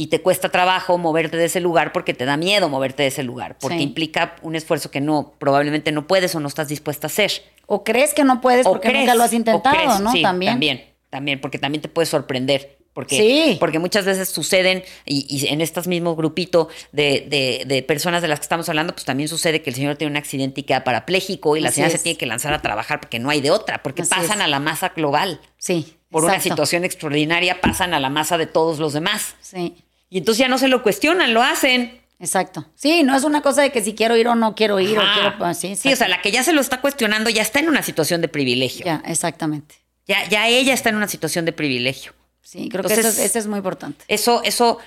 Y 0.00 0.06
te 0.06 0.22
cuesta 0.22 0.48
trabajo 0.48 0.96
moverte 0.96 1.36
de 1.36 1.46
ese 1.46 1.58
lugar 1.60 1.92
porque 1.92 2.14
te 2.14 2.24
da 2.24 2.36
miedo 2.36 2.68
moverte 2.68 3.02
de 3.02 3.08
ese 3.08 3.24
lugar. 3.24 3.58
Porque 3.58 3.78
Sí. 3.78 3.82
implica 3.82 4.36
un 4.42 4.54
esfuerzo 4.54 4.92
que 4.92 5.00
no, 5.00 5.34
probablemente 5.38 5.90
no 5.90 6.06
puedes 6.06 6.32
o 6.36 6.40
no 6.40 6.46
estás 6.46 6.68
dispuesta 6.68 7.06
a 7.06 7.08
hacer. 7.08 7.32
O 7.66 7.82
crees 7.82 8.14
que 8.14 8.22
no 8.22 8.40
puedes 8.40 8.64
O 8.64 8.70
porque 8.70 8.90
crees, 8.90 9.00
nunca 9.06 9.14
lo 9.16 9.24
has 9.24 9.32
intentado, 9.32 9.74
crees, 9.74 9.98
¿no? 10.00 10.12
sí, 10.12 10.22
también. 10.22 10.52
También, 10.52 10.84
también, 11.10 11.40
porque 11.40 11.58
también 11.58 11.82
te 11.82 11.88
puede 11.88 12.06
sorprender. 12.06 12.78
Porque, 12.94 13.16
Sí. 13.16 13.56
porque 13.60 13.78
muchas 13.78 14.04
veces 14.04 14.28
suceden, 14.28 14.82
y, 15.04 15.26
y 15.28 15.46
en 15.48 15.60
estos 15.60 15.86
mismos 15.86 16.16
grupito 16.16 16.68
de, 16.92 17.26
de- 17.28 17.64
de 17.66 17.82
personas 17.84 18.22
de 18.22 18.28
las 18.28 18.40
que 18.40 18.44
estamos 18.44 18.68
hablando, 18.68 18.92
pues 18.92 19.04
también 19.04 19.28
sucede 19.28 19.62
que 19.62 19.70
el 19.70 19.76
señor 19.76 19.96
tiene 19.96 20.10
un 20.12 20.16
accidente 20.16 20.60
y 20.60 20.64
queda 20.64 20.82
parapléjico 20.84 21.56
y 21.56 21.60
la 21.60 21.68
Así 21.68 21.76
señora 21.76 21.96
se 21.96 22.02
tiene 22.02 22.18
que 22.18 22.26
lanzar 22.26 22.52
a 22.54 22.62
trabajar 22.62 22.98
porque 23.00 23.18
no 23.20 23.30
hay 23.30 23.40
de 23.40 23.50
otra, 23.52 23.82
porque 23.84 24.02
Así 24.02 24.10
pasan 24.10 24.38
es. 24.38 24.44
a 24.44 24.48
la 24.48 24.58
masa 24.60 24.90
global. 24.96 25.40
Sí. 25.58 25.94
Por 26.10 26.24
una 26.24 26.40
situación 26.40 26.84
extraordinaria 26.84 27.60
pasan 27.60 27.94
a 27.94 28.00
la 28.00 28.08
masa 28.10 28.38
de 28.38 28.46
todos 28.46 28.78
los 28.78 28.94
demás. 28.94 29.36
Sí, 29.42 29.76
Y 30.10 30.18
entonces 30.18 30.38
ya 30.40 30.48
no 30.48 30.58
se 30.58 30.68
lo 30.68 30.82
cuestionan, 30.82 31.34
lo 31.34 31.42
hacen. 31.42 32.00
exacto. 32.18 32.66
Sí, 32.74 33.02
no 33.02 33.14
es 33.16 33.24
una 33.24 33.42
cosa 33.42 33.62
de 33.62 33.70
que 33.72 33.82
si 33.82 33.94
quiero 33.94 34.16
ir 34.16 34.26
o 34.28 34.34
no 34.34 34.54
quiero 34.54 34.80
ir 34.80 34.98
o 34.98 35.02
Ajá. 35.02 35.14
quiero. 35.20 35.38
pues, 35.38 35.58
sí, 35.58 35.76
Sí, 35.76 35.92
o 35.92 35.96
sea, 35.96 36.08
la 36.08 36.20
que 36.22 36.30
ya 36.30 36.42
se 36.42 36.52
lo 36.52 36.60
está 36.60 36.80
cuestionando 36.80 37.30
ya 37.30 37.42
está 37.42 37.58
en 37.60 37.68
una 37.68 37.82
situación 37.82 38.20
de 38.20 38.28
privilegio. 38.28 38.84
Ya, 38.86 39.02
Ya, 39.04 39.10
exactamente. 39.10 39.74
ya, 40.06 40.48
ella 40.48 40.72
está 40.74 40.88
en 40.88 40.96
una 40.96 41.08
situación 41.08 41.44
de 41.44 41.52
privilegio. 41.52 42.12
Sí, 42.42 42.68
creo 42.70 42.82
que 42.82 42.94
eso, 42.94 43.08
es- 43.08 43.18
eso 43.18 43.38
es 43.38 43.46
muy 43.46 43.58
importante. 43.58 44.04
Eso, 44.08 44.40
eso, 44.42 44.78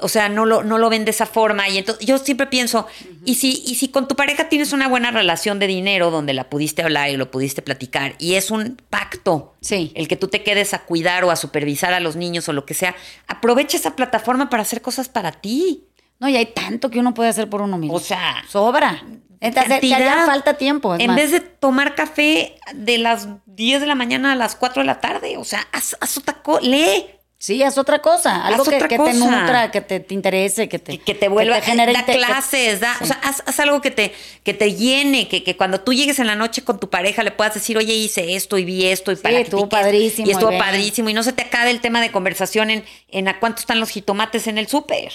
o 0.00 0.08
sea, 0.08 0.28
no 0.28 0.46
lo, 0.46 0.62
no 0.62 0.78
lo 0.78 0.88
ven 0.90 1.04
de 1.04 1.10
esa 1.10 1.26
forma. 1.26 1.68
Y 1.68 1.78
entonces 1.78 2.04
yo 2.06 2.18
siempre 2.18 2.46
pienso, 2.46 2.86
y, 3.24 3.34
si, 3.36 3.62
y 3.66 3.74
si 3.76 3.88
con 3.88 4.08
tu 4.08 4.16
pareja 4.16 4.48
tienes 4.48 4.72
una 4.72 4.88
buena 4.88 5.10
relación 5.10 5.58
de 5.58 5.66
dinero 5.66 6.10
donde 6.10 6.34
la 6.34 6.48
pudiste 6.50 6.82
hablar 6.82 7.10
y 7.10 7.16
lo 7.16 7.30
pudiste 7.30 7.62
platicar, 7.62 8.14
y 8.18 8.34
es 8.34 8.50
un 8.50 8.80
pacto 8.90 9.54
Sí. 9.60 9.92
el 9.94 10.08
que 10.08 10.16
tú 10.16 10.28
te 10.28 10.42
quedes 10.42 10.74
a 10.74 10.80
cuidar 10.84 11.24
o 11.24 11.30
a 11.30 11.36
supervisar 11.36 11.92
a 11.94 12.00
los 12.00 12.16
niños 12.16 12.48
o 12.48 12.52
lo 12.52 12.64
que 12.66 12.74
sea, 12.74 12.94
aprovecha 13.26 13.76
esa 13.76 13.94
plataforma 13.96 14.50
para 14.50 14.62
hacer 14.62 14.82
cosas 14.82 15.08
para 15.08 15.32
ti. 15.32 15.84
No, 16.18 16.28
y 16.28 16.36
hay 16.36 16.46
tanto 16.46 16.88
que 16.90 16.98
uno 17.00 17.14
puede 17.14 17.30
hacer 17.30 17.48
por 17.50 17.62
uno 17.62 17.78
mismo. 17.78 17.96
O 17.96 18.00
sea, 18.00 18.44
sobra. 18.48 19.02
Entonces, 19.40 19.80
te 19.80 19.92
haría 19.92 20.24
falta 20.24 20.54
tiempo. 20.54 20.94
en 20.94 21.08
más. 21.08 21.16
vez 21.16 21.32
de 21.32 21.40
tomar 21.40 21.96
café 21.96 22.54
de 22.74 22.98
las 22.98 23.26
10 23.46 23.80
de 23.80 23.86
la 23.88 23.96
mañana 23.96 24.30
a 24.32 24.36
las 24.36 24.54
4 24.54 24.82
de 24.82 24.86
la 24.86 25.00
tarde, 25.00 25.36
o 25.36 25.42
sea, 25.44 25.66
haz, 25.72 25.96
haz 26.00 26.16
otra 26.18 26.34
co- 26.42 26.60
lee. 26.60 27.06
Sí, 27.42 27.60
haz 27.64 27.76
otra 27.76 27.98
cosa. 27.98 28.46
Algo 28.46 28.62
que, 28.62 28.78
te 28.78 28.96
nutra, 29.14 29.72
que 29.72 29.80
te, 29.80 29.98
te 29.98 30.14
interese, 30.14 30.68
que 30.68 30.78
te, 30.78 30.98
que, 30.98 31.04
que 31.04 31.14
te 31.16 31.26
vuelva, 31.28 31.56
que 31.56 31.62
te 31.62 31.66
genere 31.72 31.92
da 31.92 32.04
clases, 32.04 32.78
da, 32.78 32.94
Sí. 32.98 33.02
o 33.02 33.06
sea, 33.08 33.18
haz, 33.24 33.42
haz 33.44 33.58
algo 33.58 33.80
que 33.80 33.90
te, 33.90 34.12
que 34.44 34.54
te 34.54 34.74
llene, 34.76 35.26
que, 35.26 35.42
que 35.42 35.56
cuando 35.56 35.80
tú 35.80 35.92
llegues 35.92 36.20
en 36.20 36.28
la 36.28 36.36
noche 36.36 36.62
con 36.62 36.78
tu 36.78 36.88
pareja 36.88 37.24
le 37.24 37.32
puedas 37.32 37.54
decir, 37.54 37.76
oye, 37.76 37.94
hice 37.94 38.36
esto 38.36 38.58
y 38.58 38.64
vi 38.64 38.86
esto 38.86 39.10
y 39.10 39.16
Sí, 39.16 39.22
para 39.22 39.40
estuvo 39.40 39.68
piques". 39.68 39.80
padrísimo, 39.80 40.28
Y 40.28 40.30
estuvo 40.30 40.52
y 40.52 40.58
padrísimo 40.58 41.08
y 41.10 41.14
no 41.14 41.24
se 41.24 41.32
te 41.32 41.42
acabe 41.42 41.72
el 41.72 41.80
tema 41.80 42.00
de 42.00 42.12
conversación 42.12 42.70
en, 42.70 42.84
en 43.08 43.26
a 43.26 43.40
cuánto 43.40 43.58
están 43.58 43.80
los 43.80 43.88
jitomates 43.90 44.46
en 44.46 44.56
el 44.56 44.68
súper. 44.68 45.12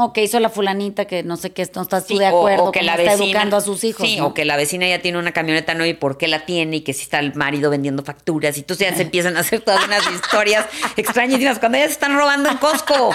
No, 0.00 0.14
que 0.14 0.22
hizo 0.22 0.40
la 0.40 0.48
fulanita 0.48 1.04
que 1.04 1.22
no 1.22 1.36
sé 1.36 1.50
qué, 1.52 1.68
no 1.74 1.82
estás 1.82 2.06
tú 2.06 2.14
Sí, 2.14 2.18
de 2.20 2.24
o- 2.30 2.38
acuerdo, 2.38 2.64
o, 2.64 2.72
que 2.72 2.80
la 2.82 2.92
está 2.94 3.10
vecina, 3.12 3.24
educando 3.26 3.56
a 3.58 3.60
sus 3.60 3.84
hijos. 3.84 4.06
Sí, 4.06 4.16
¿no? 4.16 4.28
o 4.28 4.34
que 4.34 4.46
la 4.46 4.56
vecina 4.56 4.88
ya 4.88 5.00
tiene 5.02 5.18
una 5.18 5.32
camioneta 5.32 5.74
nueva 5.74 5.88
y 5.90 5.94
por 5.94 6.16
qué 6.16 6.26
la 6.26 6.46
tiene 6.46 6.76
y 6.76 6.80
que 6.80 6.94
si 6.94 7.02
está 7.02 7.18
el 7.18 7.34
marido 7.34 7.68
vendiendo 7.70 8.02
facturas 8.02 8.56
y 8.56 8.60
entonces 8.60 8.88
ya 8.90 8.96
se 8.96 9.02
empiezan 9.02 9.36
a 9.36 9.40
hacer 9.40 9.60
todas 9.60 9.84
unas 9.84 10.02
historias 10.10 10.64
extrañísimas 10.96 11.58
cuando 11.58 11.76
ellas 11.76 11.88
se 11.88 11.92
están 11.94 12.16
robando 12.16 12.48
en 12.48 12.56
Costco. 12.56 13.12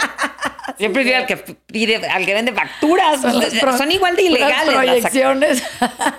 Siempre 0.78 1.04
digo 1.04 1.16
al 1.18 1.26
que 1.26 1.38
pide, 1.38 1.96
al 2.08 2.24
que 2.26 2.34
vende 2.36 2.52
facturas. 2.54 3.22
Son 3.22 3.40
las 3.40 3.54
pro- 3.56 3.78
Son 3.78 3.92
igual 3.92 4.16
de 4.16 4.24
ilegales. 4.24 4.68
las 4.68 4.76
proyecciones. 4.76 5.64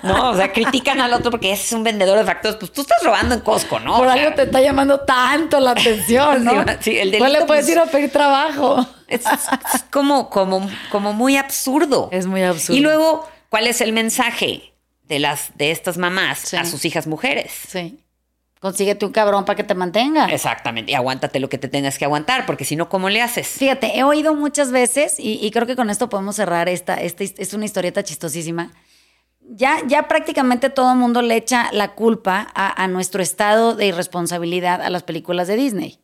No, 0.02 0.30
o 0.30 0.36
sea, 0.36 0.52
critican 0.52 1.00
al 1.00 1.12
otro 1.12 1.30
porque 1.30 1.52
ese 1.52 1.62
es 1.64 1.72
un 1.72 1.84
vendedor 1.84 2.18
de 2.18 2.24
facturas. 2.24 2.56
Pues 2.56 2.72
tú 2.72 2.80
estás 2.80 2.98
robando 3.04 3.34
en 3.36 3.40
Costco, 3.42 3.78
¿no? 3.80 3.96
Por 3.98 4.06
O 4.08 4.12
sea, 4.12 4.20
algo 4.22 4.34
te 4.34 4.42
está 4.42 4.60
llamando 4.60 5.00
tanto 5.00 5.60
la 5.60 5.72
atención, 5.72 6.42
¿no? 6.44 6.62
Sí, 6.80 6.90
sí, 6.92 6.98
el 6.98 7.10
¿Cuál 7.18 7.32
delito, 7.32 7.40
le 7.40 7.46
puedes 7.46 7.64
pues- 7.66 7.72
ir 7.76 7.78
a 7.78 7.86
pedir 7.86 8.10
trabajo? 8.10 8.86
Es, 9.08 9.24
es 9.74 9.82
como, 9.90 10.30
como, 10.30 10.68
como 10.90 11.12
muy 11.12 11.36
absurdo. 11.36 12.08
Es 12.12 12.26
muy 12.26 12.42
absurdo. 12.42 12.76
Y 12.78 12.80
luego, 12.80 13.28
¿cuál 13.50 13.66
es 13.66 13.80
el 13.80 13.92
mensaje 13.92 14.72
de 15.04 15.18
las 15.18 15.56
de 15.56 15.70
estas 15.70 15.96
mamás 15.98 16.40
Sí. 16.40 16.56
a 16.56 16.64
sus 16.64 16.84
hijas 16.84 17.06
mujeres? 17.06 17.52
Sí. 17.68 18.00
Consíguete 18.58 19.04
un 19.04 19.12
cabrón 19.12 19.44
para 19.44 19.54
que 19.56 19.64
te 19.64 19.74
mantenga. 19.74 20.26
Exactamente. 20.26 20.90
Y 20.90 20.94
aguántate 20.94 21.38
lo 21.40 21.48
que 21.48 21.58
te 21.58 21.68
tengas 21.68 21.98
que 21.98 22.04
aguantar, 22.06 22.46
porque 22.46 22.64
si 22.64 22.74
no, 22.74 22.88
¿cómo 22.88 23.10
le 23.10 23.20
haces? 23.22 23.46
Fíjate, 23.48 23.96
he 23.98 24.02
oído 24.02 24.34
muchas 24.34 24.72
veces, 24.72 25.20
y, 25.20 25.34
y 25.44 25.50
creo 25.50 25.66
que 25.66 25.76
con 25.76 25.90
esto 25.90 26.08
podemos 26.08 26.36
cerrar 26.36 26.68
esta, 26.68 26.94
esta 26.94 27.22
es 27.22 27.52
una 27.52 27.66
historieta 27.66 28.02
chistosísima. 28.02 28.72
Ya, 29.48 29.76
ya 29.86 30.08
prácticamente 30.08 30.70
todo 30.70 30.90
el 30.90 30.98
mundo 30.98 31.22
le 31.22 31.36
echa 31.36 31.68
la 31.72 31.92
culpa 31.94 32.48
a, 32.54 32.82
a 32.82 32.88
nuestro 32.88 33.22
estado 33.22 33.76
de 33.76 33.86
irresponsabilidad 33.86 34.82
a 34.82 34.90
las 34.90 35.04
películas 35.04 35.46
de 35.46 35.54
Disney. 35.56 36.00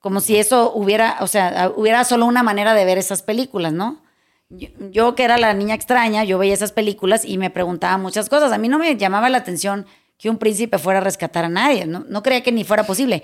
Como 0.00 0.20
si 0.20 0.36
eso 0.36 0.72
hubiera, 0.74 1.18
o 1.20 1.26
sea, 1.26 1.72
hubiera 1.76 2.04
solo 2.04 2.26
una 2.26 2.42
manera 2.42 2.74
de 2.74 2.84
ver 2.84 2.98
esas 2.98 3.22
películas, 3.22 3.72
¿no? 3.72 4.02
Yo, 4.50 4.68
yo, 4.90 5.14
que 5.14 5.24
era 5.24 5.36
la 5.36 5.52
niña 5.52 5.74
extraña, 5.74 6.24
yo 6.24 6.38
veía 6.38 6.54
esas 6.54 6.72
películas 6.72 7.24
y 7.24 7.36
me 7.36 7.50
preguntaba 7.50 7.98
muchas 7.98 8.28
cosas. 8.28 8.52
A 8.52 8.58
mí 8.58 8.68
no 8.68 8.78
me 8.78 8.96
llamaba 8.96 9.28
la 9.28 9.38
atención 9.38 9.86
que 10.18 10.30
un 10.30 10.38
príncipe 10.38 10.78
fuera 10.78 10.98
a 10.98 11.02
rescatar 11.02 11.44
a 11.44 11.48
nadie, 11.48 11.86
no, 11.86 12.04
no 12.08 12.22
creía 12.22 12.42
que 12.42 12.52
ni 12.52 12.64
fuera 12.64 12.84
posible. 12.84 13.22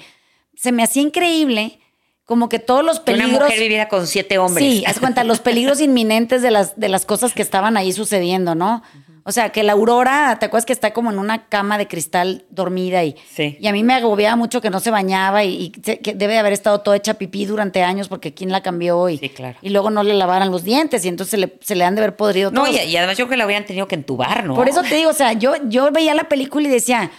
Se 0.54 0.70
me 0.70 0.82
hacía 0.82 1.02
increíble 1.02 1.80
como 2.24 2.48
que 2.48 2.58
todos 2.58 2.84
los 2.84 3.00
peligros... 3.00 3.30
Una 3.30 3.40
mujer 3.46 3.60
viviera 3.60 3.88
con 3.88 4.06
siete 4.06 4.38
hombres. 4.38 4.64
Sí, 4.64 4.84
haz 4.86 4.98
cuenta, 4.98 5.24
los 5.24 5.40
peligros 5.40 5.80
inminentes 5.82 6.40
de 6.42 6.50
las, 6.50 6.78
de 6.78 6.88
las 6.88 7.04
cosas 7.04 7.34
que 7.34 7.42
estaban 7.42 7.76
ahí 7.76 7.92
sucediendo, 7.92 8.54
¿no? 8.54 8.82
O 9.26 9.32
sea, 9.32 9.48
que 9.52 9.62
la 9.62 9.72
Aurora, 9.72 10.36
¿te 10.38 10.44
acuerdas 10.44 10.66
que 10.66 10.74
está 10.74 10.92
como 10.92 11.10
en 11.10 11.18
una 11.18 11.46
cama 11.48 11.78
de 11.78 11.88
cristal 11.88 12.44
dormida? 12.50 13.04
Y, 13.04 13.16
Sí. 13.34 13.56
y 13.58 13.66
a 13.68 13.72
mí 13.72 13.82
me 13.82 13.94
agobiaba 13.94 14.36
mucho 14.36 14.60
que 14.60 14.68
no 14.68 14.80
se 14.80 14.90
bañaba 14.90 15.44
y, 15.44 15.72
y 15.74 15.82
se- 15.82 15.98
que 16.00 16.12
debe 16.12 16.34
de 16.34 16.40
haber 16.40 16.52
estado 16.52 16.80
toda 16.82 16.96
hecha 16.98 17.14
pipí 17.14 17.46
durante 17.46 17.82
años 17.82 18.08
porque 18.08 18.34
quién 18.34 18.52
la 18.52 18.62
cambió 18.62 19.08
y, 19.08 19.16
Sí, 19.16 19.30
claro. 19.30 19.56
y 19.62 19.70
luego 19.70 19.88
no 19.88 20.02
le 20.02 20.12
lavaran 20.12 20.50
los 20.50 20.62
dientes 20.62 21.04
y 21.06 21.08
entonces 21.08 21.30
se 21.30 21.36
le, 21.38 21.56
se 21.62 21.74
le 21.74 21.84
han 21.84 21.94
de 21.94 22.02
haber 22.02 22.16
podrido 22.16 22.50
No, 22.50 22.64
todos. 22.64 22.76
y, 22.76 22.80
y 22.82 22.96
además 22.98 23.16
yo 23.16 23.24
creo 23.24 23.30
que 23.30 23.36
la 23.38 23.44
habrían 23.44 23.64
tenido 23.64 23.88
que 23.88 23.94
entubar, 23.94 24.44
¿no? 24.44 24.54
Por 24.54 24.68
eso 24.68 24.82
te 24.82 24.94
digo, 24.96 25.08
o 25.10 25.14
sea, 25.14 25.32
yo, 25.32 25.54
yo 25.68 25.90
veía 25.90 26.14
la 26.14 26.24
película 26.28 26.68
y 26.68 26.70
decía, 26.70 27.10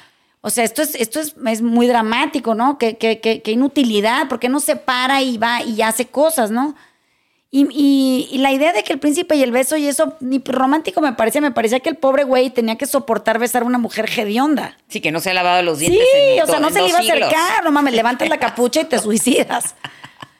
o 0.41 0.51
sea, 0.51 0.64
esto 0.64 0.84
es, 0.84 0.93
esto 0.93 1.20
es, 1.20 1.36
es 1.47 1.62
muy 1.64 1.88
dramático, 1.88 2.53
¿no? 2.53 2.78
Qué, 2.78 2.97
qué, 2.97 3.20
qué- 3.20 3.41
qué 3.41 3.49
inutilidad, 3.51 4.28
¿por 4.28 4.39
qué 4.39 4.47
no 4.47 4.60
se 4.60 4.76
para 4.76 5.24
y 5.24 5.39
va 5.39 5.64
y 5.64 5.82
hace 5.82 6.06
cosas, 6.06 6.51
¿no? 6.51 6.76
Y, 7.58 7.68
y- 7.72 8.28
y 8.32 8.38
la 8.39 8.51
idea 8.51 8.74
de 8.74 8.84
que 8.84 8.91
el 8.91 8.99
príncipe 8.99 9.36
y 9.38 9.41
el 9.43 9.51
beso 9.51 9.78
y 9.78 9.88
eso, 9.88 10.18
ni 10.20 10.41
romántico 10.43 10.99
me 10.99 11.14
parecía, 11.14 11.39
me 11.39 11.51
parecía 11.51 11.80
que 11.80 11.88
el 11.88 11.95
pobre 11.95 12.26
güey 12.26 12.49
tenía 12.49 12.76
que 12.78 12.86
soportar 12.86 13.39
besar 13.39 13.62
a 13.62 13.66
una 13.66 13.78
mujer 13.78 14.10
hedionda. 14.10 14.78
Sí, 14.89 14.99
que 14.99 15.12
no 15.14 15.22
se 15.22 15.30
ha 15.30 15.34
lavado 15.34 15.62
los 15.62 15.80
Sí, 15.80 15.86
dientes. 15.86 16.06
en 16.14 16.43
o 16.43 16.47
sea, 16.47 16.60
no 16.60 16.70
se 16.70 16.82
le 16.82 16.89
iba 16.89 16.97
a 16.97 17.01
acercar, 17.01 17.64
no 17.64 17.72
mames, 17.72 17.93
levantas 17.93 18.28
la 18.28 18.39
capucha 18.39 18.82
y 18.82 18.86
te 18.86 18.99
suicidas. 19.08 19.76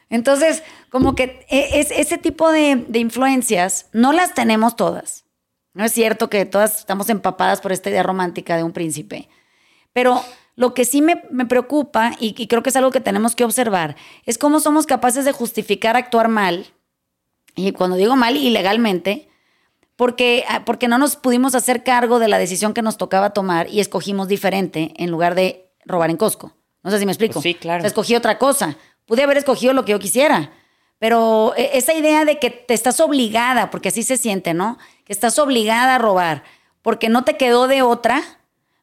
Entonces, 0.09 0.61
como 0.89 1.16
que 1.16 1.45
e- 1.49 1.80
es, 1.80 1.91
ese 1.91 2.18
tipo 2.18 2.51
de, 2.51 2.84
de 2.88 2.99
influencias 2.99 3.88
no 3.93 4.11
las 4.11 4.34
tenemos 4.34 4.76
todas. 4.76 5.24
No 5.74 5.86
es 5.86 5.93
cierto 5.93 6.30
que 6.30 6.45
todas 6.45 6.80
estamos 6.80 7.09
empapadas 7.09 7.61
por 7.61 7.72
esta 7.72 7.89
idea 7.89 8.03
romántica 8.03 8.57
de 8.57 8.63
un 8.63 8.74
príncipe. 8.74 9.30
Pero 9.93 10.22
lo 10.55 10.74
que 10.74 10.84
sí 10.86 11.01
me, 11.01 11.24
me 11.32 11.45
preocupa, 11.45 12.11
y, 12.20 12.36
y 12.38 12.47
creo 12.47 12.61
que 12.61 12.70
es 12.72 12.76
algo 12.76 12.91
que 12.91 12.99
tenemos 13.01 13.36
que 13.36 13.43
observar, 13.45 13.95
es 14.26 14.38
cómo 14.38 14.59
somos 14.59 14.86
capaces 14.86 15.24
de 15.26 15.32
justificar 15.32 15.95
actuar 15.97 16.28
mal, 16.30 16.66
y 17.56 17.72
cuando 17.72 17.95
digo 17.95 18.16
mal, 18.16 18.36
ilegalmente, 18.36 19.30
porque, 19.95 20.43
ah, 20.49 20.66
porque 20.66 20.88
no 20.88 20.97
nos 20.97 21.16
pudimos 21.16 21.56
hacer 21.56 21.84
cargo 21.84 22.20
de 22.20 22.28
la 22.28 22.38
decisión 22.38 22.74
que 22.74 22.82
nos 22.82 22.97
tocaba 22.97 23.32
tomar 23.32 23.70
y 23.70 23.80
escogimos 23.80 24.28
diferente 24.28 24.93
en 24.97 25.10
lugar 25.10 25.36
de 25.36 25.72
robar 25.86 26.10
en 26.10 26.18
Costco. 26.18 26.53
No 26.84 26.91
sé 26.91 26.99
si 26.99 27.06
me 27.06 27.12
explico. 27.12 27.36
Pues 27.36 27.43
sí, 27.43 27.53
claro. 27.56 27.80
O 27.80 27.82
sea, 27.82 27.88
escogí 27.88 28.16
otra 28.16 28.38
cosa. 28.38 28.78
Pude 29.06 29.24
haber 29.24 29.38
escogido 29.38 29.74
lo 29.74 29.86
que 29.86 29.93
yo 29.93 29.99
quisiera. 29.99 30.51
Pero 30.99 31.53
eh, 31.58 31.72
esa 31.74 31.93
idea 31.93 32.26
de 32.26 32.39
que 32.39 32.49
te 32.49 32.74
estás 32.74 32.99
obligada, 32.99 33.72
porque 33.72 33.89
así 33.89 34.03
se 34.03 34.18
siente, 34.18 34.53
¿no? 34.53 34.78
Que 35.06 35.14
estás 35.14 35.39
obligada 35.39 35.95
a 35.95 35.97
robar 35.97 36.43
porque 36.82 37.10
no 37.10 37.24
te 37.24 37.38
quedó 37.38 37.68
de 37.68 37.82
otra. 37.82 38.22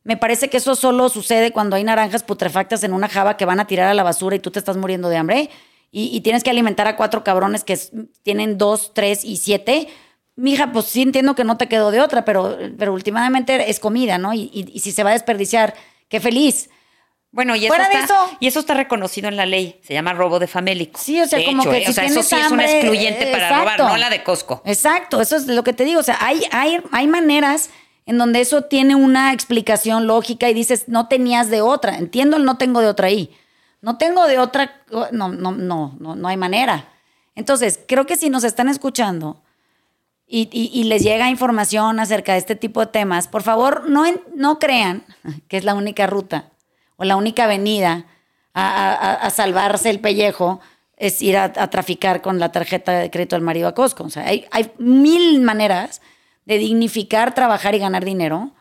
Me 0.03 0.17
parece 0.17 0.51
que 0.51 0.57
eso 0.57 0.75
solo 0.75 1.09
sucede 1.09 1.53
cuando 1.53 1.77
hay 1.77 1.85
naranjas 1.85 2.25
putrefactas 2.25 2.83
en 2.83 2.93
una 2.93 3.09
java 3.09 3.37
que 3.37 3.45
van 3.45 3.61
a 3.61 3.67
tirar 3.67 3.89
a 3.89 3.95
la 3.95 4.03
basura 4.03 4.35
y 4.35 4.41
tú 4.41 4.51
te 4.51 4.59
estás 4.59 4.77
muriendo 4.77 5.09
de 5.09 5.17
hambre 5.19 5.51
y, 5.93 6.05
y 6.17 6.21
tienes 6.23 6.43
que 6.43 6.51
alimentar 6.51 6.89
a 6.89 6.97
cuatro 6.97 7.23
cabrones 7.23 7.63
que 7.63 7.79
tienen 8.25 8.59
dos, 8.59 8.93
tres 8.95 9.25
y 9.25 9.37
siete. 9.37 9.87
Mija, 10.35 10.73
pues 10.73 10.87
sí 10.87 11.03
entiendo 11.03 11.35
que 11.37 11.45
no 11.45 11.57
te 11.59 11.69
quedó 11.69 11.91
de 11.93 12.01
otra, 12.01 12.25
pero, 12.25 12.59
pero 12.79 12.93
últimamente 12.95 13.71
es 13.71 13.79
comida, 13.79 14.17
¿no? 14.19 14.33
Y, 14.33 14.51
y- 14.53 14.71
y 14.73 14.81
si 14.81 14.91
se 14.91 15.05
va 15.05 15.11
a 15.11 15.13
desperdiciar, 15.13 15.75
qué 16.09 16.19
feliz. 16.21 16.71
Bueno, 17.31 17.55
y 17.57 17.61
eso, 17.67 17.69
Fuera 17.75 17.85
está, 17.85 18.05
eso- 18.05 18.37
y 18.41 18.47
eso 18.47 18.61
está 18.61 18.75
reconocido 18.75 19.29
en 19.29 19.37
la 19.37 19.45
ley. 19.47 19.79
Se 19.83 19.93
llama 19.95 20.13
robo 20.15 20.39
de 20.39 20.47
famélico. 20.47 20.99
Sí, 21.03 21.21
o 21.21 21.27
sea, 21.27 21.39
De 21.39 21.45
como 21.47 21.63
hecho, 21.63 21.71
que 21.71 21.79
¿eh? 21.79 21.85
si 21.85 21.91
o 21.91 21.95
sea, 21.95 22.05
eso 22.05 22.23
sí 22.23 22.35
es 22.37 22.51
una 22.51 22.65
excluyente 22.65 23.27
para 23.27 23.49
exacto. 23.49 23.83
robar, 23.85 23.93
no 23.93 23.97
la 23.99 24.11
de 24.11 24.23
Costco. 24.23 24.63
Exacto, 24.65 25.21
eso 25.21 25.37
es 25.37 25.47
lo 25.47 25.63
que 25.65 25.73
te 25.75 25.85
digo. 25.85 26.01
O 26.01 26.03
sea, 26.03 26.17
hay, 26.21 26.43
hay, 26.51 26.81
hay 26.93 27.07
maneras 27.07 27.69
en 28.05 28.19
donde 28.19 28.41
eso 28.41 28.63
tiene 28.63 28.95
una 28.97 29.33
explicación 29.33 30.07
lógica 30.07 30.49
y 30.51 30.55
dices, 30.55 30.85
no 30.89 31.09
tenías 31.09 31.49
de 31.51 31.61
otra. 31.63 31.97
Entiendo 31.99 32.37
el 32.37 32.45
no 32.45 32.57
tengo 32.59 32.81
de 32.81 32.89
otra 32.89 33.07
ahí. 33.09 33.31
No 33.83 33.99
tengo 33.99 34.27
de 34.27 34.39
otra, 34.39 34.83
no, 35.11 35.33
no, 35.33 35.53
no, 35.53 35.95
no, 35.99 36.15
no 36.17 36.29
hay 36.29 36.37
manera. 36.37 36.89
Entonces, 37.35 37.81
creo 37.87 38.07
que 38.07 38.17
si 38.17 38.31
nos 38.31 38.45
están 38.45 38.69
escuchando 38.69 39.43
y, 40.27 40.49
y- 40.53 40.85
les 40.85 41.03
llega 41.03 41.29
información 41.29 42.01
acerca 42.01 42.33
de 42.33 42.39
este 42.39 42.57
tipo 42.57 42.81
de 42.81 42.87
temas, 42.87 43.29
por 43.29 43.43
favor, 43.43 43.91
no, 43.91 44.05
no 44.35 44.59
crean 44.59 45.05
que 45.49 45.57
es 45.59 45.65
la 45.65 45.75
única 45.75 46.07
ruta 46.07 46.51
o 46.97 47.05
la 47.05 47.17
única 47.17 47.45
avenida 47.45 48.07
a, 48.55 48.93
a- 48.95 49.15
a 49.15 49.31
salvarse 49.31 49.91
el 49.91 50.01
pellejo 50.01 50.61
es 50.97 51.21
ir 51.21 51.37
a, 51.37 51.45
a 51.45 51.69
traficar 51.71 52.23
con 52.23 52.39
la 52.39 52.53
tarjeta 52.53 52.93
de 52.93 53.11
crédito 53.11 53.35
del 53.35 53.43
marido 53.45 53.67
a 53.67 53.75
Costco. 53.75 54.05
O 54.05 54.11
sea, 54.11 54.25
hay, 54.27 54.47
hay 54.53 54.71
mil 54.79 55.41
maneras 55.43 56.01
de 56.45 56.59
dignificar, 56.59 57.35
trabajar 57.35 57.75
y 57.75 57.79
ganar 57.81 58.05
dinero. 58.05 58.53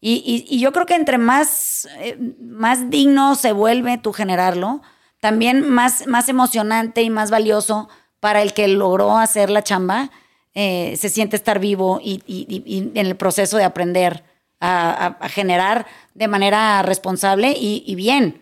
Y, 0.00 0.14
y- 0.48 0.54
y 0.56 0.60
yo 0.60 0.72
creo 0.72 0.86
que 0.86 0.94
entre 0.94 1.18
más, 1.18 1.88
eh, 1.98 2.16
más 2.40 2.88
digno 2.90 3.34
se 3.34 3.52
vuelve 3.52 3.98
tu 3.98 4.12
generarlo, 4.12 4.80
también 5.20 5.68
más, 5.68 6.06
más 6.06 6.28
emocionante 6.28 7.02
y 7.02 7.10
más 7.10 7.30
valioso 7.30 7.88
para 8.20 8.40
el 8.42 8.52
que 8.54 8.68
logró 8.68 9.18
hacer 9.18 9.50
la 9.50 9.62
chamba, 9.62 10.10
eh, 10.54 10.96
se 10.98 11.08
siente 11.10 11.36
estar 11.36 11.58
vivo 11.58 12.00
y, 12.02 12.22
y- 12.26 12.90
en 12.94 13.06
el 13.06 13.16
proceso 13.16 13.56
de 13.58 13.64
aprender 13.64 14.24
a, 14.60 15.16
generar 15.30 15.86
de 16.14 16.28
manera 16.28 16.82
responsable 16.82 17.54
y 17.56 17.94
bien. 17.94 18.39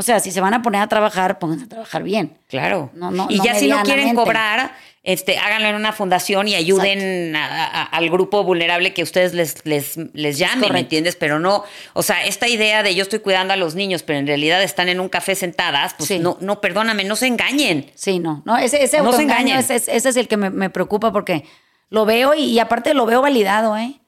O 0.00 0.02
sea, 0.02 0.18
si 0.18 0.30
se 0.30 0.40
van 0.40 0.54
a 0.54 0.62
poner 0.62 0.80
a 0.80 0.86
trabajar, 0.88 1.38
pónganse 1.38 1.66
a 1.66 1.68
trabajar 1.68 2.02
bien. 2.02 2.38
Claro. 2.48 2.90
No, 2.94 3.10
no, 3.10 3.26
y 3.28 3.36
no 3.36 3.44
ya 3.44 3.54
si 3.54 3.68
no 3.68 3.82
quieren 3.82 4.14
cobrar, 4.14 4.72
este, 5.02 5.36
háganlo 5.36 5.68
en 5.68 5.74
una 5.74 5.92
fundación 5.92 6.48
y 6.48 6.54
ayuden 6.54 7.36
a- 7.36 7.66
a- 7.66 7.82
al 7.84 8.08
grupo 8.08 8.42
vulnerable 8.42 8.94
que 8.94 9.02
ustedes 9.02 9.34
les, 9.34 9.66
les, 9.66 9.98
les 10.14 10.38
llamen, 10.38 10.72
¿me 10.72 10.80
entiendes? 10.80 11.16
Pero 11.16 11.38
no, 11.38 11.64
o 11.92 12.02
sea, 12.02 12.24
esta 12.24 12.48
idea 12.48 12.82
de 12.82 12.94
yo 12.94 13.02
estoy 13.02 13.18
cuidando 13.18 13.52
a 13.52 13.56
los 13.58 13.74
niños, 13.74 14.02
pero 14.02 14.18
en 14.18 14.26
realidad 14.26 14.62
están 14.62 14.88
en 14.88 15.00
un 15.00 15.10
café 15.10 15.34
sentadas, 15.34 15.92
pues 15.98 16.08
Sí. 16.08 16.18
no, 16.18 16.38
no, 16.40 16.62
perdóname, 16.62 17.04
no 17.04 17.14
se 17.16 17.26
engañen. 17.26 17.90
Sí, 17.94 18.18
no. 18.20 18.42
no 18.46 18.56
ese 18.56 18.82
ese 18.82 18.96
No 18.98 19.04
se 19.04 19.08
autoengaño, 19.10 19.40
engañen. 19.40 19.58
ese, 19.58 19.74
es- 19.76 19.88
ese 19.88 20.08
es 20.08 20.16
el 20.16 20.28
que 20.28 20.38
me, 20.38 20.48
me 20.48 20.70
preocupa 20.70 21.12
porque 21.12 21.44
lo 21.90 22.06
veo 22.06 22.32
y, 22.32 22.44
y 22.44 22.58
aparte 22.58 22.94
lo 22.94 23.04
veo 23.04 23.20
validado, 23.20 23.76
¿eh? 23.76 24.00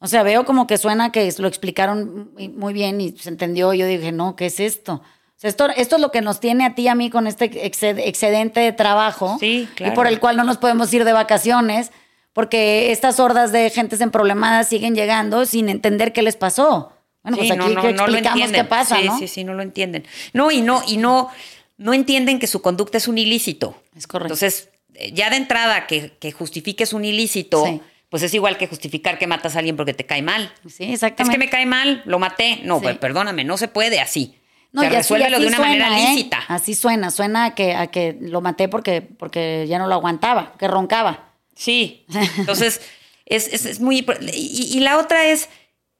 O 0.00 0.08
sea, 0.08 0.22
veo 0.24 0.44
como 0.44 0.66
que 0.66 0.76
suena 0.76 1.12
que 1.12 1.32
lo 1.38 1.46
explicaron 1.48 2.32
muy- 2.34 2.48
muy 2.48 2.72
bien 2.74 3.00
y 3.00 3.16
se 3.16 3.28
entendió. 3.30 3.72
Yo 3.74 3.86
dije, 3.86 4.10
no, 4.12 4.36
¿qué 4.36 4.46
es 4.46 4.60
esto? 4.60 5.02
Esto, 5.46 5.68
esto 5.76 5.96
es 5.96 6.02
lo 6.02 6.10
que 6.10 6.20
nos 6.20 6.40
tiene 6.40 6.64
a 6.66 6.74
ti 6.74 6.82
y 6.82 6.88
a 6.88 6.94
mí 6.94 7.10
con 7.10 7.26
este 7.26 7.50
exced- 7.50 8.00
excedente 8.04 8.60
de 8.60 8.72
trabajo. 8.72 9.36
Sí, 9.40 9.68
claro. 9.74 9.92
Y 9.92 9.94
por 9.96 10.06
el 10.06 10.20
cual 10.20 10.36
no 10.36 10.44
nos 10.44 10.58
podemos 10.58 10.92
ir 10.92 11.04
de 11.04 11.12
vacaciones 11.12 11.90
porque 12.32 12.92
estas 12.92 13.18
hordas 13.18 13.50
de 13.52 13.70
gentes 13.70 14.00
en 14.00 14.10
problemadas 14.10 14.68
siguen 14.68 14.94
llegando 14.94 15.46
sin 15.46 15.68
entender 15.68 16.12
qué 16.12 16.22
les 16.22 16.36
pasó. 16.36 16.92
Bueno, 17.22 17.38
pues 17.38 17.50
aquí 17.50 17.74
que 17.74 17.90
explicamos 17.90 18.52
qué 18.52 18.64
pasa, 18.64 18.98
sí, 18.98 19.06
¿no? 19.06 19.18
Sí, 19.18 19.26
sí, 19.28 19.42
no 19.44 19.54
lo 19.54 19.62
entienden. 19.62 20.04
No, 20.32 20.50
y 20.52 20.60
no, 20.60 20.82
y 20.86 20.96
no, 20.98 21.28
no 21.76 21.92
entienden 21.94 22.38
que 22.38 22.46
su 22.46 22.62
conducta 22.62 22.98
es 22.98 23.08
un 23.08 23.18
ilícito. 23.18 23.74
Es 23.96 24.06
correcto. 24.06 24.34
Entonces, 24.34 24.68
eh, 24.94 25.10
ya 25.12 25.28
de 25.30 25.36
entrada 25.36 25.86
que, 25.86 26.12
que 26.20 26.30
justifiques 26.30 26.92
un 26.92 27.04
ilícito, 27.04 27.64
Sí. 27.64 27.80
pues 28.10 28.22
es 28.22 28.32
igual 28.34 28.56
que 28.58 28.68
justificar 28.68 29.18
que 29.18 29.26
matas 29.26 29.56
a 29.56 29.58
alguien 29.58 29.76
porque 29.76 29.92
te 29.94 30.06
cae 30.06 30.22
mal. 30.22 30.52
Sí, 30.68 30.84
Es 30.84 30.90
exactamente. 31.02 31.34
que 31.38 31.44
me 31.44 31.50
cae 31.50 31.66
mal, 31.66 32.02
lo 32.04 32.18
maté. 32.20 32.60
No, 32.62 32.80
pues, 32.80 32.96
perdóname, 32.98 33.42
no 33.44 33.56
se 33.56 33.66
puede 33.68 33.98
así. 33.98 34.36
No, 34.76 34.82
y 34.84 34.86
así- 34.86 34.96
resuélvelo 34.96 35.36
así 35.36 35.42
de 35.42 35.48
una 35.48 35.56
suena, 35.56 35.86
manera 35.88 35.98
¿eh? 36.00 36.14
lícita. 36.14 36.38
Así 36.48 36.74
suena, 36.74 37.10
suena 37.10 37.44
a 37.46 37.54
que, 37.56 37.74
a 37.74 37.88
que 37.88 38.16
lo 38.20 38.40
maté 38.40 38.68
porque, 38.68 39.02
porque 39.02 39.66
ya 39.68 39.78
no 39.78 39.86
lo 39.88 39.94
aguantaba, 39.94 40.54
que 40.58 40.68
roncaba. 40.68 41.32
Sí. 41.56 42.04
Entonces, 42.38 42.80
es, 43.24 43.48
es- 43.52 43.66
es 43.66 43.80
muy. 43.80 44.06
Y, 44.32 44.68
y 44.76 44.80
la 44.80 44.98
otra 44.98 45.26
es 45.26 45.48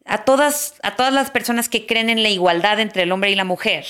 a 0.04 0.24
todas, 0.24 0.74
a 0.84 0.94
todas 0.94 1.12
las 1.12 1.30
personas 1.32 1.68
que 1.68 1.84
creen 1.86 2.10
en 2.10 2.22
la 2.22 2.28
igualdad 2.28 2.78
entre 2.78 3.02
el 3.02 3.10
hombre 3.12 3.30
y 3.32 3.34
la 3.34 3.44
mujer. 3.44 3.84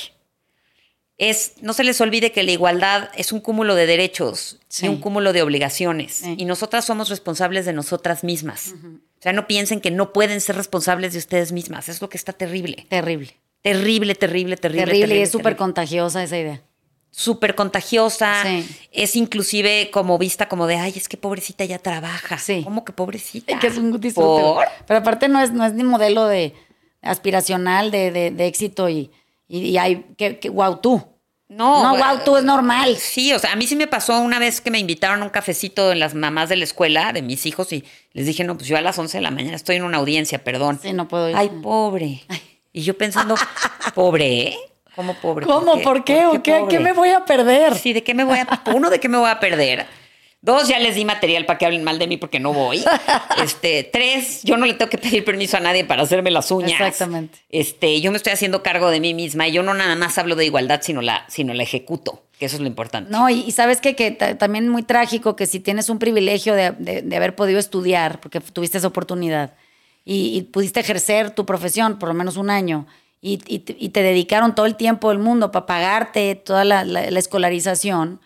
Es, 1.18 1.54
no 1.62 1.72
se 1.72 1.82
les 1.82 1.98
olvide 2.02 2.30
que 2.30 2.42
la 2.42 2.52
igualdad 2.52 3.08
es 3.16 3.32
un 3.32 3.40
cúmulo 3.40 3.74
de 3.74 3.86
derechos 3.86 4.58
Sí. 4.68 4.84
y 4.84 4.88
un 4.90 5.00
cúmulo 5.00 5.32
de 5.32 5.40
obligaciones. 5.40 6.12
Sí. 6.16 6.34
Y 6.36 6.44
nosotras 6.44 6.84
somos 6.84 7.08
responsables 7.08 7.64
de 7.64 7.72
nosotras 7.72 8.22
mismas. 8.22 8.74
O 8.84 9.22
sea, 9.22 9.32
no 9.32 9.46
piensen 9.46 9.80
que 9.80 9.90
no 9.90 10.12
pueden 10.12 10.42
ser 10.42 10.56
responsables 10.56 11.14
de 11.14 11.18
ustedes 11.18 11.52
mismas. 11.52 11.88
Es 11.88 12.02
lo 12.02 12.10
que 12.10 12.18
está 12.18 12.34
terrible. 12.34 12.86
Terrible. 12.90 13.34
Terrible, 13.72 14.14
terrible, 14.14 14.56
terrible. 14.56 14.84
Terrible, 14.86 15.16
y 15.18 15.22
es 15.22 15.30
súper 15.32 15.56
contagiosa 15.56 16.22
esa 16.22 16.38
idea. 16.38 16.62
súper 17.10 17.54
contagiosa, 17.54 18.42
Sí. 18.44 18.68
es 18.92 19.16
inclusive 19.16 19.90
como 19.90 20.18
vista 20.18 20.48
como 20.50 20.66
de, 20.66 20.76
ay, 20.76 20.92
es 20.96 21.08
que 21.08 21.16
pobrecita 21.16 21.64
ya 21.64 21.78
trabaja. 21.78 22.36
Sí. 22.36 22.60
¿Cómo 22.62 22.84
que 22.84 22.92
pobrecita? 22.92 23.58
Que 23.58 23.68
es 23.68 23.78
un 23.78 23.98
disfrute. 23.98 24.42
¿Por? 24.42 24.66
Pero 24.86 25.00
aparte 25.00 25.26
no 25.28 25.40
es, 25.40 25.50
no 25.50 25.64
es 25.64 25.72
ni 25.72 25.82
modelo 25.82 26.26
de 26.26 26.52
aspiracional 27.00 27.90
de, 27.90 28.10
de- 28.10 28.30
de 28.32 28.46
éxito 28.46 28.88
y, 28.88 29.10
y, 29.48 29.60
y 29.60 29.78
hay 29.78 30.04
que, 30.18 30.38
que 30.38 30.50
wow 30.50 30.76
tú. 30.80 31.02
No, 31.48 31.82
No, 31.82 31.96
wow 31.96 32.18
tú 32.24 32.36
es 32.36 32.44
normal. 32.44 32.96
Sí, 32.96 33.32
o 33.32 33.38
sea, 33.38 33.52
a 33.52 33.56
mí 33.56 33.66
sí 33.66 33.76
me 33.76 33.86
pasó 33.86 34.20
una 34.20 34.38
vez 34.38 34.60
que 34.60 34.70
me 34.70 34.78
invitaron 34.80 35.22
a 35.22 35.24
un 35.24 35.30
cafecito 35.30 35.92
en 35.92 36.00
las 36.00 36.14
mamás 36.14 36.48
de 36.48 36.56
la 36.56 36.64
escuela 36.64 37.12
de 37.12 37.22
mis 37.22 37.46
hijos 37.46 37.72
y 37.72 37.84
les 38.12 38.26
dije, 38.26 38.42
no, 38.44 38.56
pues 38.56 38.68
yo 38.68 38.76
a 38.76 38.80
las 38.80 38.98
11 38.98 39.18
de 39.18 39.22
la 39.22 39.30
mañana 39.30 39.56
estoy 39.56 39.76
en 39.76 39.84
una 39.84 39.98
audiencia, 39.98 40.42
perdón. 40.44 40.80
Sí, 40.82 40.92
no 40.92 41.06
puedo 41.08 41.30
ir. 41.30 41.36
Ay, 41.36 41.50
pobre. 41.62 42.22
Y 42.76 42.82
yo 42.82 42.92
pensando, 42.98 43.36
pobre, 43.94 44.48
¿eh? 44.48 44.56
¿Cómo 44.94 45.14
pobre? 45.14 45.46
¿Cómo? 45.46 45.80
¿Por 45.80 46.04
qué? 46.04 46.26
¿O 46.26 46.42
qué? 46.42 46.62
¿Qué 46.68 46.78
me 46.78 46.92
voy 46.92 47.08
a 47.08 47.24
perder? 47.24 47.74
Sí, 47.74 47.94
¿de 47.94 48.02
qué 48.04 48.12
me 48.12 48.22
voy 48.22 48.38
a... 48.38 48.62
Uno, 48.74 48.90
¿de 48.90 49.00
qué 49.00 49.08
me 49.08 49.16
voy 49.16 49.30
a 49.30 49.40
perder? 49.40 49.86
Dos, 50.42 50.68
ya 50.68 50.78
les 50.78 50.94
di 50.94 51.06
material 51.06 51.46
para 51.46 51.58
que 51.58 51.64
hablen 51.64 51.82
mal 51.84 51.98
de 51.98 52.06
mí 52.06 52.18
porque 52.18 52.38
no 52.38 52.52
voy. 52.52 52.84
Este, 53.42 53.82
tres, 53.82 54.42
yo 54.42 54.58
no 54.58 54.66
le 54.66 54.74
tengo 54.74 54.90
que 54.90 54.98
pedir 54.98 55.24
permiso 55.24 55.56
a 55.56 55.60
nadie 55.60 55.84
para 55.84 56.02
hacerme 56.02 56.30
las 56.30 56.50
uñas. 56.50 56.72
Exactamente. 56.72 57.38
Este, 57.48 57.98
yo 58.02 58.10
me 58.10 58.18
estoy 58.18 58.34
haciendo 58.34 58.62
cargo 58.62 58.90
de 58.90 59.00
mí 59.00 59.14
misma 59.14 59.48
y 59.48 59.52
yo 59.52 59.62
no 59.62 59.72
nada 59.72 59.96
más 59.96 60.18
hablo 60.18 60.36
de 60.36 60.44
igualdad, 60.44 60.80
sino 60.82 61.00
la, 61.00 61.24
sino 61.30 61.54
la 61.54 61.62
ejecuto, 61.62 62.24
que 62.38 62.44
eso 62.44 62.56
es 62.56 62.60
lo 62.60 62.66
importante. 62.68 63.10
No, 63.10 63.30
y, 63.30 63.40
y 63.40 63.52
sabes 63.52 63.80
qué? 63.80 63.96
que 63.96 64.10
ta- 64.10 64.36
también 64.36 64.68
muy 64.68 64.82
trágico 64.82 65.34
que 65.34 65.46
si 65.46 65.60
tienes 65.60 65.88
un 65.88 65.98
privilegio 65.98 66.54
de, 66.54 66.72
de- 66.72 67.00
de 67.00 67.16
haber 67.16 67.34
podido 67.34 67.58
estudiar, 67.58 68.20
porque 68.20 68.40
tuviste 68.40 68.76
esa 68.78 68.88
oportunidad, 68.88 69.54
y, 70.06 70.38
y 70.38 70.42
pudiste 70.42 70.80
ejercer 70.80 71.32
tu 71.32 71.44
profesión 71.44 71.98
por 71.98 72.08
lo 72.08 72.14
menos 72.14 72.38
un 72.38 72.48
año, 72.48 72.86
y, 73.20 73.40
y 73.46 73.58
te- 73.58 73.76
y 73.78 73.88
te 73.90 74.02
dedicaron 74.02 74.54
todo 74.54 74.64
el 74.66 74.76
tiempo 74.76 75.10
del 75.10 75.18
mundo 75.18 75.50
para 75.52 75.66
pagarte 75.66 76.34
toda 76.36 76.64
la, 76.64 76.84
la- 76.84 77.10
la 77.10 77.18
escolarización, 77.18 78.20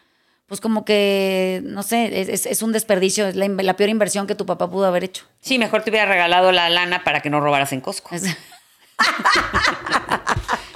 pues 0.46 0.60
como 0.60 0.84
que, 0.84 1.60
no 1.64 1.82
sé, 1.82 2.20
es, 2.20 2.44
es- 2.46 2.62
un 2.62 2.72
desperdicio, 2.72 3.26
es 3.28 3.34
la, 3.36 3.48
la 3.48 3.76
peor 3.76 3.88
inversión 3.90 4.26
que 4.26 4.34
tu 4.34 4.46
papá 4.46 4.68
pudo 4.70 4.84
haber 4.86 5.04
hecho. 5.04 5.24
Sí, 5.40 5.58
mejor 5.58 5.82
te 5.82 5.90
hubiera 5.90 6.06
regalado 6.06 6.52
la 6.52 6.68
lana 6.70 7.02
para 7.04 7.20
que 7.20 7.30
no 7.30 7.40
robaras 7.40 7.72
en 7.72 7.80
Costco. 7.80 8.14
Es- 8.14 8.24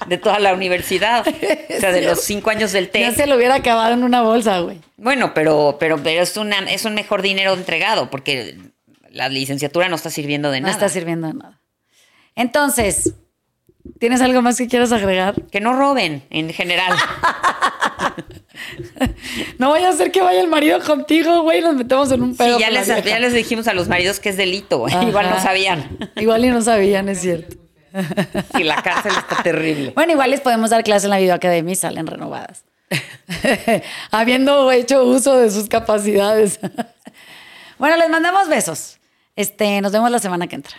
De 0.06 0.18
toda 0.18 0.38
la 0.38 0.52
universidad. 0.52 1.26
O 1.26 1.80
sea, 1.80 1.90
de 1.90 2.02
los 2.02 2.20
cinco 2.20 2.50
años 2.50 2.72
del 2.72 2.86
ya 2.86 2.92
TEC. 2.92 3.14
se 3.16 3.26
lo 3.26 3.36
hubiera 3.36 3.54
acabado 3.54 3.94
en 3.94 4.04
una 4.04 4.20
bolsa, 4.22 4.58
güey. 4.60 4.80
Bueno, 4.98 5.32
pero, 5.32 5.76
pero, 5.80 5.96
pero 6.02 6.22
es, 6.22 6.36
una, 6.36 6.58
es 6.70 6.84
un 6.84 6.94
mejor 6.94 7.22
dinero 7.22 7.54
entregado 7.54 8.10
porque 8.10 8.58
la 9.14 9.28
licenciatura 9.28 9.88
no 9.88 9.96
está 9.96 10.10
sirviendo 10.10 10.50
de 10.50 10.60
No 10.60 10.66
nada. 10.66 10.74
está 10.76 10.88
sirviendo 10.88 11.28
de 11.28 11.34
nada. 11.34 11.60
Entonces, 12.36 13.14
¿tienes 14.00 14.20
algo 14.20 14.42
más 14.42 14.58
que 14.58 14.66
quieras 14.68 14.92
agregar? 14.92 15.34
Que 15.50 15.60
no 15.60 15.72
roben 15.74 16.24
en 16.30 16.52
general. 16.52 16.92
No 19.58 19.70
vaya 19.70 19.88
a 19.88 19.92
ser 19.92 20.10
que 20.12 20.20
vaya 20.20 20.40
el 20.40 20.48
marido 20.48 20.80
contigo, 20.80 21.42
güey, 21.42 21.60
nos 21.60 21.74
metemos 21.74 22.10
en 22.12 22.22
un 22.22 22.36
pedo. 22.36 22.56
Sí, 22.56 22.62
ya 22.62 22.70
les, 22.70 22.86
vieja. 22.86 23.00
ya 23.02 23.18
les 23.18 23.32
dijimos 23.32 23.66
a 23.68 23.74
los 23.74 23.88
maridos 23.88 24.20
que 24.20 24.28
es 24.28 24.36
delito. 24.36 24.78
güey. 24.78 24.94
Igual 25.08 25.28
no 25.30 25.40
sabían. 25.40 25.98
Igual 26.16 26.44
y 26.44 26.48
no 26.50 26.62
sabían, 26.62 27.08
es 27.08 27.20
cierto. 27.20 27.56
Y 28.58 28.62
la 28.64 28.80
cárcel 28.82 29.12
está 29.16 29.42
terrible. 29.42 29.92
Bueno, 29.94 30.12
igual 30.12 30.30
les 30.30 30.40
podemos 30.40 30.70
dar 30.70 30.82
clase 30.84 31.06
en 31.06 31.10
la 31.10 31.18
videoacademia 31.18 31.72
y 31.72 31.76
salen 31.76 32.06
renovadas. 32.06 32.64
Habiendo 34.10 34.70
hecho 34.72 35.04
uso 35.04 35.36
de 35.36 35.50
sus 35.50 35.68
capacidades. 35.68 36.60
bueno, 37.78 37.96
les 37.96 38.08
mandamos 38.08 38.48
besos. 38.48 38.98
Este, 39.36 39.80
nos 39.80 39.92
vemos 39.92 40.10
la 40.10 40.18
semana 40.18 40.46
que 40.46 40.56
entra. 40.56 40.76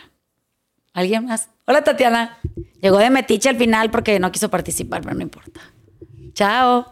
¿Alguien 0.94 1.26
más? 1.26 1.50
Hola, 1.66 1.84
Tatiana. 1.84 2.38
Llegó 2.82 2.98
de 2.98 3.10
metiche 3.10 3.50
al 3.50 3.58
final 3.58 3.92
porque 3.92 4.20
no 4.20 4.32
quiso 4.32 4.50
participar, 4.50 5.02
pero 5.02 5.16
no 5.16 5.22
importa. 5.22 5.60
Chao. 6.34 6.92